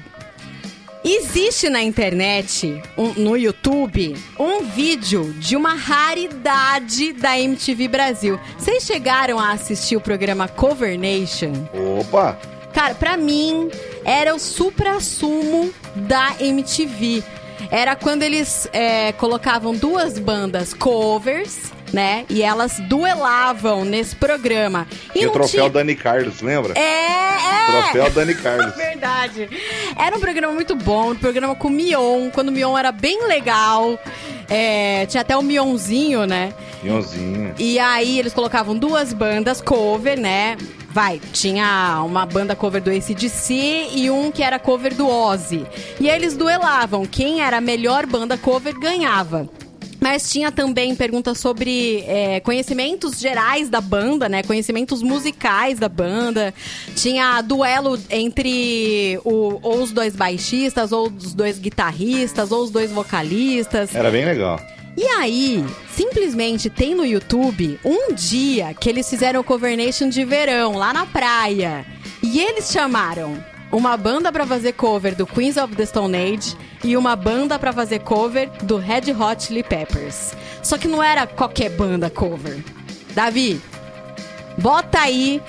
Existe 1.05 1.69
na 1.69 1.83
internet, 1.83 2.81
um- 2.97 3.13
no 3.15 3.37
YouTube, 3.37 4.17
um 4.39 4.63
vídeo 4.63 5.33
de 5.35 5.57
uma 5.57 5.75
raridade 5.75 7.13
da 7.13 7.37
MTV 7.39 7.89
Brasil. 7.89 8.39
Vocês 8.57 8.85
chegaram 8.85 9.39
a 9.39 9.51
assistir 9.51 9.97
o 9.97 10.01
programa 10.01 10.47
Cover 10.47 10.97
Nation? 10.99 11.53
Opa! 12.01 12.39
Cara, 12.73 12.95
pra 12.95 13.17
mim, 13.17 13.69
era 14.05 14.35
o 14.35 14.39
supra-sumo 14.39 15.73
da 15.97 16.37
MTV. 16.41 17.23
Era 17.71 17.97
quando 17.97 18.23
eles 18.23 18.69
é, 18.73 19.13
colocavam 19.13 19.75
duas 19.75 20.19
bandas 20.19 20.73
covers, 20.73 21.73
né? 21.93 22.25
E 22.29 22.43
elas 22.43 22.79
duelavam 22.89 23.85
nesse 23.85 24.17
programa. 24.17 24.87
E, 25.15 25.21
o 25.21 25.27
não 25.27 25.33
troféu 25.33 25.61
tinha- 25.65 25.71
Dani 25.71 25.95
Carlos, 25.95 26.41
lembra? 26.41 26.73
É, 26.79 26.81
é! 26.81 27.67
Troféu 27.71 28.11
Dani 28.11 28.35
Carlos. 28.35 28.75
Verdade. 28.77 29.49
Era 29.97 30.17
um 30.17 30.21
programa 30.21 30.53
muito 30.55 30.75
bom, 30.75 31.11
um 31.13 31.17
programa 31.17 31.55
com 31.55 31.69
o 31.69 31.71
Mion, 31.71 32.31
quando 32.31 32.49
o 32.49 32.53
Mion 32.53 32.77
era 32.77 32.91
bem 32.93 33.27
legal. 33.27 33.99
É, 34.49 35.07
tinha 35.07 35.21
até 35.21 35.37
o 35.37 35.43
Mionzinho, 35.43 36.27
né? 36.27 36.53
Mionzinho. 36.83 37.55
E 37.59 37.79
aí 37.79 38.19
eles 38.19 38.33
colocavam 38.33 38.77
duas 38.77 39.13
bandas 39.13 39.61
cover, 39.61 40.19
né? 40.19 40.57
Vai, 40.91 41.19
tinha 41.33 42.03
uma 42.05 42.27
banda 42.27 42.55
cover 42.55 42.83
do 42.83 42.91
ACDC 42.91 43.89
e 43.95 44.11
um 44.11 44.31
que 44.31 44.43
era 44.43 44.59
cover 44.59 44.95
do 44.95 45.09
Ozzy. 45.09 45.65
E 45.99 46.11
aí 46.11 46.17
eles 46.17 46.37
duelavam. 46.37 47.07
Quem 47.07 47.41
era 47.41 47.57
a 47.59 47.61
melhor 47.63 48.05
banda 48.05 48.37
cover 48.37 48.79
ganhava. 48.79 49.49
Mas 50.03 50.29
tinha 50.33 50.51
também 50.51 50.97
perguntas 50.97 51.39
sobre 51.39 52.01
é, 52.09 52.41
conhecimentos 52.41 53.21
gerais 53.21 53.69
da 53.69 53.81
banda, 53.81 54.29
né? 54.29 54.43
Conhecimentos 54.43 55.01
musicais 55.01 55.79
da 55.79 55.89
banda. 55.89 56.53
Tinha 56.97 57.41
duelo 57.41 57.97
entre 58.11 59.21
o- 59.25 59.61
ou 59.63 59.81
os 59.81 59.93
dois 59.93 60.17
baixistas, 60.17 60.91
ou 60.91 61.07
os 61.07 61.33
dois 61.35 61.57
guitarristas, 61.57 62.51
ou 62.51 62.65
os 62.65 62.71
dois 62.73 62.91
vocalistas. 62.91 63.95
Era 63.95 64.11
bem 64.11 64.25
legal. 64.25 64.61
E 64.97 65.05
aí, 65.07 65.65
simplesmente 65.95 66.69
tem 66.69 66.97
no 66.97 67.07
YouTube 67.07 67.79
um 67.85 68.13
dia 68.13 68.75
que 68.75 68.89
eles 68.89 69.09
fizeram 69.09 69.41
o 69.41 69.45
Cover 69.45 69.77
Nation 69.77 70.09
de 70.09 70.25
verão, 70.25 70.73
lá 70.77 70.93
na 70.93 71.07
praia. 71.07 71.87
E 72.21 72.41
eles 72.41 72.71
chamaram 72.73 73.43
uma 73.73 73.97
banda 73.97 74.31
pra 74.31 74.47
fazer 74.47 74.73
cover 74.73 75.17
do 75.17 75.27
Queens 75.27 75.57
of 75.57 75.75
the 75.75 75.87
Stone 75.87 76.17
Age 76.17 76.57
e 76.85 76.97
uma 76.97 77.17
banda 77.17 77.59
pra 77.59 77.73
fazer 77.73 78.01
cover 78.01 78.51
do 78.63 78.77
Red 78.77 79.13
Hot 79.19 79.43
Chili 79.43 79.63
Peppers. 79.63 80.35
Só 80.63 80.77
que 80.77 80.87
não 80.87 81.03
era 81.03 81.27
qualquer 81.27 81.71
banda 81.71 82.11
cover. 82.11 82.63
Davi, 83.15 83.61
bota 84.59 85.01
aí 85.01 85.43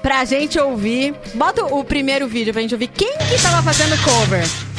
pra 0.00 0.24
gente 0.24 0.58
ouvir. 0.58 1.14
Bota 1.34 1.64
o 1.64 1.84
primeiro 1.84 2.28
vídeo 2.28 2.52
pra 2.52 2.62
gente 2.62 2.74
ouvir 2.74 2.88
quem 2.88 3.18
que 3.18 3.42
tava 3.42 3.62
fazendo 3.62 3.96
cover. 4.04 4.73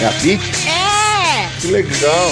É 0.00 0.06
a 0.06 0.12
Pete? 0.12 0.66
É! 0.66 1.60
Que 1.60 1.66
legal. 1.66 2.30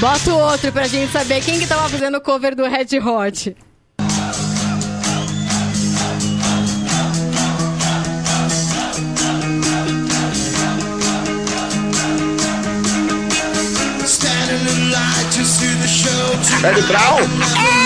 Bota 0.00 0.34
o 0.34 0.38
outro 0.40 0.72
pra 0.72 0.88
gente 0.88 1.12
saber 1.12 1.40
quem 1.40 1.60
que 1.60 1.66
tava 1.68 1.88
fazendo 1.88 2.16
o 2.16 2.20
cover 2.20 2.56
do 2.56 2.64
Red 2.64 2.98
Hot. 2.98 3.56
Charlie 16.60 16.82
Brown? 16.82 17.20
Never 17.54 17.85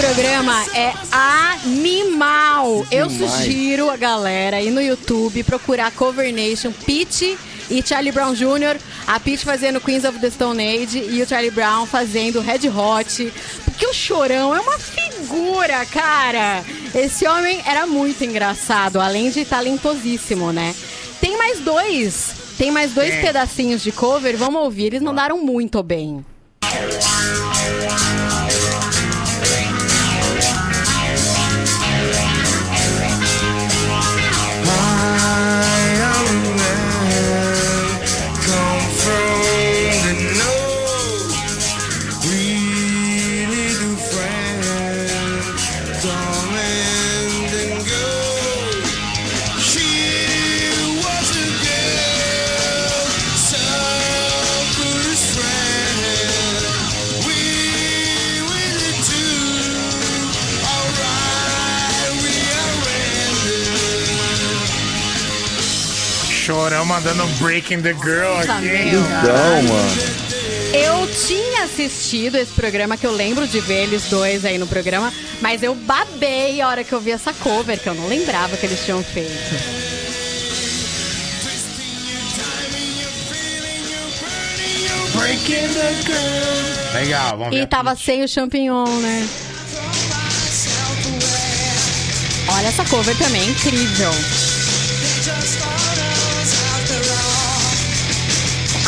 programa 0.00 0.64
é 0.74 0.94
animal. 1.12 2.86
Eu 2.90 3.06
Demais. 3.06 3.32
sugiro 3.32 3.90
a 3.90 3.96
galera 3.98 4.56
aí 4.56 4.70
no 4.70 4.80
YouTube 4.80 5.44
procurar 5.44 5.90
Cover 5.92 6.32
Nation, 6.32 6.72
Pete 6.72 7.36
e 7.68 7.82
Charlie 7.86 8.10
Brown 8.10 8.32
Jr. 8.32 8.80
A 9.06 9.20
Pete 9.20 9.44
fazendo 9.44 9.78
Queens 9.78 10.04
of 10.04 10.18
the 10.18 10.30
Stone 10.30 10.62
Age 10.62 10.98
e 11.06 11.20
o 11.22 11.28
Charlie 11.28 11.50
Brown 11.50 11.84
fazendo 11.84 12.40
Red 12.40 12.70
Hot. 12.70 13.30
Porque 13.66 13.86
o 13.86 13.92
Chorão 13.92 14.56
é 14.56 14.60
uma 14.60 14.78
figura, 14.78 15.84
cara. 15.84 16.64
Esse 16.94 17.26
homem 17.28 17.60
era 17.66 17.86
muito 17.86 18.24
engraçado, 18.24 18.98
além 19.00 19.30
de 19.30 19.44
talentosíssimo, 19.44 20.50
né? 20.50 20.74
Tem 21.20 21.36
mais 21.36 21.60
dois. 21.60 22.30
Tem 22.56 22.70
mais 22.70 22.92
dois 22.92 23.12
É. 23.12 23.20
pedacinhos 23.20 23.82
de 23.82 23.92
cover, 23.92 24.34
vamos 24.38 24.62
ouvir. 24.62 24.86
Eles 24.86 25.02
mandaram 25.02 25.44
muito 25.44 25.82
bem. 25.82 26.24
Chorão 66.70 66.84
mandando 66.84 67.26
Breaking 67.40 67.82
the 67.82 67.92
Girl 67.94 68.36
aqui. 68.38 68.94
Então, 68.94 69.62
mano. 69.64 69.90
Eu 70.72 71.10
tinha 71.26 71.64
assistido 71.64 72.36
esse 72.36 72.52
programa, 72.52 72.96
que 72.96 73.04
eu 73.04 73.10
lembro 73.10 73.44
de 73.48 73.58
ver 73.58 73.82
eles 73.82 74.04
dois 74.04 74.44
aí 74.44 74.56
no 74.56 74.68
programa, 74.68 75.12
mas 75.40 75.64
eu 75.64 75.74
babei 75.74 76.60
a 76.60 76.68
hora 76.68 76.84
que 76.84 76.92
eu 76.92 77.00
vi 77.00 77.10
essa 77.10 77.32
cover, 77.32 77.76
que 77.76 77.88
eu 77.88 77.94
não 77.94 78.06
lembrava 78.06 78.56
que 78.56 78.66
eles 78.66 78.84
tinham 78.84 79.02
feito. 79.02 79.32
Legal, 86.94 87.30
vamos 87.36 87.50
ver. 87.56 87.62
E 87.62 87.66
tava 87.66 87.96
sem 87.96 88.22
o 88.22 88.28
champignon, 88.28 88.86
né? 89.00 89.28
Olha 92.48 92.68
essa 92.68 92.84
cover 92.84 93.16
também, 93.18 93.48
incrível. 93.50 94.12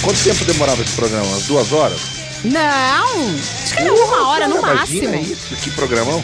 Quanto 0.02 0.20
tempo 0.24 0.44
demorava 0.44 0.82
esse 0.82 0.92
programa? 0.96 1.36
As 1.36 1.44
duas 1.44 1.72
horas? 1.72 2.00
Não! 2.44 3.36
Acho 3.62 3.74
que 3.74 3.82
era 3.82 3.94
uma 3.94 4.28
hora 4.28 4.48
no 4.48 4.60
máximo. 4.60 5.14
Isso, 5.14 5.54
que 5.56 5.70
programão. 5.70 6.22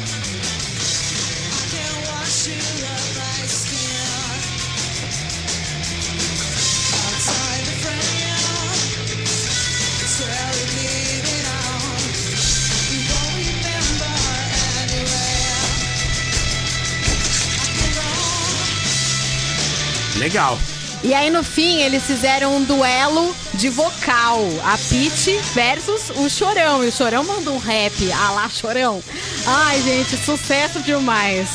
Legal. 20.16 20.59
E 21.03 21.14
aí 21.14 21.30
no 21.30 21.44
fim 21.44 21.80
eles 21.80 22.05
fizeram 22.05 22.57
um 22.57 22.64
duelo 22.64 23.34
de 23.55 23.68
vocal, 23.68 24.40
a 24.64 24.76
Pit 24.76 25.38
versus 25.55 26.11
o 26.16 26.28
Chorão. 26.28 26.84
E 26.84 26.88
o 26.88 26.92
Chorão 26.92 27.24
mandou 27.24 27.55
um 27.55 27.59
rap, 27.59 28.12
a 28.12 28.30
lá 28.32 28.49
Chorão. 28.49 29.03
Ai, 29.46 29.80
gente, 29.82 30.16
sucesso 30.16 30.80
demais. 30.80 31.49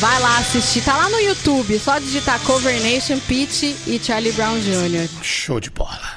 Vai 0.00 0.18
lá 0.18 0.38
assistir, 0.38 0.82
tá 0.82 0.96
lá 0.96 1.08
no 1.08 1.20
YouTube, 1.20 1.78
só 1.78 1.98
digitar 1.98 2.40
Cover 2.40 2.74
Nation, 2.82 3.20
Pete 3.20 3.76
e 3.86 4.00
Charlie 4.02 4.32
Brown 4.32 4.58
Jr. 4.58 5.08
Show 5.22 5.60
de 5.60 5.70
bola. 5.70 6.11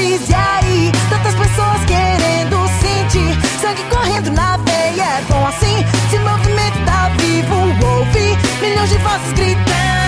lugares 0.00 0.28
e 0.28 0.34
aí 0.34 0.92
tantas 1.08 1.34
pessoas 1.34 1.84
querendo 1.84 2.56
sentir 2.80 3.60
sangue 3.60 3.82
correndo 3.90 4.30
na 4.32 4.56
veia. 4.56 5.02
É 5.02 5.22
bom 5.28 5.46
assim 5.46 5.84
se 6.10 6.18
movimentar 6.18 7.12
vivo, 7.18 7.54
ouvir 7.98 8.36
milhões 8.60 8.88
de 8.88 8.98
vozes 8.98 9.32
gritando. 9.32 9.99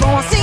Bon, 0.00 0.39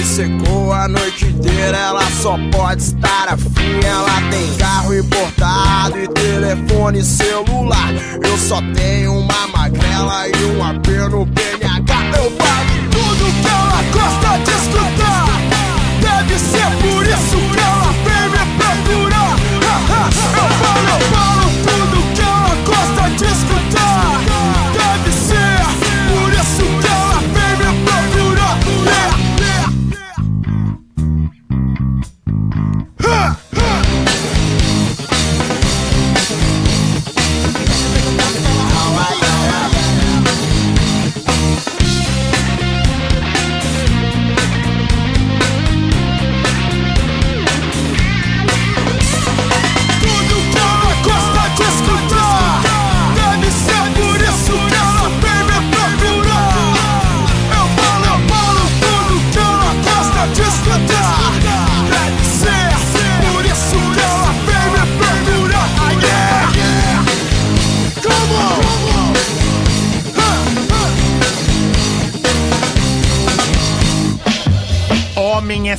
Me 0.00 0.06
secou 0.06 0.72
a 0.72 0.88
noite 0.88 1.26
inteira, 1.26 1.76
ela 1.76 2.10
só 2.22 2.34
pode 2.50 2.80
estar 2.80 3.28
afim. 3.28 3.80
Ela 3.84 4.30
tem 4.30 4.56
carro 4.56 4.94
importado 4.94 5.98
e 5.98 6.08
telefone 6.08 7.04
celular. 7.04 7.92
Eu 8.24 8.38
só 8.38 8.62
tenho 8.74 9.18
uma 9.18 9.46
magrela 9.48 10.26
e 10.26 10.44
um 10.56 10.64
AP 10.64 10.86
no 11.10 11.26
PNH. 11.26 11.59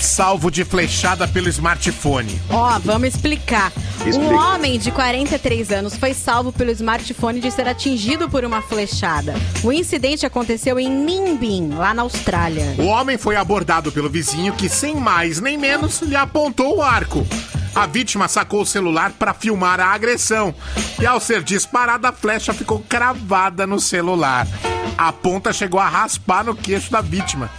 Salvo 0.04 0.50
de 0.50 0.66
flechada 0.66 1.28
pelo 1.28 1.48
smartphone. 1.50 2.40
Ó, 2.50 2.80
vamos 2.80 3.10
explicar. 3.10 3.72
Um 4.04 4.10
Explica. 4.10 4.36
homem 4.36 4.80
de 4.80 4.92
43 4.92 5.72
anos 5.72 5.96
foi 5.96 6.14
salvo 6.14 6.52
pelo 6.52 6.72
smartphone 6.72 7.40
de 7.40 7.52
ser 7.52 7.68
atingido 7.68 8.30
por 8.30 8.44
uma 8.44 8.62
flechada. 8.62 9.36
O 9.64 9.72
incidente 9.72 10.26
aconteceu 10.26 10.80
em 10.80 10.90
Nimbin, 10.90 11.70
lá 11.70 11.94
na 11.94 12.02
Austrália. 12.02 12.76
O 12.80 12.86
homem 12.86 13.18
foi 13.18 13.36
abordado 13.36 13.92
pelo 13.92 14.10
vizinho 14.10 14.54
que, 14.54 14.68
sem 14.68 14.96
mais 14.96 15.40
nem 15.40 15.58
menos, 15.58 16.02
lhe 16.02 16.16
apontou 16.16 16.78
o 16.78 16.82
arco. 16.82 17.26
A 17.74 17.86
vítima 17.86 18.28
sacou 18.28 18.62
o 18.62 18.66
celular 18.66 19.12
para 19.12 19.34
filmar 19.34 19.80
a 19.80 19.94
agressão 19.94 20.54
e, 21.00 21.06
ao 21.06 21.20
ser 21.20 21.42
disparada, 21.42 22.10
a 22.10 22.14
flecha 22.14 22.54
ficou 22.54 22.80
cravada 22.80 23.66
no 23.66 23.80
celular. 23.80 24.48
A 24.98 25.12
ponta 25.14 25.54
chegou 25.54 25.80
a 25.80 25.88
raspar 25.88 26.44
no 26.44 26.56
queixo 26.56 26.92
da 26.92 27.02
vítima. 27.02 27.50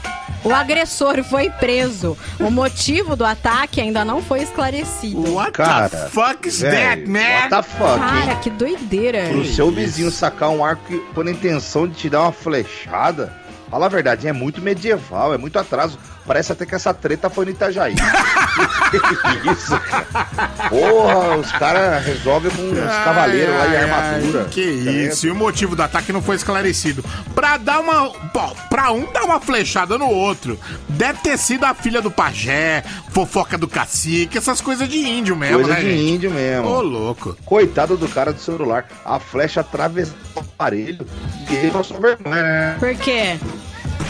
O 0.44 0.52
agressor 0.52 1.22
foi 1.22 1.50
preso. 1.50 2.16
O 2.40 2.50
motivo 2.50 3.14
do 3.14 3.24
ataque 3.24 3.80
ainda 3.80 4.04
não 4.04 4.20
foi 4.20 4.42
esclarecido. 4.42 5.34
What 5.34 5.52
Cara, 5.52 5.88
the 5.88 6.08
fuck 6.08 6.48
is 6.48 6.60
velho, 6.60 6.74
that, 6.74 7.08
man? 7.08 7.20
What 7.20 7.48
the 7.50 7.62
fuck, 7.62 7.98
Cara, 7.98 8.32
hein? 8.32 8.38
que 8.42 8.50
doideira. 8.50 9.28
Pro 9.28 9.44
seu 9.44 9.70
vizinho 9.70 10.10
sacar 10.10 10.50
um 10.50 10.64
arco 10.64 10.98
com 11.14 11.20
a 11.20 11.30
intenção 11.30 11.86
de 11.86 11.94
te 11.94 12.10
dar 12.10 12.22
uma 12.22 12.32
flechada, 12.32 13.32
fala 13.70 13.86
a 13.86 13.88
verdade, 13.88 14.26
é 14.26 14.32
muito 14.32 14.60
medieval, 14.60 15.32
é 15.32 15.38
muito 15.38 15.58
atraso. 15.58 15.98
Parece 16.26 16.52
até 16.52 16.64
que 16.64 16.74
essa 16.74 16.94
treta 16.94 17.28
foi 17.28 17.44
no 17.44 17.50
Itajaí. 17.50 17.94
que 17.94 18.96
isso, 19.50 19.78
cara? 19.80 20.48
Porra, 20.68 21.36
os 21.36 21.50
caras 21.52 22.04
resolvem 22.04 22.50
com 22.52 22.70
os 22.70 22.78
cavaleiros 22.78 23.54
lá 23.54 23.66
e 23.66 23.76
armadura. 23.76 24.44
Que 24.44 24.60
isso, 24.60 25.26
e 25.26 25.30
o 25.30 25.34
motivo 25.34 25.74
do 25.74 25.82
ataque 25.82 26.12
não 26.12 26.22
foi 26.22 26.36
esclarecido. 26.36 27.04
Pra 27.34 27.56
dar 27.56 27.80
uma. 27.80 28.10
Pô, 28.28 28.54
pra 28.70 28.92
um 28.92 29.10
dar 29.12 29.24
uma 29.24 29.40
flechada 29.40 29.98
no 29.98 30.08
outro. 30.08 30.58
Deve 30.88 31.18
ter 31.20 31.36
sido 31.38 31.64
a 31.64 31.74
filha 31.74 32.00
do 32.00 32.10
pajé, 32.10 32.84
fofoca 33.10 33.58
do 33.58 33.66
cacique, 33.66 34.38
essas 34.38 34.60
coisas 34.60 34.88
de 34.88 34.98
índio 34.98 35.34
mesmo, 35.34 35.56
Coisa 35.56 35.74
né? 35.74 35.80
de 35.80 35.90
gente? 35.90 36.10
índio 36.14 36.30
mesmo. 36.30 36.68
Ô, 36.68 36.80
louco. 36.82 37.36
Coitado 37.44 37.96
do 37.96 38.08
cara 38.08 38.32
do 38.32 38.40
celular. 38.40 38.86
A 39.04 39.18
flecha 39.18 39.60
atravessou 39.60 40.14
o 40.36 40.40
aparelho 40.40 41.06
e 41.50 41.54
ele 41.54 41.70
passou 41.72 42.00
vergonha, 42.00 42.42
né? 42.42 42.76
Por 42.78 42.94
quê? 42.94 43.38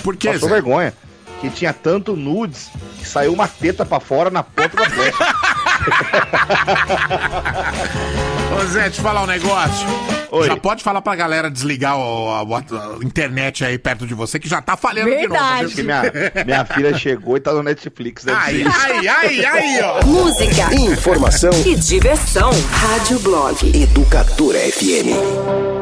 Por 0.03 0.17
quê, 0.17 0.33
Passou 0.33 0.49
vergonha. 0.49 0.93
Que 1.43 1.51
tinha 1.51 1.73
tanto 1.75 2.17
nudes 2.17 2.71
que 2.99 3.07
saiu 3.07 3.33
uma 3.35 3.47
teta 3.49 3.85
pra 3.85 3.99
fora 4.01 4.31
na 4.31 4.43
ponta 4.45 4.77
da 4.77 4.89
flecha. 4.89 5.17
Ô 8.61 8.65
Zé, 8.67 8.89
te 8.91 9.01
falar 9.01 9.23
um 9.25 9.27
negócio. 9.27 9.89
Oi. 10.31 10.47
Já 10.47 10.57
pode 10.57 10.83
falar 10.85 11.03
pra 11.03 11.15
galera 11.17 11.51
desligar 11.51 11.99
o- 11.99 12.31
a, 12.31 12.41
a- 12.41 12.97
a 13.01 13.05
internet 13.05 13.65
aí 13.65 13.77
perto 13.79 14.07
de 14.07 14.15
você, 14.15 14.39
que 14.39 14.49
já 14.49 14.63
tá 14.63 14.77
falhando 14.77 15.11
de 15.11 15.17
novo. 15.27 15.31
Verdade. 15.31 15.65
Porque 15.67 15.83
minha, 15.83 16.03
minha 16.47 16.65
filha 16.65 16.97
chegou 16.97 17.37
e 17.37 17.41
tá 17.41 17.53
no 17.53 17.63
Netflix. 17.63 18.23
Isso. 18.25 18.35
aí, 18.37 18.65
aí, 19.09 19.45
aí, 19.45 19.81
ó. 19.83 20.07
Música 20.07 20.73
Informação 20.75 21.51
e 21.67 21.75
diversão. 21.75 22.51
Rádio 22.71 23.19
Blog. 23.19 23.83
Educadora 23.83 24.59
FM. 24.61 25.82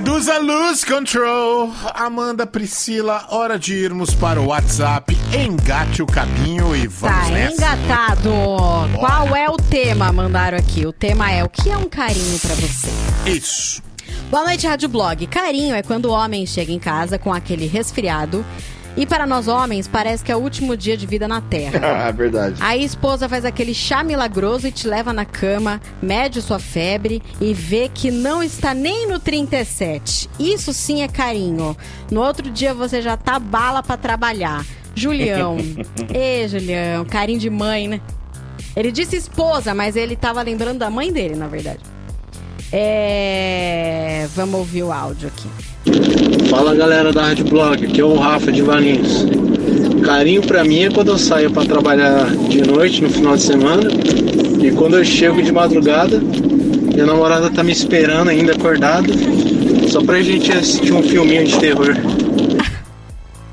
control? 0.00 0.14
Medusa 0.14 0.38
Lose 0.38 0.86
Control. 0.86 1.72
Amanda 1.94 2.46
Priscila, 2.46 3.26
hora 3.30 3.58
de 3.58 3.74
irmos 3.74 4.14
para 4.14 4.40
o 4.40 4.46
WhatsApp. 4.46 5.16
Engate 5.32 6.02
o 6.02 6.06
caminho 6.06 6.74
e 6.74 6.86
vamos 6.86 7.16
Tá 7.26 7.30
nessa. 7.30 7.54
engatado. 7.54 8.30
Qual 8.98 9.36
é 9.36 9.48
o 9.48 9.56
tema? 9.56 10.12
Mandaram 10.12 10.58
aqui. 10.58 10.86
O 10.86 10.92
tema 10.92 11.30
é 11.30 11.44
o 11.44 11.48
que 11.48 11.70
é 11.70 11.76
um 11.76 11.88
carinho 11.88 12.38
pra 12.38 12.54
você? 12.54 12.88
Isso. 13.26 13.82
Boa 14.30 14.44
noite, 14.44 14.66
Rádio 14.66 14.88
Blog. 14.88 15.26
Carinho 15.26 15.74
é 15.74 15.82
quando 15.82 16.06
o 16.06 16.10
homem 16.12 16.46
chega 16.46 16.72
em 16.72 16.78
casa 16.78 17.18
com 17.18 17.32
aquele 17.32 17.66
resfriado. 17.66 18.44
E 18.96 19.06
para 19.06 19.26
nós 19.26 19.48
homens, 19.48 19.86
parece 19.86 20.24
que 20.24 20.32
é 20.32 20.36
o 20.36 20.40
último 20.40 20.76
dia 20.76 20.96
de 20.96 21.06
vida 21.06 21.28
na 21.28 21.40
Terra. 21.40 22.08
É 22.08 22.12
verdade. 22.12 22.56
Aí 22.60 22.82
a 22.82 22.84
esposa 22.84 23.28
faz 23.28 23.44
aquele 23.44 23.72
chá 23.72 24.02
milagroso 24.02 24.66
e 24.66 24.72
te 24.72 24.86
leva 24.88 25.12
na 25.12 25.24
cama, 25.24 25.80
mede 26.02 26.42
sua 26.42 26.58
febre 26.58 27.22
e 27.40 27.54
vê 27.54 27.88
que 27.92 28.10
não 28.10 28.42
está 28.42 28.74
nem 28.74 29.06
no 29.06 29.18
37. 29.18 30.28
Isso 30.38 30.72
sim 30.72 31.02
é 31.02 31.08
carinho. 31.08 31.76
No 32.10 32.20
outro 32.20 32.50
dia 32.50 32.74
você 32.74 33.00
já 33.00 33.16
tá 33.16 33.38
bala 33.38 33.82
pra 33.82 33.96
trabalhar. 33.96 34.64
Julião. 34.94 35.56
Ê, 36.12 36.46
Julião, 36.48 37.04
carinho 37.04 37.38
de 37.38 37.48
mãe, 37.48 37.88
né? 37.88 38.00
Ele 38.76 38.92
disse 38.92 39.16
esposa, 39.16 39.74
mas 39.74 39.96
ele 39.96 40.16
tava 40.16 40.42
lembrando 40.42 40.78
da 40.78 40.90
mãe 40.90 41.12
dele, 41.12 41.34
na 41.34 41.46
verdade. 41.46 41.80
É. 42.72 44.26
Vamos 44.34 44.60
ouvir 44.60 44.82
o 44.84 44.92
áudio 44.92 45.28
aqui. 45.28 45.48
Fala 46.48 46.74
galera 46.74 47.12
da 47.12 47.26
Rádio 47.26 47.44
Blog, 47.46 47.84
aqui 47.84 48.00
é 48.00 48.04
o 48.04 48.16
Rafa 48.16 48.52
de 48.52 48.62
Valinhos. 48.62 49.26
Carinho 50.04 50.42
pra 50.42 50.64
mim 50.64 50.84
é 50.84 50.90
quando 50.90 51.08
eu 51.08 51.18
saio 51.18 51.50
pra 51.50 51.64
trabalhar 51.64 52.26
de 52.26 52.62
noite, 52.62 53.02
no 53.02 53.10
final 53.10 53.36
de 53.36 53.42
semana, 53.42 53.90
e 54.62 54.70
quando 54.72 54.96
eu 54.96 55.04
chego 55.04 55.42
de 55.42 55.52
madrugada, 55.52 56.18
minha 56.18 57.06
namorada 57.06 57.50
tá 57.50 57.62
me 57.62 57.72
esperando 57.72 58.28
ainda 58.28 58.52
acordada, 58.52 59.08
só 59.88 60.02
pra 60.02 60.20
gente 60.22 60.52
assistir 60.52 60.92
um 60.92 61.02
filminho 61.02 61.44
de 61.44 61.58
terror. 61.58 61.96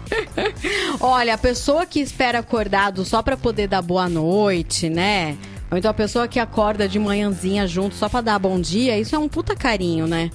Olha, 1.00 1.34
a 1.34 1.38
pessoa 1.38 1.86
que 1.86 2.00
espera 2.00 2.40
acordado 2.40 3.06
só 3.06 3.22
pra 3.22 3.38
poder 3.38 3.68
dar 3.68 3.82
boa 3.82 4.10
noite, 4.10 4.90
né? 4.90 5.38
Ou 5.70 5.78
então 5.78 5.92
a 5.92 5.94
pessoa 5.94 6.28
que 6.28 6.40
acorda 6.40 6.88
de 6.88 6.98
manhãzinha 6.98 7.68
junto 7.68 7.96
só 7.96 8.08
pra 8.08 8.22
dar 8.22 8.40
bom 8.40 8.60
dia, 8.60 8.98
isso 8.98 9.16
é 9.16 9.20
um 9.20 9.28
puta 9.28 9.56
carinho, 9.56 10.08
né? 10.08 10.32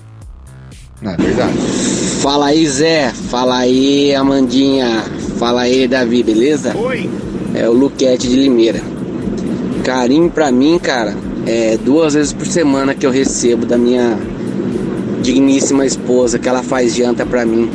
É 1.03 1.17
verdade. 1.17 1.59
Fala 2.21 2.47
aí, 2.47 2.67
Zé. 2.69 3.11
Fala 3.11 3.59
aí, 3.59 4.15
Amandinha. 4.15 5.05
Fala 5.39 5.63
aí, 5.63 5.89
Davi, 5.89 6.23
beleza? 6.23 6.77
Oi. 6.77 7.11
É 7.55 7.69
o 7.69 7.73
Luquete 7.73 8.29
de 8.29 8.37
Limeira. 8.37 8.81
Carinho 9.83 10.31
pra 10.31 10.53
mim, 10.53 10.79
cara, 10.79 11.17
é 11.45 11.77
duas 11.77 12.15
vezes 12.15 12.33
por 12.33 12.47
semana 12.47 12.95
que 12.95 13.05
eu 13.05 13.11
recebo 13.11 13.67
da 13.67 13.77
minha 13.77 14.17
digníssima 15.23 15.85
esposa, 15.85 16.39
que 16.39 16.49
ela 16.49 16.63
faz 16.63 16.95
janta 16.95 17.27
pra 17.27 17.45
mim. 17.45 17.69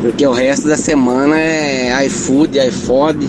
Porque 0.00 0.26
o 0.26 0.32
resto 0.32 0.68
da 0.68 0.76
semana 0.76 1.38
é 1.38 2.06
iFood, 2.06 2.58
iFod, 2.68 3.28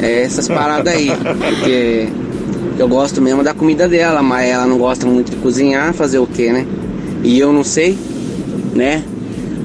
é 0.00 0.22
essas 0.22 0.46
paradas 0.46 0.94
aí. 0.94 1.10
Porque 1.38 2.08
eu 2.78 2.88
gosto 2.88 3.20
mesmo 3.20 3.42
da 3.42 3.54
comida 3.54 3.88
dela, 3.88 4.22
mas 4.22 4.48
ela 4.48 4.66
não 4.66 4.78
gosta 4.78 5.06
muito 5.06 5.30
de 5.30 5.36
cozinhar, 5.36 5.92
fazer 5.92 6.18
o 6.18 6.26
quê, 6.26 6.52
né? 6.52 6.66
E 7.22 7.38
eu 7.38 7.52
não 7.52 7.62
sei, 7.64 7.96
né? 8.74 9.04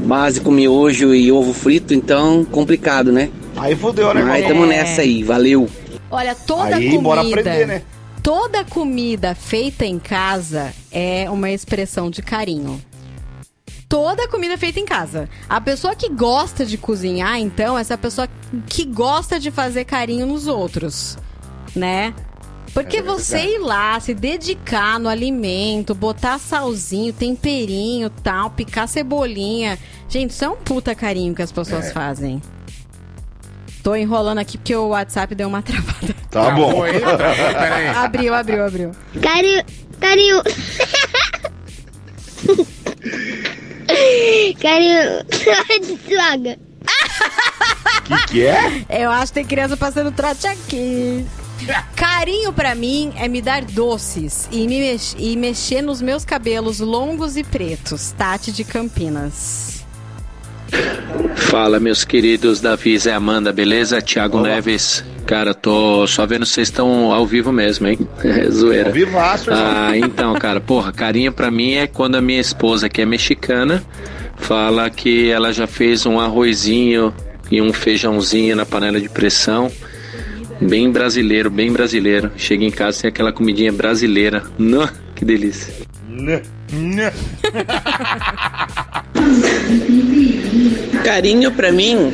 Básico 0.06 0.52
miojo 0.52 1.14
e 1.14 1.32
ovo 1.32 1.54
frito, 1.54 1.94
então 1.94 2.46
complicado, 2.46 3.12
né? 3.12 3.30
Aí 3.56 3.76
fodeu, 3.76 4.14
né? 4.14 4.24
Mas 4.24 4.46
É. 4.46 4.48
tamo 4.48 4.66
nessa 4.66 5.02
aí, 5.02 5.24
valeu. 5.24 5.68
Olha, 6.10 6.36
toda 6.36 6.76
Aí, 6.76 6.86
comida. 6.86 7.02
bora 7.02 7.22
aprender, 7.22 7.68
né? 7.68 7.82
Toda 8.22 8.64
comida 8.64 9.34
feita 9.36 9.86
em 9.86 10.00
casa 10.00 10.74
é 10.92 11.30
uma 11.30 11.50
expressão 11.50 12.10
de 12.10 12.22
carinho. 12.22 12.82
Toda 13.90 14.28
comida 14.28 14.58
feita 14.58 14.80
em 14.80 14.86
casa. 14.86 15.30
A 15.50 15.62
pessoa 15.62 15.96
que 15.96 16.10
gosta 16.10 16.66
de 16.66 16.78
cozinhar, 16.78 17.40
então, 17.40 17.78
é 17.78 17.82
essa 17.82 17.98
pessoa 17.98 18.28
que 18.68 18.84
gosta 18.86 19.40
de 19.40 19.50
fazer 19.50 19.86
carinho 19.86 20.26
nos 20.26 20.46
outros, 20.46 21.18
né? 21.76 22.14
Porque 22.74 22.98
É 22.98 23.02
você 23.02 23.56
ir 23.56 23.60
lá, 23.60 24.00
se 24.00 24.14
dedicar 24.14 25.00
no 25.00 25.10
alimento, 25.10 25.96
botar 25.96 26.38
salzinho, 26.40 27.12
temperinho, 27.14 28.10
tal, 28.10 28.50
picar 28.52 28.88
cebolinha. 28.88 29.78
Gente, 30.10 30.32
isso 30.32 30.46
é 30.46 30.50
um 30.50 30.56
puta 30.56 30.94
carinho 30.94 31.34
que 31.34 31.42
as 31.42 31.52
pessoas 31.52 31.88
É. 31.88 31.92
fazem. 31.92 32.42
Tô 33.84 33.96
enrolando 33.96 34.40
aqui 34.40 34.58
porque 34.58 34.76
o 34.76 34.90
WhatsApp 34.90 35.34
deu 35.34 35.48
uma 35.48 35.62
travada. 35.64 36.14
Tá 36.30 36.52
bom. 36.52 36.84
Abriu, 37.96 38.34
abriu, 38.34 38.66
abriu. 38.66 38.92
Carinho. 39.22 39.64
Carinho. 40.00 40.42
Carinho. 44.62 45.24
Droga. 46.08 46.60
que, 48.06 48.28
que 48.28 48.46
é? 48.46 48.86
Eu 48.90 49.10
acho 49.10 49.28
que 49.32 49.40
tem 49.40 49.46
criança 49.46 49.78
passando 49.78 50.12
trote 50.12 50.46
aqui. 50.48 51.26
Carinho 51.96 52.54
pra 52.54 52.76
mim 52.76 53.12
é 53.18 53.28
me 53.28 53.42
dar 53.42 53.64
doces 53.66 54.48
e, 54.52 54.68
me 54.68 54.80
mex- 54.80 55.16
e 55.18 55.36
mexer 55.36 55.82
nos 55.82 56.02
meus 56.02 56.24
cabelos 56.24 56.80
longos 56.80 57.36
e 57.38 57.44
pretos. 57.44 58.12
Tati 58.18 58.52
de 58.52 58.64
Campinas. 58.64 59.86
Fala, 61.36 61.80
meus 61.80 62.04
queridos 62.04 62.60
Davi 62.60 62.98
e 63.04 63.10
Amanda, 63.10 63.54
beleza? 63.54 64.02
Thiago 64.02 64.42
Neves. 64.42 65.04
Cara, 65.26 65.54
tô 65.54 66.06
só 66.08 66.26
vendo 66.26 66.46
se 66.46 66.54
vocês 66.54 66.68
estão 66.70 67.12
ao 67.12 67.26
vivo 67.26 67.52
mesmo, 67.52 67.88
hein? 67.88 68.00
É 68.24 68.46
zoeira. 68.52 68.88
Ao 68.90 68.94
vivaço, 68.94 69.50
irmão. 69.50 69.66
Ah, 69.66 69.98
então, 69.98 70.34
cara, 70.36 70.60
porra, 70.60 70.92
carinho 70.92 71.32
pra 71.32 71.50
mim 71.52 71.74
é 71.74 71.88
quando 71.88 72.16
a 72.16 72.22
minha 72.22 72.40
esposa, 72.40 72.88
que 72.90 73.02
é 73.02 73.06
mexicana, 73.06 73.84
fala 74.38 74.90
que 74.90 75.30
ela 75.30 75.52
já 75.54 75.68
fez 75.68 76.06
um 76.06 76.20
arrozinho 76.20 77.14
e 77.52 77.62
um 77.62 77.72
feijãozinho 77.74 78.56
na 78.56 78.66
panela 78.66 79.00
de 79.00 79.10
pressão. 79.10 79.72
Bem 80.62 80.92
brasileiro, 80.92 81.50
bem 81.50 81.72
brasileiro. 81.72 82.32
Chega 82.36 82.64
em 82.64 82.72
casa 82.72 83.02
tem 83.02 83.10
aquela 83.10 83.32
comidinha 83.32 83.72
brasileira. 83.72 84.44
Nó, 84.58 84.88
que 85.16 85.24
delícia. 85.24 85.74
Carinho 91.04 91.52
pra 91.52 91.72
mim 91.72 92.14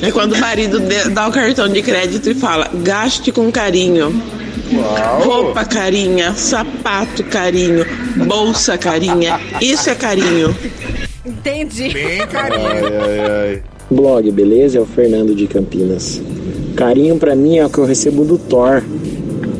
é 0.00 0.10
quando 0.10 0.32
o 0.32 0.38
marido 0.38 0.80
dá 1.10 1.28
o 1.28 1.32
cartão 1.32 1.68
de 1.68 1.82
crédito 1.82 2.30
e 2.30 2.34
fala: 2.34 2.70
gaste 2.82 3.30
com 3.30 3.52
carinho. 3.52 4.22
Roupa 5.22 5.64
carinha, 5.66 6.32
sapato 6.32 7.22
carinho, 7.24 7.84
bolsa 8.26 8.78
carinha. 8.78 9.38
Isso 9.60 9.90
é 9.90 9.94
carinho. 9.94 10.56
Entendi. 11.24 11.90
Bem 11.90 12.22
Blog, 13.90 14.30
beleza? 14.30 14.78
É 14.78 14.80
o 14.80 14.86
Fernando 14.86 15.34
de 15.34 15.46
Campinas. 15.46 16.22
Carinho 16.76 17.16
pra 17.16 17.34
mim 17.34 17.58
é 17.58 17.66
o 17.66 17.70
que 17.70 17.78
eu 17.78 17.84
recebo 17.84 18.24
do 18.24 18.38
Thor. 18.38 18.82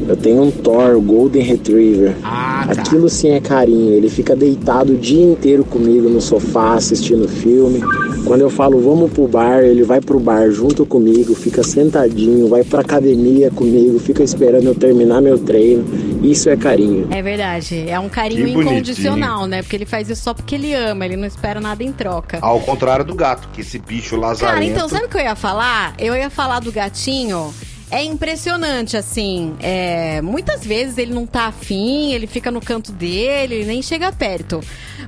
Eu 0.08 0.16
tenho 0.16 0.42
um 0.42 0.50
Thor, 0.50 0.96
o 0.96 1.00
Golden 1.00 1.42
Retriever. 1.42 2.14
Aquilo 2.22 3.08
sim 3.08 3.30
é 3.30 3.40
carinho. 3.40 3.92
Ele 3.92 4.08
fica 4.08 4.34
deitado 4.34 4.92
o 4.92 4.96
dia 4.96 5.24
inteiro 5.24 5.64
comigo 5.64 6.08
no 6.08 6.20
sofá 6.20 6.74
assistindo 6.74 7.28
filme. 7.28 7.80
Quando 8.24 8.40
eu 8.40 8.50
falo 8.50 8.80
vamos 8.80 9.10
pro 9.12 9.26
bar, 9.26 9.62
ele 9.62 9.82
vai 9.82 10.00
pro 10.00 10.18
bar 10.18 10.50
junto 10.50 10.86
comigo, 10.86 11.34
fica 11.34 11.62
sentadinho, 11.62 12.48
vai 12.48 12.62
pra 12.62 12.80
academia 12.80 13.50
comigo, 13.50 13.98
fica 13.98 14.22
esperando 14.22 14.66
eu 14.66 14.74
terminar 14.74 15.20
meu 15.20 15.38
treino. 15.38 15.84
Isso 16.22 16.48
é 16.48 16.56
carinho. 16.56 17.08
É 17.10 17.20
verdade. 17.20 17.88
É 17.88 17.98
um 17.98 18.08
carinho 18.08 18.46
incondicional, 18.48 19.46
né? 19.46 19.62
Porque 19.62 19.76
ele 19.76 19.86
faz 19.86 20.08
isso 20.08 20.22
só 20.22 20.32
porque 20.32 20.54
ele 20.54 20.72
ama, 20.74 21.04
ele 21.04 21.16
não 21.16 21.26
espera 21.26 21.60
nada 21.60 21.82
em 21.82 21.92
troca. 21.92 22.38
Ao 22.40 22.60
contrário 22.60 23.04
do 23.04 23.14
gato, 23.14 23.48
que 23.52 23.60
esse 23.60 23.78
bicho 23.78 24.16
lazarento... 24.16 24.54
Cara, 24.54 24.64
então, 24.64 24.88
sabe 24.88 25.06
o 25.06 25.08
que 25.08 25.16
eu 25.16 25.22
ia 25.22 25.34
falar? 25.34 25.94
Eu 25.98 26.14
ia 26.14 26.30
falar 26.30 26.60
do 26.60 26.70
gatinho. 26.70 27.52
É 27.90 28.02
impressionante, 28.02 28.96
assim. 28.96 29.54
É, 29.60 30.22
muitas 30.22 30.64
vezes 30.64 30.96
ele 30.96 31.12
não 31.12 31.26
tá 31.26 31.46
afim, 31.48 32.12
ele 32.12 32.26
fica 32.26 32.50
no 32.50 32.60
canto 32.60 32.90
dele, 32.90 33.56
ele 33.56 33.64
nem 33.66 33.82
chega 33.82 34.10
perto. 34.10 34.60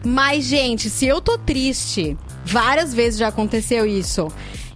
Mas, 0.04 0.44
gente, 0.44 0.90
se 0.90 1.06
eu 1.06 1.20
tô 1.20 1.38
triste, 1.38 2.14
várias 2.44 2.92
vezes 2.92 3.18
já 3.18 3.28
aconteceu 3.28 3.86
isso. 3.86 4.28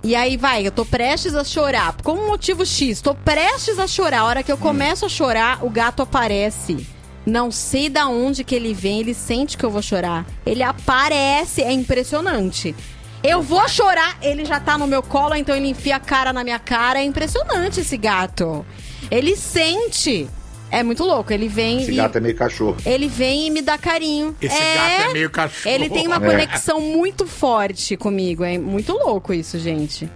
E 0.02 0.14
aí 0.14 0.36
vai, 0.36 0.66
eu 0.66 0.70
tô 0.70 0.84
prestes 0.84 1.34
a 1.34 1.42
chorar. 1.42 1.92
Por 1.94 2.16
um 2.16 2.28
motivo 2.28 2.64
X, 2.64 3.00
tô 3.00 3.14
prestes 3.14 3.78
a 3.78 3.86
chorar. 3.86 4.20
A 4.20 4.24
hora 4.24 4.42
que 4.42 4.52
eu 4.52 4.56
começo 4.56 5.04
a 5.04 5.08
chorar, 5.08 5.64
o 5.64 5.70
gato 5.70 6.02
aparece. 6.02 6.86
Não 7.26 7.50
sei 7.50 7.88
da 7.88 8.08
onde 8.08 8.44
que 8.44 8.54
ele 8.54 8.72
vem, 8.72 9.00
ele 9.00 9.12
sente 9.12 9.58
que 9.58 9.64
eu 9.64 9.70
vou 9.70 9.82
chorar. 9.82 10.24
Ele 10.46 10.62
aparece, 10.62 11.62
é 11.62 11.72
impressionante. 11.72 12.74
Eu 13.22 13.42
vou 13.42 13.68
chorar, 13.68 14.16
ele 14.22 14.44
já 14.44 14.60
tá 14.60 14.78
no 14.78 14.86
meu 14.86 15.02
colo, 15.02 15.34
então 15.34 15.54
ele 15.54 15.68
enfia 15.68 15.96
a 15.96 16.00
cara 16.00 16.32
na 16.32 16.44
minha 16.44 16.58
cara. 16.58 17.00
É 17.00 17.04
impressionante 17.04 17.80
esse 17.80 17.96
gato. 17.96 18.64
Ele 19.10 19.36
sente. 19.36 20.28
É 20.70 20.82
muito 20.82 21.03
louco. 21.05 21.32
Ele 21.32 21.49
vem 21.49 21.82
Esse 21.82 21.93
e. 21.93 21.97
gato 21.97 22.16
é 22.19 22.20
meio 22.20 22.35
cachorro. 22.36 22.77
Ele 22.85 23.09
vem 23.09 23.47
e 23.47 23.51
me 23.51 23.62
dá 23.62 23.78
carinho. 23.78 24.35
Esse 24.40 24.55
gato 24.57 25.11
é 25.11 25.12
meio 25.12 25.31
cachorro. 25.31 25.74
Ele 25.74 25.89
tem 25.89 26.07
uma 26.07 26.16
É. 26.16 26.20
conexão 26.20 26.81
muito 26.81 27.27
forte 27.27 27.97
comigo. 27.97 28.45
É 28.45 28.59
muito 28.59 28.93
louco 28.93 29.32
isso, 29.32 29.59
gente. 29.59 30.09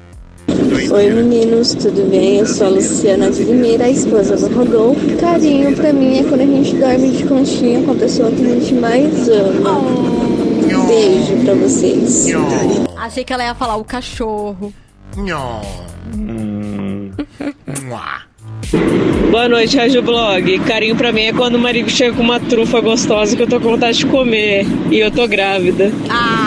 Oi 0.92 1.10
meninos, 1.10 1.72
tudo 1.74 2.10
bem? 2.10 2.38
Eu 2.38 2.46
sou 2.46 2.66
a 2.66 2.70
Luciana 2.70 3.30
de 3.30 3.44
Limeira, 3.44 3.84
a 3.84 3.88
esposa 3.90 4.36
do 4.36 4.54
Rodolfo. 4.54 5.16
Carinho 5.18 5.74
pra 5.76 5.92
mim 5.92 6.18
é 6.18 6.22
quando 6.24 6.40
a 6.40 6.46
gente 6.46 6.74
dorme 6.76 7.10
de 7.12 7.24
conchinha 7.24 7.82
com 7.84 7.92
a 7.92 7.94
pessoa 7.94 8.30
que 8.30 8.44
a 8.44 8.48
gente 8.58 8.74
mais 8.74 9.28
ama. 9.28 9.80
Beijo 10.88 11.44
pra 11.44 11.54
vocês. 11.54 12.26
Achei 12.96 13.24
que 13.24 13.32
ela 13.32 13.44
ia 13.44 13.54
falar 13.54 13.76
o 13.76 13.84
cachorro. 13.84 14.72
Boa 19.30 19.48
noite, 19.48 19.76
Rádio 19.76 20.02
Blog. 20.02 20.58
Carinho 20.60 20.94
pra 20.94 21.10
mim 21.12 21.22
é 21.22 21.32
quando 21.32 21.56
o 21.56 21.58
marido 21.58 21.90
chega 21.90 22.14
com 22.14 22.22
uma 22.22 22.38
trufa 22.38 22.80
gostosa 22.80 23.34
que 23.36 23.42
eu 23.42 23.46
tô 23.46 23.58
com 23.60 23.70
vontade 23.70 23.98
de 23.98 24.06
comer 24.06 24.66
e 24.90 24.98
eu 24.98 25.10
tô 25.10 25.26
grávida. 25.26 25.90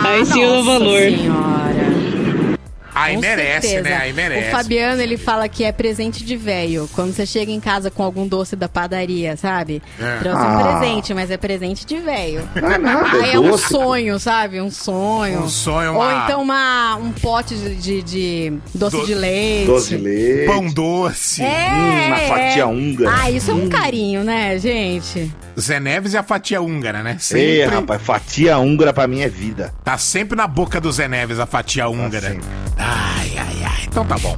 Aí 0.06 0.26
sim 0.26 0.42
eu 0.42 0.50
dou 0.54 0.64
valor. 0.64 1.02
Aí 2.96 3.16
Com 3.16 3.22
merece, 3.22 3.68
certeza. 3.68 3.90
né? 3.90 3.98
Aí 4.02 4.14
merece. 4.14 4.48
O 4.48 4.52
Fabiano, 4.52 5.02
ele 5.02 5.18
fala 5.18 5.50
que 5.50 5.64
é 5.64 5.72
presente 5.72 6.24
de 6.24 6.38
velho. 6.38 6.90
Quando 6.94 7.14
você 7.14 7.26
chega 7.26 7.52
em 7.52 7.60
casa 7.60 7.92
com 7.92 8.02
algum 8.02 8.26
doce 8.28 8.56
da 8.56 8.70
padaria, 8.70 9.36
sabe? 9.36 9.82
É. 10.00 10.18
Trouxe 10.20 10.42
Ah. 10.42 10.48
um 10.48 10.80
presente, 10.80 11.14
mas 11.14 11.30
é 11.30 11.38
presente 11.38 11.86
de 11.86 11.98
velho. 11.98 12.48
É 12.56 12.78
nada, 12.78 13.18
Aí 13.22 13.32
é 13.32 13.34
é 13.36 13.40
um 13.40 13.58
sonho, 13.58 14.18
sabe? 14.20 14.62
Um 14.62 14.72
sonho. 14.72 15.42
Um 15.44 15.50
sonho, 15.50 15.94
Ou 15.94 16.02
uma- 16.02 16.24
então 16.26 16.42
uma, 16.42 16.96
um 16.96 17.12
pote 17.12 17.54
de, 17.56 17.76
de- 17.76 18.02
de 18.04 18.54
doce 18.74 19.06
de 19.06 19.14
leite. 19.14 19.66
Doce 19.68 19.90
de 19.98 20.04
leite. 20.04 20.46
Pão 20.48 20.68
doce. 20.68 21.42
É, 21.44 21.70
Hum, 21.74 22.08
uma 22.08 22.18
é. 22.22 22.28
fatia 22.28 22.68
húngara. 22.68 23.16
Ah, 23.22 23.30
isso 23.32 23.52
é 23.52 23.54
um 23.54 23.66
Hum. 23.66 23.70
carinho, 23.70 24.24
né, 24.24 24.58
gente? 24.58 25.32
Zé 25.60 25.80
Neves 25.80 26.14
e 26.14 26.18
a 26.18 26.24
fatia 26.24 26.62
húngara, 26.62 27.02
né? 27.04 27.18
Ei, 27.34 27.64
rapaz, 27.66 28.02
fatia 28.02 28.58
húngara 28.58 28.92
pra 28.94 29.08
mim 29.08 29.22
é 29.22 29.28
vida. 29.30 29.74
Tá 29.84 29.98
sempre 29.98 30.36
na 30.38 30.48
boca 30.48 30.80
do 30.82 30.92
Zé 30.92 31.08
Neves 31.08 31.40
a 31.40 31.46
fatia 31.46 31.88
húngara. 31.88 32.38
Ai, 32.86 33.38
ai, 33.38 33.64
ai. 33.64 33.84
Então 33.88 34.06
tá 34.06 34.18
bom. 34.18 34.36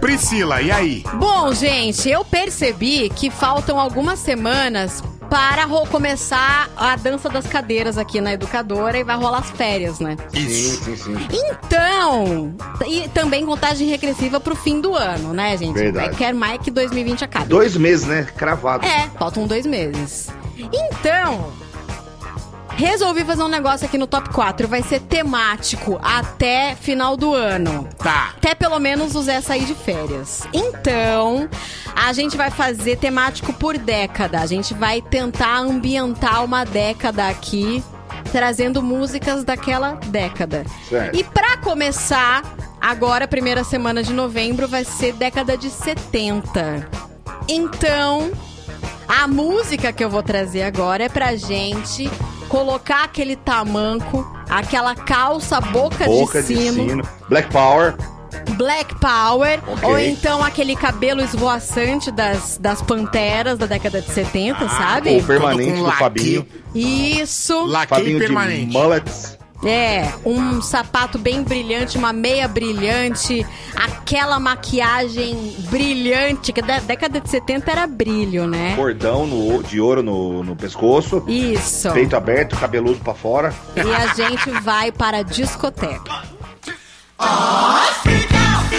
Priscila, 0.00 0.60
e 0.60 0.72
aí? 0.72 1.04
Bom, 1.14 1.52
gente, 1.54 2.08
eu 2.08 2.24
percebi 2.24 3.08
que 3.10 3.30
faltam 3.30 3.78
algumas 3.78 4.18
semanas 4.18 5.02
para 5.32 5.66
começar 5.86 6.68
a 6.76 6.94
dança 6.96 7.28
das 7.28 7.46
cadeiras 7.46 7.96
aqui 7.96 8.20
na 8.20 8.34
educadora 8.34 8.98
e 8.98 9.04
vai 9.04 9.16
rolar 9.16 9.38
as 9.38 9.50
férias, 9.50 9.98
né? 9.98 10.16
Isso. 10.34 10.84
Sim, 10.84 10.96
sim, 10.96 11.16
sim. 11.16 11.28
Então, 11.32 12.54
e 12.86 13.08
também 13.08 13.46
contagem 13.46 13.88
regressiva 13.88 14.38
pro 14.38 14.54
fim 14.54 14.80
do 14.80 14.94
ano, 14.94 15.32
né, 15.32 15.56
gente? 15.56 15.72
Verdade. 15.72 16.16
Quer 16.16 16.34
mais 16.34 16.60
que 16.60 16.70
2020 16.70 17.24
acabe. 17.24 17.46
Dois 17.46 17.76
meses, 17.76 18.06
né? 18.06 18.26
Cravado. 18.36 18.84
É, 18.84 19.08
faltam 19.18 19.46
dois 19.46 19.64
meses. 19.64 20.28
Então, 20.70 21.50
resolvi 22.76 23.24
fazer 23.24 23.42
um 23.42 23.48
negócio 23.48 23.86
aqui 23.86 23.98
no 23.98 24.06
top 24.06 24.30
4. 24.30 24.66
Vai 24.68 24.82
ser 24.82 25.00
temático 25.00 25.98
até 26.02 26.74
final 26.74 27.16
do 27.16 27.32
ano. 27.34 27.88
Tá. 27.98 28.34
Até 28.36 28.54
pelo 28.54 28.78
menos 28.78 29.14
o 29.14 29.22
Zé 29.22 29.40
sair 29.40 29.64
de 29.64 29.74
férias. 29.74 30.42
Então, 30.52 31.48
a 31.94 32.12
gente 32.12 32.36
vai 32.36 32.50
fazer 32.50 32.96
temático 32.96 33.52
por 33.52 33.78
década. 33.78 34.40
A 34.40 34.46
gente 34.46 34.74
vai 34.74 35.00
tentar 35.00 35.58
ambientar 35.58 36.44
uma 36.44 36.64
década 36.64 37.28
aqui, 37.28 37.82
trazendo 38.30 38.82
músicas 38.82 39.44
daquela 39.44 39.92
década. 40.06 40.64
Certo. 40.88 41.16
E 41.16 41.24
pra 41.24 41.56
começar, 41.58 42.42
agora, 42.80 43.28
primeira 43.28 43.64
semana 43.64 44.02
de 44.02 44.12
novembro, 44.12 44.66
vai 44.66 44.84
ser 44.84 45.12
década 45.14 45.56
de 45.56 45.70
70. 45.70 46.88
Então, 47.48 48.30
a 49.08 49.26
música 49.26 49.92
que 49.92 50.02
eu 50.02 50.08
vou 50.08 50.22
trazer 50.22 50.62
agora 50.62 51.04
é 51.04 51.08
pra 51.08 51.36
gente 51.36 52.10
colocar 52.52 53.04
aquele 53.04 53.34
tamanco, 53.34 54.30
aquela 54.50 54.94
calça 54.94 55.58
boca, 55.58 56.04
Boca 56.04 56.42
de, 56.42 56.48
de 56.54 56.60
sino, 56.60 56.88
sino. 56.90 57.08
Black 57.26 57.50
Power. 57.50 57.94
Black 58.58 58.94
Power, 58.96 59.58
Ok. 59.66 59.88
ou 59.88 59.98
então 59.98 60.44
aquele 60.44 60.76
cabelo 60.76 61.22
esvoaçante 61.22 62.10
das, 62.10 62.58
das 62.58 62.82
panteras 62.82 63.56
da 63.56 63.64
década 63.64 64.02
de 64.02 64.10
70, 64.10 64.68
sabe? 64.68 65.16
O 65.16 65.24
permanente 65.24 65.78
do 65.78 65.92
Fabinho. 65.92 66.46
Isso. 66.74 67.72
Fabinho 67.88 68.20
de 68.20 68.66
mullets. 68.70 69.38
É, 69.64 70.12
um 70.24 70.60
sapato 70.60 71.18
bem 71.18 71.42
brilhante, 71.42 71.96
uma 71.96 72.12
meia 72.12 72.48
brilhante, 72.48 73.46
aquela 73.76 74.40
maquiagem 74.40 75.54
brilhante, 75.70 76.52
que 76.52 76.60
da 76.60 76.80
década 76.80 77.20
de 77.20 77.30
70 77.30 77.70
era 77.70 77.86
brilho, 77.86 78.46
né? 78.48 78.74
Cordão 78.74 79.26
no- 79.26 79.62
de 79.62 79.80
ouro 79.80 80.02
no, 80.02 80.42
no 80.42 80.56
pescoço. 80.56 81.22
Isso. 81.28 81.90
Peito 81.92 82.16
aberto, 82.16 82.56
cabeludo 82.56 82.98
pra 83.00 83.14
fora. 83.14 83.54
E 83.76 83.80
a 83.94 84.14
gente 84.14 84.50
vai 84.62 84.90
para 84.90 85.18
a 85.18 85.22
discoteca. 85.22 86.22
Freak 88.02 88.34
out. 88.34 88.72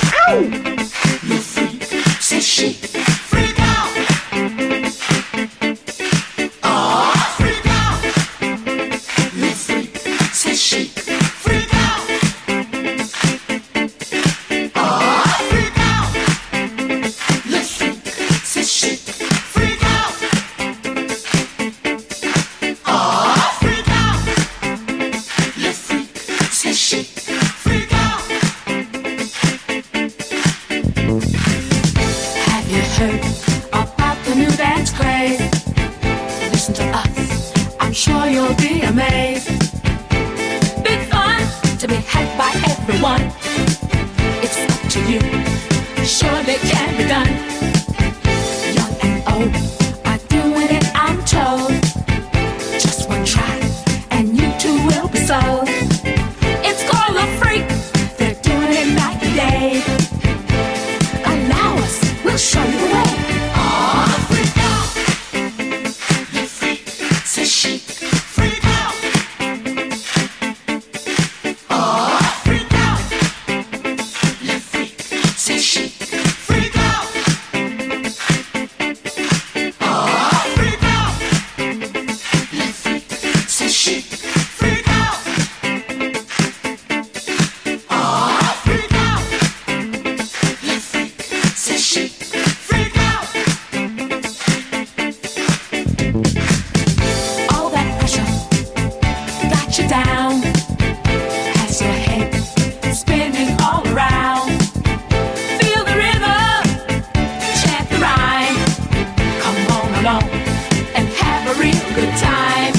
time. 112.17 112.73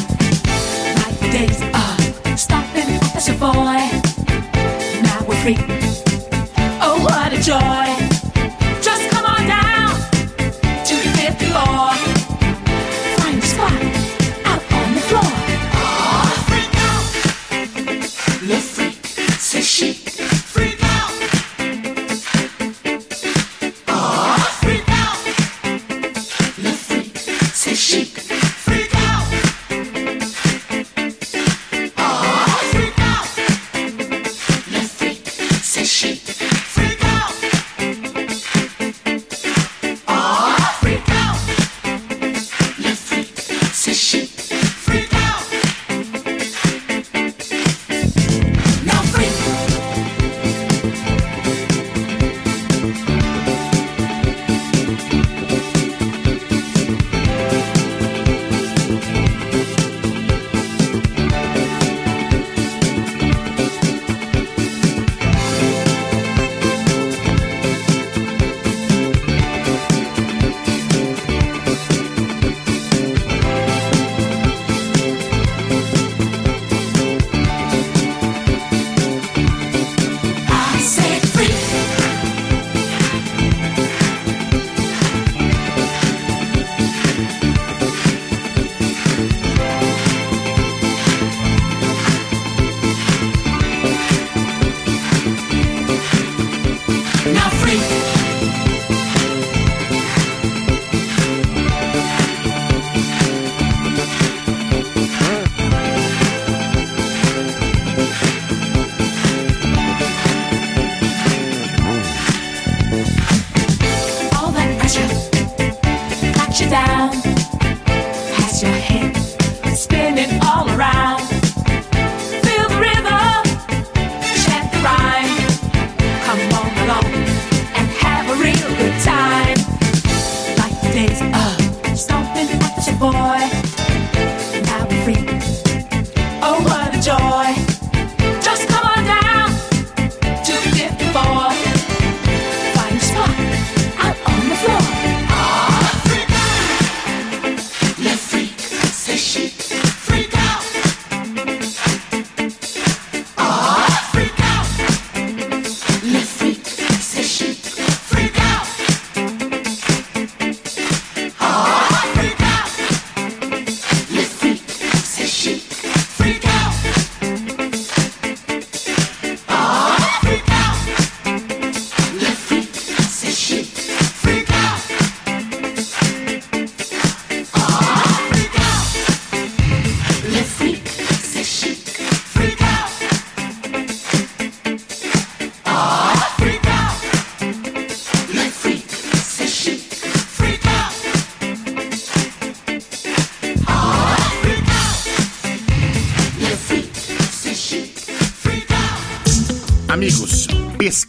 My 1.01 1.11
days 1.32 1.61
stopping 2.36 2.98
the 3.15 3.20
Now 5.02 5.24
we're 5.27 5.36
free. 5.36 5.73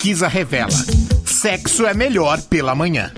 Pesquisa 0.06 0.28
revela: 0.28 0.70
sexo 1.26 1.84
é 1.88 1.94
melhor 1.94 2.40
pela 2.44 2.76
manhã. 2.76 3.12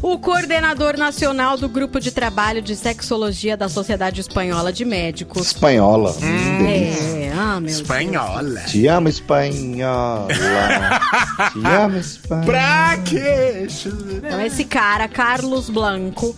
O 0.00 0.16
coordenador 0.20 0.96
nacional 0.96 1.58
do 1.58 1.68
Grupo 1.68 1.98
de 1.98 2.12
Trabalho 2.12 2.62
de 2.62 2.76
Sexologia 2.76 3.56
da 3.56 3.68
Sociedade 3.68 4.20
Espanhola 4.20 4.72
de 4.72 4.84
Médicos. 4.84 5.48
Espanhola. 5.48 6.14
É, 6.22 7.32
ah, 7.36 7.58
meu 7.58 7.68
Espanhola. 7.68 8.60
Te 8.60 8.86
amo, 8.86 9.08
espanhola. 9.08 10.28
Te 11.52 11.66
amo, 11.66 11.96
espanhola. 11.96 12.46
Pra 12.46 12.98
quê? 12.98 13.66
Então, 14.16 14.40
esse 14.40 14.64
cara, 14.64 15.08
Carlos 15.08 15.68
Blanco, 15.68 16.36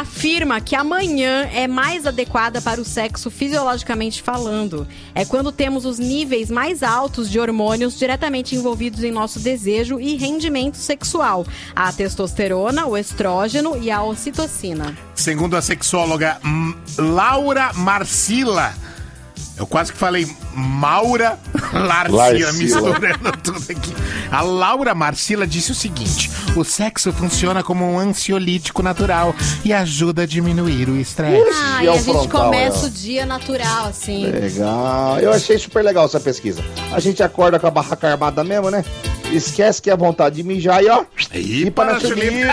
afirma 0.00 0.60
que 0.60 0.74
amanhã 0.74 1.48
é 1.52 1.66
mais 1.66 2.06
adequada 2.06 2.60
para 2.62 2.80
o 2.80 2.84
sexo 2.84 3.30
fisiologicamente 3.30 4.22
falando. 4.22 4.86
É 5.14 5.24
quando 5.24 5.52
temos 5.52 5.84
os 5.84 5.98
níveis 5.98 6.50
mais 6.50 6.82
altos 6.82 7.30
de 7.30 7.38
hormônios 7.38 7.98
diretamente 7.98 8.54
envolvidos 8.54 9.04
em 9.04 9.10
nosso 9.10 9.38
desejo 9.38 10.00
e 10.00 10.16
rendimento 10.16 10.76
sexual: 10.76 11.46
a 11.74 11.92
testosterona, 11.92 12.86
o 12.86 12.96
estrógeno 12.96 13.76
e 13.76 13.90
a 13.90 14.02
ocitocina. 14.02 14.96
Segundo 15.14 15.56
a 15.56 15.62
sexóloga 15.62 16.38
hum, 16.44 16.74
Laura 16.98 17.72
Marcila. 17.74 18.74
Eu 19.56 19.66
quase 19.66 19.92
que 19.92 19.98
falei 19.98 20.26
Maura 20.54 21.38
Larcila, 21.72 22.16
Larcila. 22.16 22.52
misturando 22.52 23.32
tudo 23.42 23.64
aqui. 23.70 23.94
A 24.30 24.40
Laura 24.40 24.94
Marcila 24.94 25.46
disse 25.46 25.72
o 25.72 25.74
seguinte: 25.74 26.30
o 26.56 26.64
sexo 26.64 27.12
funciona 27.12 27.62
como 27.62 27.84
um 27.84 27.98
ansiolítico 27.98 28.82
natural 28.82 29.34
e 29.64 29.72
ajuda 29.72 30.22
a 30.22 30.26
diminuir 30.26 30.88
o 30.88 30.96
estresse. 30.98 31.50
Ah, 31.54 31.84
e 31.84 31.88
a 31.88 31.96
gente 31.96 32.28
começa 32.28 32.86
o 32.86 32.90
dia 32.90 33.26
natural, 33.26 33.86
assim. 33.86 34.26
Legal. 34.26 35.20
Eu 35.20 35.32
achei 35.32 35.58
super 35.58 35.82
legal 35.82 36.06
essa 36.06 36.20
pesquisa. 36.20 36.64
A 36.92 37.00
gente 37.00 37.22
acorda 37.22 37.58
com 37.58 37.66
a 37.66 37.70
barraca 37.70 38.10
armada 38.10 38.42
mesmo, 38.42 38.70
né? 38.70 38.84
Esquece 39.30 39.80
que 39.80 39.90
é 39.90 39.96
vontade 39.96 40.36
de 40.36 40.42
mijar 40.42 40.82
e 40.82 40.88
ó. 40.88 41.04
E 41.32 41.70
para 41.70 41.94
na 41.94 42.00
chulipa. 42.00 42.52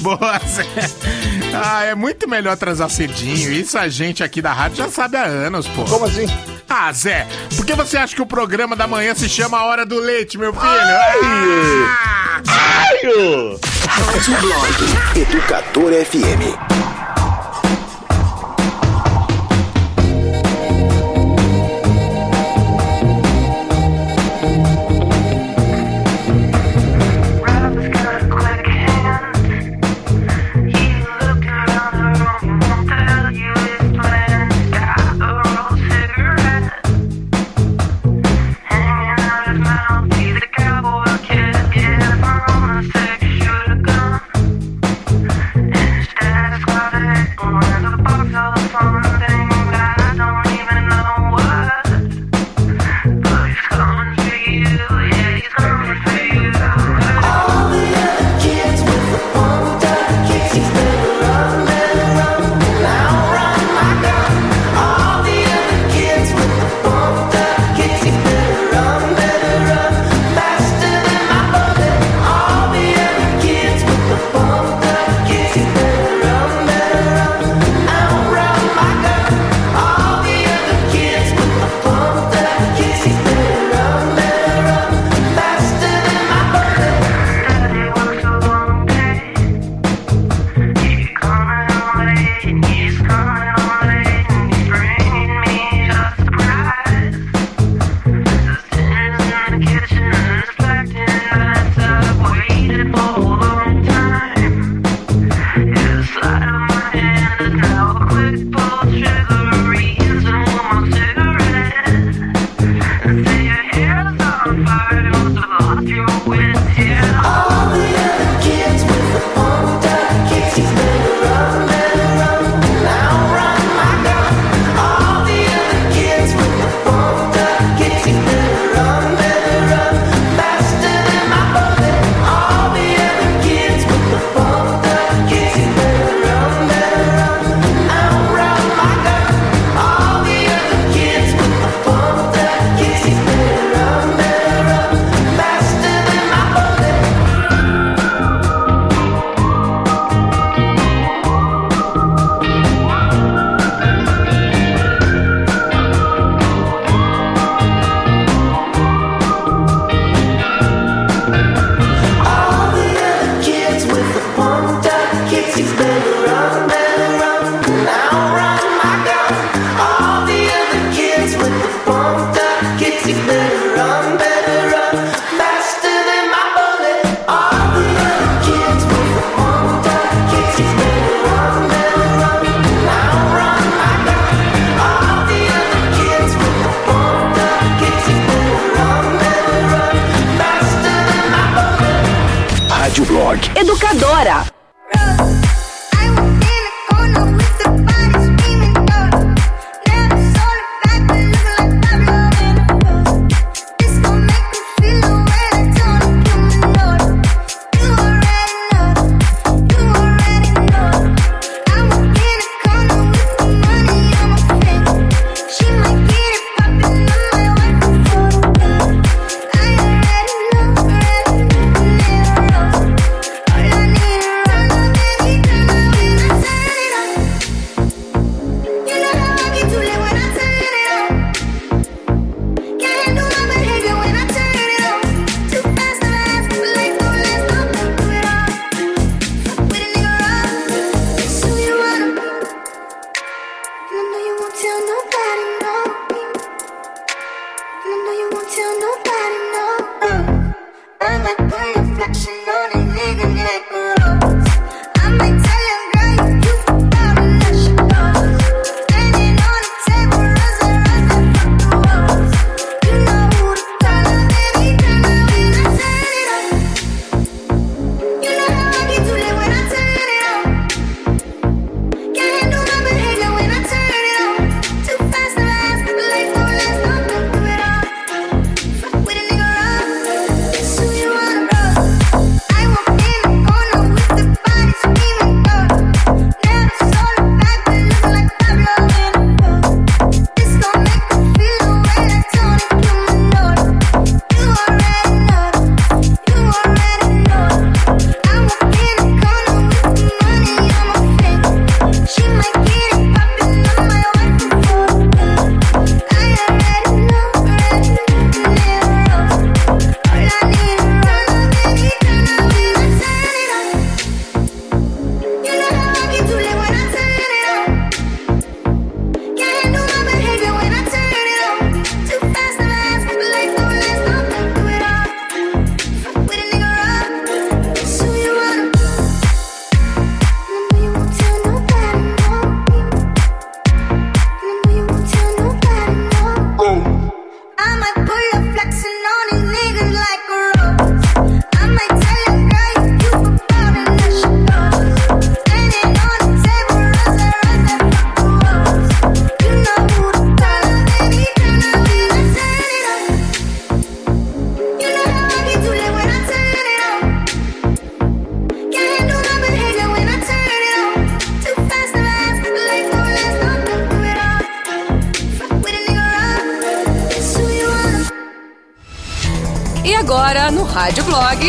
Boa, 0.00 0.38
Zé. 0.46 0.64
Ah, 1.54 1.84
é 1.84 1.94
muito 1.94 2.28
melhor 2.28 2.56
transar 2.56 2.88
cedinho. 2.88 3.52
Isso 3.52 3.76
a 3.78 3.88
gente 3.88 4.22
aqui 4.22 4.40
da 4.40 4.52
rádio 4.52 4.78
já 4.78 4.88
sabe 4.88 5.16
há 5.16 5.24
anos, 5.24 5.66
pô. 5.68 5.84
Como 5.84 6.04
assim? 6.06 6.26
Ah, 6.68 6.92
Zé, 6.92 7.26
por 7.56 7.66
que 7.66 7.74
você 7.74 7.96
acha 7.98 8.14
que 8.14 8.22
o 8.22 8.26
programa 8.26 8.76
da 8.76 8.86
manhã 8.86 9.14
se 9.14 9.28
chama 9.28 9.58
A 9.58 9.64
Hora 9.64 9.84
do 9.84 9.98
Leite, 9.98 10.38
meu 10.38 10.52
filho? 10.52 10.64
Ah! 10.64 12.40
Rádio 13.86 14.40
Blog 14.40 15.20
Educador 15.20 15.92
FM. 16.04 17.19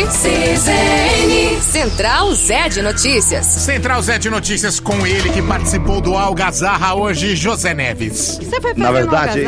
CZN 0.06 1.60
Central 1.60 2.34
Zé 2.34 2.68
de 2.68 2.82
Notícias. 2.82 3.46
Central 3.46 4.02
Zé 4.02 4.18
de 4.18 4.28
Notícias 4.28 4.80
com 4.80 5.06
ele 5.06 5.30
que 5.30 5.40
participou 5.40 6.00
do 6.00 6.16
Algazarra 6.16 6.94
hoje, 6.94 7.36
José 7.36 7.72
Neves. 7.72 8.38
Você 8.42 8.60
foi 8.60 8.74
Na 8.74 8.90
verdade, 8.90 9.44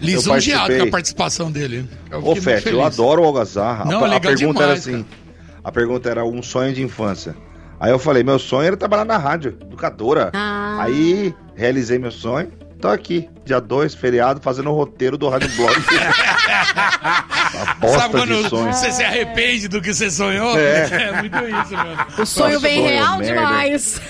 Lisonjeado 0.00 0.60
participei. 0.60 0.78
com 0.78 0.88
a 0.88 0.90
participação 0.90 1.50
dele. 1.50 1.88
Ô, 2.22 2.36
Fete, 2.36 2.68
eu 2.68 2.84
adoro 2.84 3.22
o 3.22 3.24
Algazarra. 3.24 3.84
Não, 3.84 4.04
a, 4.04 4.12
é 4.12 4.16
a 4.16 4.20
pergunta 4.20 4.60
demais, 4.60 4.60
era 4.60 4.72
assim: 4.74 5.04
a 5.64 5.72
pergunta 5.72 6.08
era 6.08 6.24
um 6.24 6.42
sonho 6.42 6.72
de 6.72 6.82
infância. 6.82 7.34
Aí 7.80 7.90
eu 7.90 7.98
falei, 7.98 8.22
meu 8.22 8.38
sonho 8.38 8.68
era 8.68 8.76
trabalhar 8.76 9.04
na 9.04 9.18
rádio, 9.18 9.58
educadora. 9.60 10.30
Ah. 10.34 10.78
Aí 10.82 11.34
realizei 11.56 11.98
meu 11.98 12.12
sonho 12.12 12.52
Tô 12.80 12.88
aqui, 12.88 13.28
dia 13.44 13.60
2, 13.60 13.94
feriado, 13.94 14.40
fazendo 14.40 14.70
o 14.70 14.74
roteiro 14.74 15.18
do 15.18 15.28
Rádio 15.28 15.50
Blog. 15.54 15.74
Bosta 17.80 17.98
Sabe 17.98 18.14
quando 18.14 18.42
de 18.42 18.48
sonho. 18.48 18.72
você 18.72 18.92
se 18.92 19.02
arrepende 19.02 19.68
do 19.68 19.80
que 19.80 19.92
você 19.92 20.10
sonhou? 20.10 20.56
É. 20.58 21.12
muito 21.20 21.36
isso, 21.38 21.72
mano. 21.74 22.06
O 22.18 22.26
sonho 22.26 22.54
Nossa, 22.54 22.60
vem 22.60 22.76
sonho 22.78 22.88
real 22.88 23.18
merda. 23.18 23.34
demais. 23.34 24.00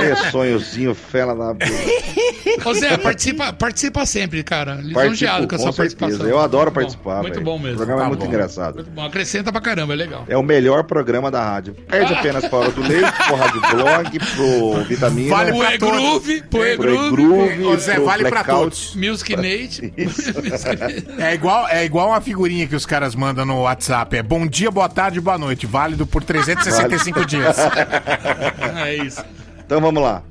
É, 0.00 0.30
sonhozinho, 0.30 0.94
fela 0.94 1.34
na 1.34 1.54
Ô 2.64 2.74
Zé, 2.74 2.96
participa, 2.98 3.52
participa 3.52 4.04
sempre, 4.06 4.42
cara. 4.42 4.74
Lisonjeado 4.74 5.48
com 5.48 5.54
a 5.54 5.58
sua 5.58 5.72
certeza. 5.72 5.96
participação. 5.96 6.26
Eu 6.30 6.38
adoro 6.40 6.64
Muito 6.64 6.74
bom, 6.74 6.80
participar, 6.80 7.22
Muito 7.22 7.34
velho. 7.34 7.44
bom 7.44 7.58
mesmo. 7.58 7.74
O 7.74 7.76
programa 7.76 8.00
é 8.00 8.04
Tá 8.04 8.08
muito 8.08 8.20
bom. 8.20 8.26
engraçado. 8.26 8.74
Muito 8.76 8.90
bom. 8.90 9.04
Acrescenta 9.04 9.50
pra 9.52 9.60
caramba, 9.60 9.92
é 9.92 9.96
legal. 9.96 10.24
É 10.28 10.36
o 10.36 10.42
melhor 10.42 10.84
programa 10.84 11.30
da 11.30 11.42
rádio. 11.42 11.74
Perde 11.88 12.12
apenas 12.14 12.46
para 12.46 12.68
o 12.68 12.72
do 12.72 12.82
Leite, 12.82 13.12
pro 13.26 13.36
Rádio 13.36 13.60
Blog, 13.60 14.18
pro 14.34 14.84
Vitamina. 14.84 15.34
Vale 15.36 15.52
Pro. 15.52 15.64
E-Groove, 15.74 16.42
pro 16.42 16.66
E-Groove. 16.66 17.64
Ô, 17.64 17.76
Zé, 17.76 17.94
pro 17.94 18.04
vale 18.04 18.28
pra 18.28 18.44
todos. 18.44 18.94
Music 18.96 19.34
Nate. 19.36 19.92
É 21.18 21.34
igual, 21.34 21.68
é 21.68 21.84
igual 21.84 22.08
uma 22.08 22.20
figurinha 22.20 22.66
que 22.66 22.76
os 22.76 22.86
caras 22.86 23.14
mandam 23.14 23.44
no 23.44 23.62
WhatsApp. 23.62 24.16
É 24.16 24.22
bom 24.22 24.46
dia, 24.46 24.70
boa 24.70 24.88
tarde, 24.88 25.20
boa 25.20 25.38
noite. 25.38 25.66
Válido 25.66 26.06
por 26.06 26.22
365 26.22 27.24
dias. 27.24 27.56
é 28.84 28.94
isso. 28.96 29.24
Então 29.64 29.80
vamos 29.80 30.02
lá. 30.02 30.22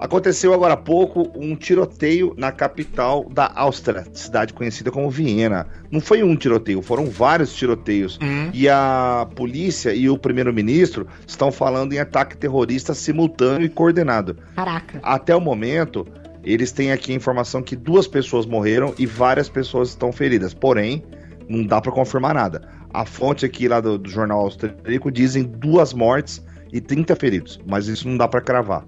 Aconteceu 0.00 0.54
agora 0.54 0.74
há 0.74 0.76
pouco 0.76 1.30
um 1.34 1.56
tiroteio 1.56 2.34
na 2.36 2.52
capital 2.52 3.28
da 3.30 3.50
Áustria, 3.54 4.04
cidade 4.12 4.52
conhecida 4.52 4.90
como 4.90 5.10
Viena. 5.10 5.66
Não 5.90 6.00
foi 6.00 6.22
um 6.22 6.36
tiroteio, 6.36 6.80
foram 6.82 7.06
vários 7.06 7.52
tiroteios. 7.52 8.18
Hum. 8.22 8.50
E 8.52 8.68
a 8.68 9.26
polícia 9.34 9.92
e 9.92 10.08
o 10.08 10.16
primeiro-ministro 10.16 11.06
estão 11.26 11.50
falando 11.50 11.92
em 11.92 11.98
ataque 11.98 12.36
terrorista 12.36 12.94
simultâneo 12.94 13.66
e 13.66 13.68
coordenado. 13.68 14.36
Caraca. 14.54 15.00
Até 15.02 15.34
o 15.34 15.40
momento, 15.40 16.06
eles 16.44 16.70
têm 16.70 16.92
aqui 16.92 17.12
a 17.12 17.16
informação 17.16 17.62
que 17.62 17.74
duas 17.74 18.06
pessoas 18.06 18.46
morreram 18.46 18.94
e 18.98 19.06
várias 19.06 19.48
pessoas 19.48 19.90
estão 19.90 20.12
feridas. 20.12 20.54
Porém, 20.54 21.02
não 21.48 21.64
dá 21.64 21.80
pra 21.80 21.90
confirmar 21.90 22.34
nada. 22.34 22.68
A 22.92 23.04
fonte 23.04 23.44
aqui 23.44 23.68
lá 23.68 23.80
do, 23.80 23.98
do 23.98 24.08
jornal 24.08 24.40
austríaco 24.40 25.10
dizem 25.10 25.42
duas 25.42 25.92
mortes 25.92 26.42
e 26.72 26.80
30 26.80 27.16
feridos, 27.16 27.60
mas 27.66 27.88
isso 27.88 28.08
não 28.08 28.16
dá 28.16 28.28
pra 28.28 28.40
cravar. 28.40 28.84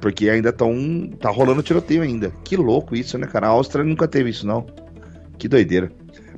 Porque 0.00 0.28
ainda 0.30 0.50
estão. 0.50 1.10
tá 1.20 1.30
rolando 1.30 1.62
tiroteio 1.62 2.02
ainda. 2.02 2.32
Que 2.44 2.56
louco 2.56 2.94
isso, 2.96 3.18
né, 3.18 3.26
cara? 3.26 3.46
A 3.46 3.50
Áustria 3.50 3.84
nunca 3.84 4.08
teve 4.08 4.30
isso, 4.30 4.46
não. 4.46 4.66
Que 5.38 5.48
doideira. 5.48 5.90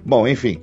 Bom, 0.05 0.27
enfim. 0.27 0.61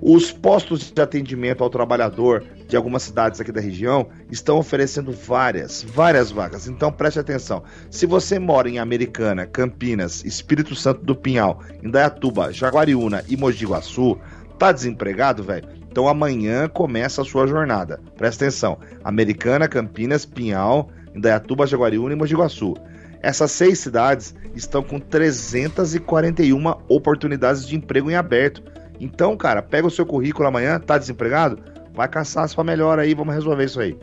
Os 0.00 0.30
postos 0.30 0.92
de 0.92 1.02
atendimento 1.02 1.64
ao 1.64 1.70
trabalhador 1.70 2.44
de 2.68 2.76
algumas 2.76 3.02
cidades 3.02 3.40
aqui 3.40 3.50
da 3.50 3.60
região 3.60 4.08
estão 4.30 4.58
oferecendo 4.58 5.10
várias, 5.10 5.82
várias 5.82 6.30
vagas. 6.30 6.68
Então 6.68 6.92
preste 6.92 7.18
atenção. 7.18 7.64
Se 7.90 8.06
você 8.06 8.38
mora 8.38 8.68
em 8.68 8.78
Americana, 8.78 9.46
Campinas, 9.46 10.24
Espírito 10.24 10.76
Santo 10.76 11.04
do 11.04 11.16
Pinhal, 11.16 11.60
Indaiatuba, 11.82 12.52
Jaguariúna 12.52 13.24
e 13.28 13.36
Mogi 13.36 13.66
Guaçu, 13.66 14.16
tá 14.56 14.70
desempregado, 14.70 15.42
velho? 15.42 15.68
Então 15.90 16.06
amanhã 16.06 16.68
começa 16.68 17.22
a 17.22 17.24
sua 17.24 17.46
jornada. 17.46 17.98
Presta 18.16 18.44
atenção. 18.44 18.78
Americana, 19.02 19.66
Campinas, 19.66 20.24
Pinhal, 20.24 20.90
Indaiatuba, 21.18 21.66
Jaguariúna 21.66 22.14
e 22.14 22.16
Mogi 22.16 22.34
Guaçu. 22.34 22.74
Essas 23.20 23.50
seis 23.50 23.78
cidades 23.78 24.34
estão 24.54 24.82
com 24.82 24.98
341 24.98 26.74
oportunidades 26.88 27.66
de 27.66 27.76
emprego 27.76 28.10
em 28.10 28.14
aberto. 28.14 28.62
Então, 29.00 29.36
cara, 29.36 29.62
pega 29.62 29.86
o 29.86 29.90
seu 29.90 30.06
currículo 30.06 30.48
amanhã, 30.48 30.78
tá 30.78 30.96
desempregado? 30.96 31.58
Vai 31.92 32.08
caçar 32.08 32.44
a 32.44 32.48
sua 32.48 32.64
melhor 32.64 32.98
aí, 32.98 33.14
vamos 33.14 33.34
resolver 33.34 33.64
isso 33.64 33.80
aí. 33.80 33.96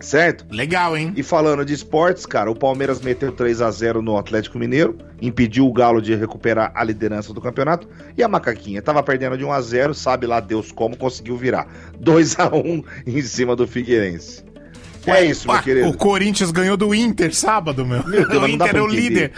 Certo? 0.00 0.44
Legal, 0.50 0.96
hein? 0.96 1.12
E 1.16 1.22
falando 1.22 1.64
de 1.64 1.72
esportes, 1.72 2.26
cara, 2.26 2.50
o 2.50 2.54
Palmeiras 2.54 3.00
meteu 3.00 3.32
3 3.32 3.62
a 3.62 3.70
0 3.70 4.02
no 4.02 4.16
Atlético 4.18 4.58
Mineiro, 4.58 4.98
impediu 5.20 5.66
o 5.66 5.72
Galo 5.72 6.02
de 6.02 6.14
recuperar 6.14 6.72
a 6.74 6.84
liderança 6.84 7.32
do 7.32 7.40
campeonato, 7.40 7.88
e 8.16 8.22
a 8.22 8.28
Macaquinha 8.28 8.82
tava 8.82 9.02
perdendo 9.02 9.38
de 9.38 9.44
1 9.44 9.52
a 9.52 9.60
0, 9.60 9.94
sabe 9.94 10.26
lá 10.26 10.40
Deus 10.40 10.70
como 10.70 10.96
conseguiu 10.96 11.36
virar. 11.36 11.66
2 11.98 12.38
a 12.38 12.54
1 12.54 12.84
em 13.06 13.22
cima 13.22 13.56
do 13.56 13.66
Figueirense. 13.66 14.44
É 15.06 15.24
isso, 15.24 15.50
meu 15.50 15.60
querido. 15.62 15.88
O 15.88 15.96
Corinthians 15.96 16.50
ganhou 16.50 16.76
do 16.76 16.94
Inter 16.94 17.34
sábado, 17.34 17.84
meu. 17.84 18.02
Meu 18.06 18.28
Deus, 18.28 18.42
o 18.44 18.48
Inter 18.48 18.76
é 18.76 18.80
o 18.80 18.86
entender. 18.86 19.00
líder. 19.00 19.32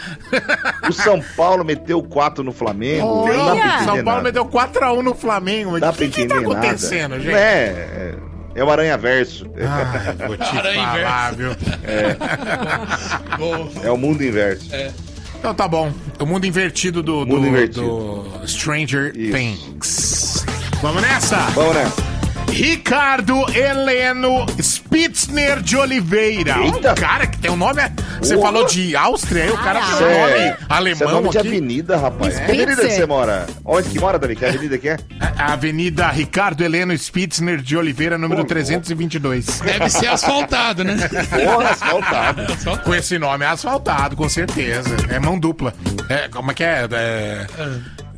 O 0.89 0.93
São 0.93 1.21
Paulo 1.35 1.63
meteu 1.63 2.01
4 2.01 2.43
no 2.43 2.51
Flamengo. 2.51 3.27
Não 3.27 3.55
dá 3.55 3.79
São 3.79 4.03
Paulo 4.03 4.05
nada. 4.05 4.23
meteu 4.23 4.45
4x1 4.45 5.01
no 5.01 5.15
Flamengo. 5.15 5.77
O 5.77 5.93
que, 5.93 6.07
que 6.09 6.25
tá 6.25 6.39
acontecendo, 6.39 7.11
nada. 7.11 7.23
gente? 7.23 7.35
É, 7.35 8.15
é, 8.15 8.15
é 8.55 8.63
o 8.63 8.69
Aranha 8.71 8.97
Verso. 8.97 9.45
Ai, 9.57 10.27
vou 10.27 10.37
te 10.37 10.45
falar, 10.45 11.33
viu? 11.35 11.51
É 13.83 13.91
o 13.91 13.97
mundo 13.97 14.23
inverso. 14.23 14.69
Então 15.39 15.53
tá 15.53 15.67
bom. 15.67 15.93
O 16.19 16.25
mundo 16.25 16.45
invertido 16.45 17.03
do, 17.03 17.23
do, 17.23 17.35
Mundo 17.35 17.47
invertido. 17.47 17.81
do 17.85 18.47
Stranger 18.47 19.13
Things. 19.13 20.45
Vamos 20.81 21.01
nessa? 21.01 21.37
Vamos 21.51 21.75
nessa. 21.75 22.16
Ricardo 22.49 23.45
Heleno 23.55 24.45
Spitzner 24.61 25.61
de 25.61 25.77
Oliveira. 25.77 26.57
Eita. 26.59 26.93
O 26.93 26.95
cara 26.95 27.27
que 27.27 27.37
tem 27.37 27.51
um 27.51 27.55
nome. 27.55 27.81
Você 28.19 28.35
Porra. 28.35 28.47
falou 28.47 28.65
de 28.65 28.95
Áustria, 28.95 29.43
aí 29.43 29.49
o 29.51 29.57
cara 29.57 29.79
tem 29.79 29.89
um 29.95 29.99
nome 29.99 30.33
é, 30.33 30.47
isso 30.49 30.57
é 30.63 30.65
alemão 30.69 31.11
nome 31.11 31.29
de 31.29 31.37
aqui. 31.37 31.47
avenida, 31.47 31.97
rapaz. 31.97 32.33
Que 32.35 32.43
Spitzer. 32.43 32.63
avenida 32.63 32.87
que 32.87 32.95
você 32.95 33.05
mora? 33.05 33.45
Onde 33.63 33.89
que 33.89 33.99
mora, 33.99 34.17
Davi? 34.17 34.35
Que 34.35 34.45
avenida 34.45 34.77
que 34.77 34.89
é? 34.89 34.97
A 35.37 35.53
Avenida 35.53 36.07
Ricardo 36.09 36.63
Heleno 36.63 36.97
Spitzner 36.97 37.57
de 37.61 37.77
Oliveira, 37.77 38.17
número 38.17 38.43
322. 38.43 39.59
Deve 39.59 39.89
ser 39.89 40.07
asfaltado, 40.07 40.83
né? 40.83 40.95
Porra, 41.29 41.69
asfaltado. 41.69 42.41
Com 42.83 42.95
esse 42.95 43.19
nome 43.19 43.45
é 43.45 43.49
asfaltado, 43.49 44.15
com 44.15 44.27
certeza. 44.27 44.95
É 45.09 45.19
mão 45.19 45.37
dupla. 45.37 45.73
É, 46.09 46.27
como 46.29 46.51
é 46.51 46.53
que 46.55 46.63
é? 46.63 46.87
É, 46.91 47.47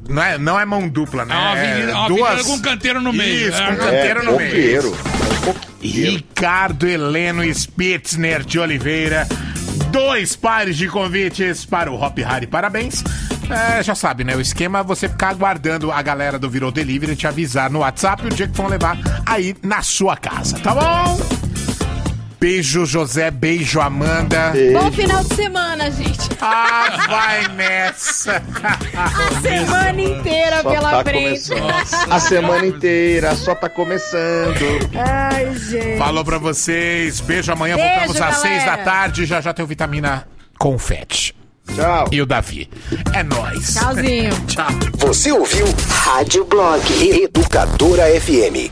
Não 0.09 0.23
é, 0.23 0.37
não 0.37 0.59
é 0.59 0.65
mão 0.65 0.87
dupla, 0.89 1.23
né? 1.23 1.33
É 1.33 1.37
uma 1.37 1.51
avenida, 1.51 1.91
uma 1.95 2.05
avenida 2.05 2.43
com 2.43 2.53
um 2.53 2.61
canteiro 2.61 3.01
no 3.01 3.13
meio. 3.13 3.49
Isso, 3.49 3.61
É. 3.61 3.67
com 3.67 3.73
um 3.73 3.77
canteiro 3.77 4.19
É, 4.19 4.23
no 4.23 4.37
meio. 4.37 4.91
coqueiro. 5.43 6.11
Ricardo 6.11 6.87
Heleno 6.87 7.43
Spitzner 7.53 8.43
de 8.43 8.59
Oliveira. 8.59 9.27
Dois 9.91 10.35
pares 10.35 10.75
de 10.77 10.87
convites 10.87 11.65
para 11.65 11.91
o 11.91 11.95
Hop 12.01 12.17
Harry. 12.19 12.47
Parabéns. 12.47 13.03
É, 13.49 13.81
já 13.81 13.95
sabe, 13.95 14.23
né? 14.23 14.35
O 14.35 14.41
esquema 14.41 14.79
é 14.79 14.83
você 14.83 15.09
ficar 15.09 15.29
aguardando 15.29 15.91
a 15.91 16.01
galera 16.01 16.37
do 16.37 16.47
Virou 16.49 16.71
Delivery 16.71 17.15
te 17.15 17.25
avisar 17.25 17.69
no 17.71 17.79
WhatsApp 17.79 18.25
o 18.27 18.29
dia 18.29 18.47
que 18.47 18.55
vão 18.55 18.67
levar 18.67 18.97
aí 19.25 19.55
na 19.63 19.81
sua 19.81 20.15
casa, 20.15 20.59
tá 20.59 20.75
bom? 20.75 21.19
Beijo, 22.39 22.85
José. 22.85 23.29
Beijo, 23.29 23.81
Amanda. 23.81 24.53
Bom 24.73 24.91
final 24.91 25.23
de 25.23 25.35
semana, 25.35 25.91
gente. 25.91 26.29
Ah, 26.39 27.05
vai 27.09 27.47
nessa. 27.55 28.41
A 28.95 29.41
semana 29.41 30.01
inteira 30.01 30.61
Só 30.63 30.69
pela 30.71 30.91
tá 30.91 31.03
frente. 31.03 31.49
começando. 31.49 32.11
A 32.13 32.19
semana 32.19 32.65
inteira, 32.65 33.35
só 33.35 33.53
tá 33.55 33.67
começando. 33.67 34.55
Ai, 34.95 35.53
gente. 35.57 35.97
Falou 35.97 36.23
pra 36.23 36.37
vocês. 36.37 37.19
Beijo. 37.19 37.51
Amanhã 37.51 37.75
Beijo, 37.75 37.89
voltamos 37.89 38.21
às 38.21 38.37
seis 38.37 38.59
da 38.59 38.65
galera. 38.77 38.83
tarde. 38.83 39.25
Já 39.25 39.41
já 39.41 39.53
tem 39.53 39.65
o 39.65 39.67
Vitamina 39.67 40.25
Confete. 40.57 41.35
Tchau. 41.75 42.07
E 42.11 42.21
o 42.21 42.25
Davi. 42.25 42.69
É 43.13 43.21
nóis. 43.21 43.73
Tchauzinho. 43.75 44.31
Tchau. 44.47 44.67
Você 44.97 45.31
ouviu 45.31 45.65
Rádio 45.89 46.45
Blog 46.45 46.81
Educadora 47.21 48.03
FM. 48.19 48.71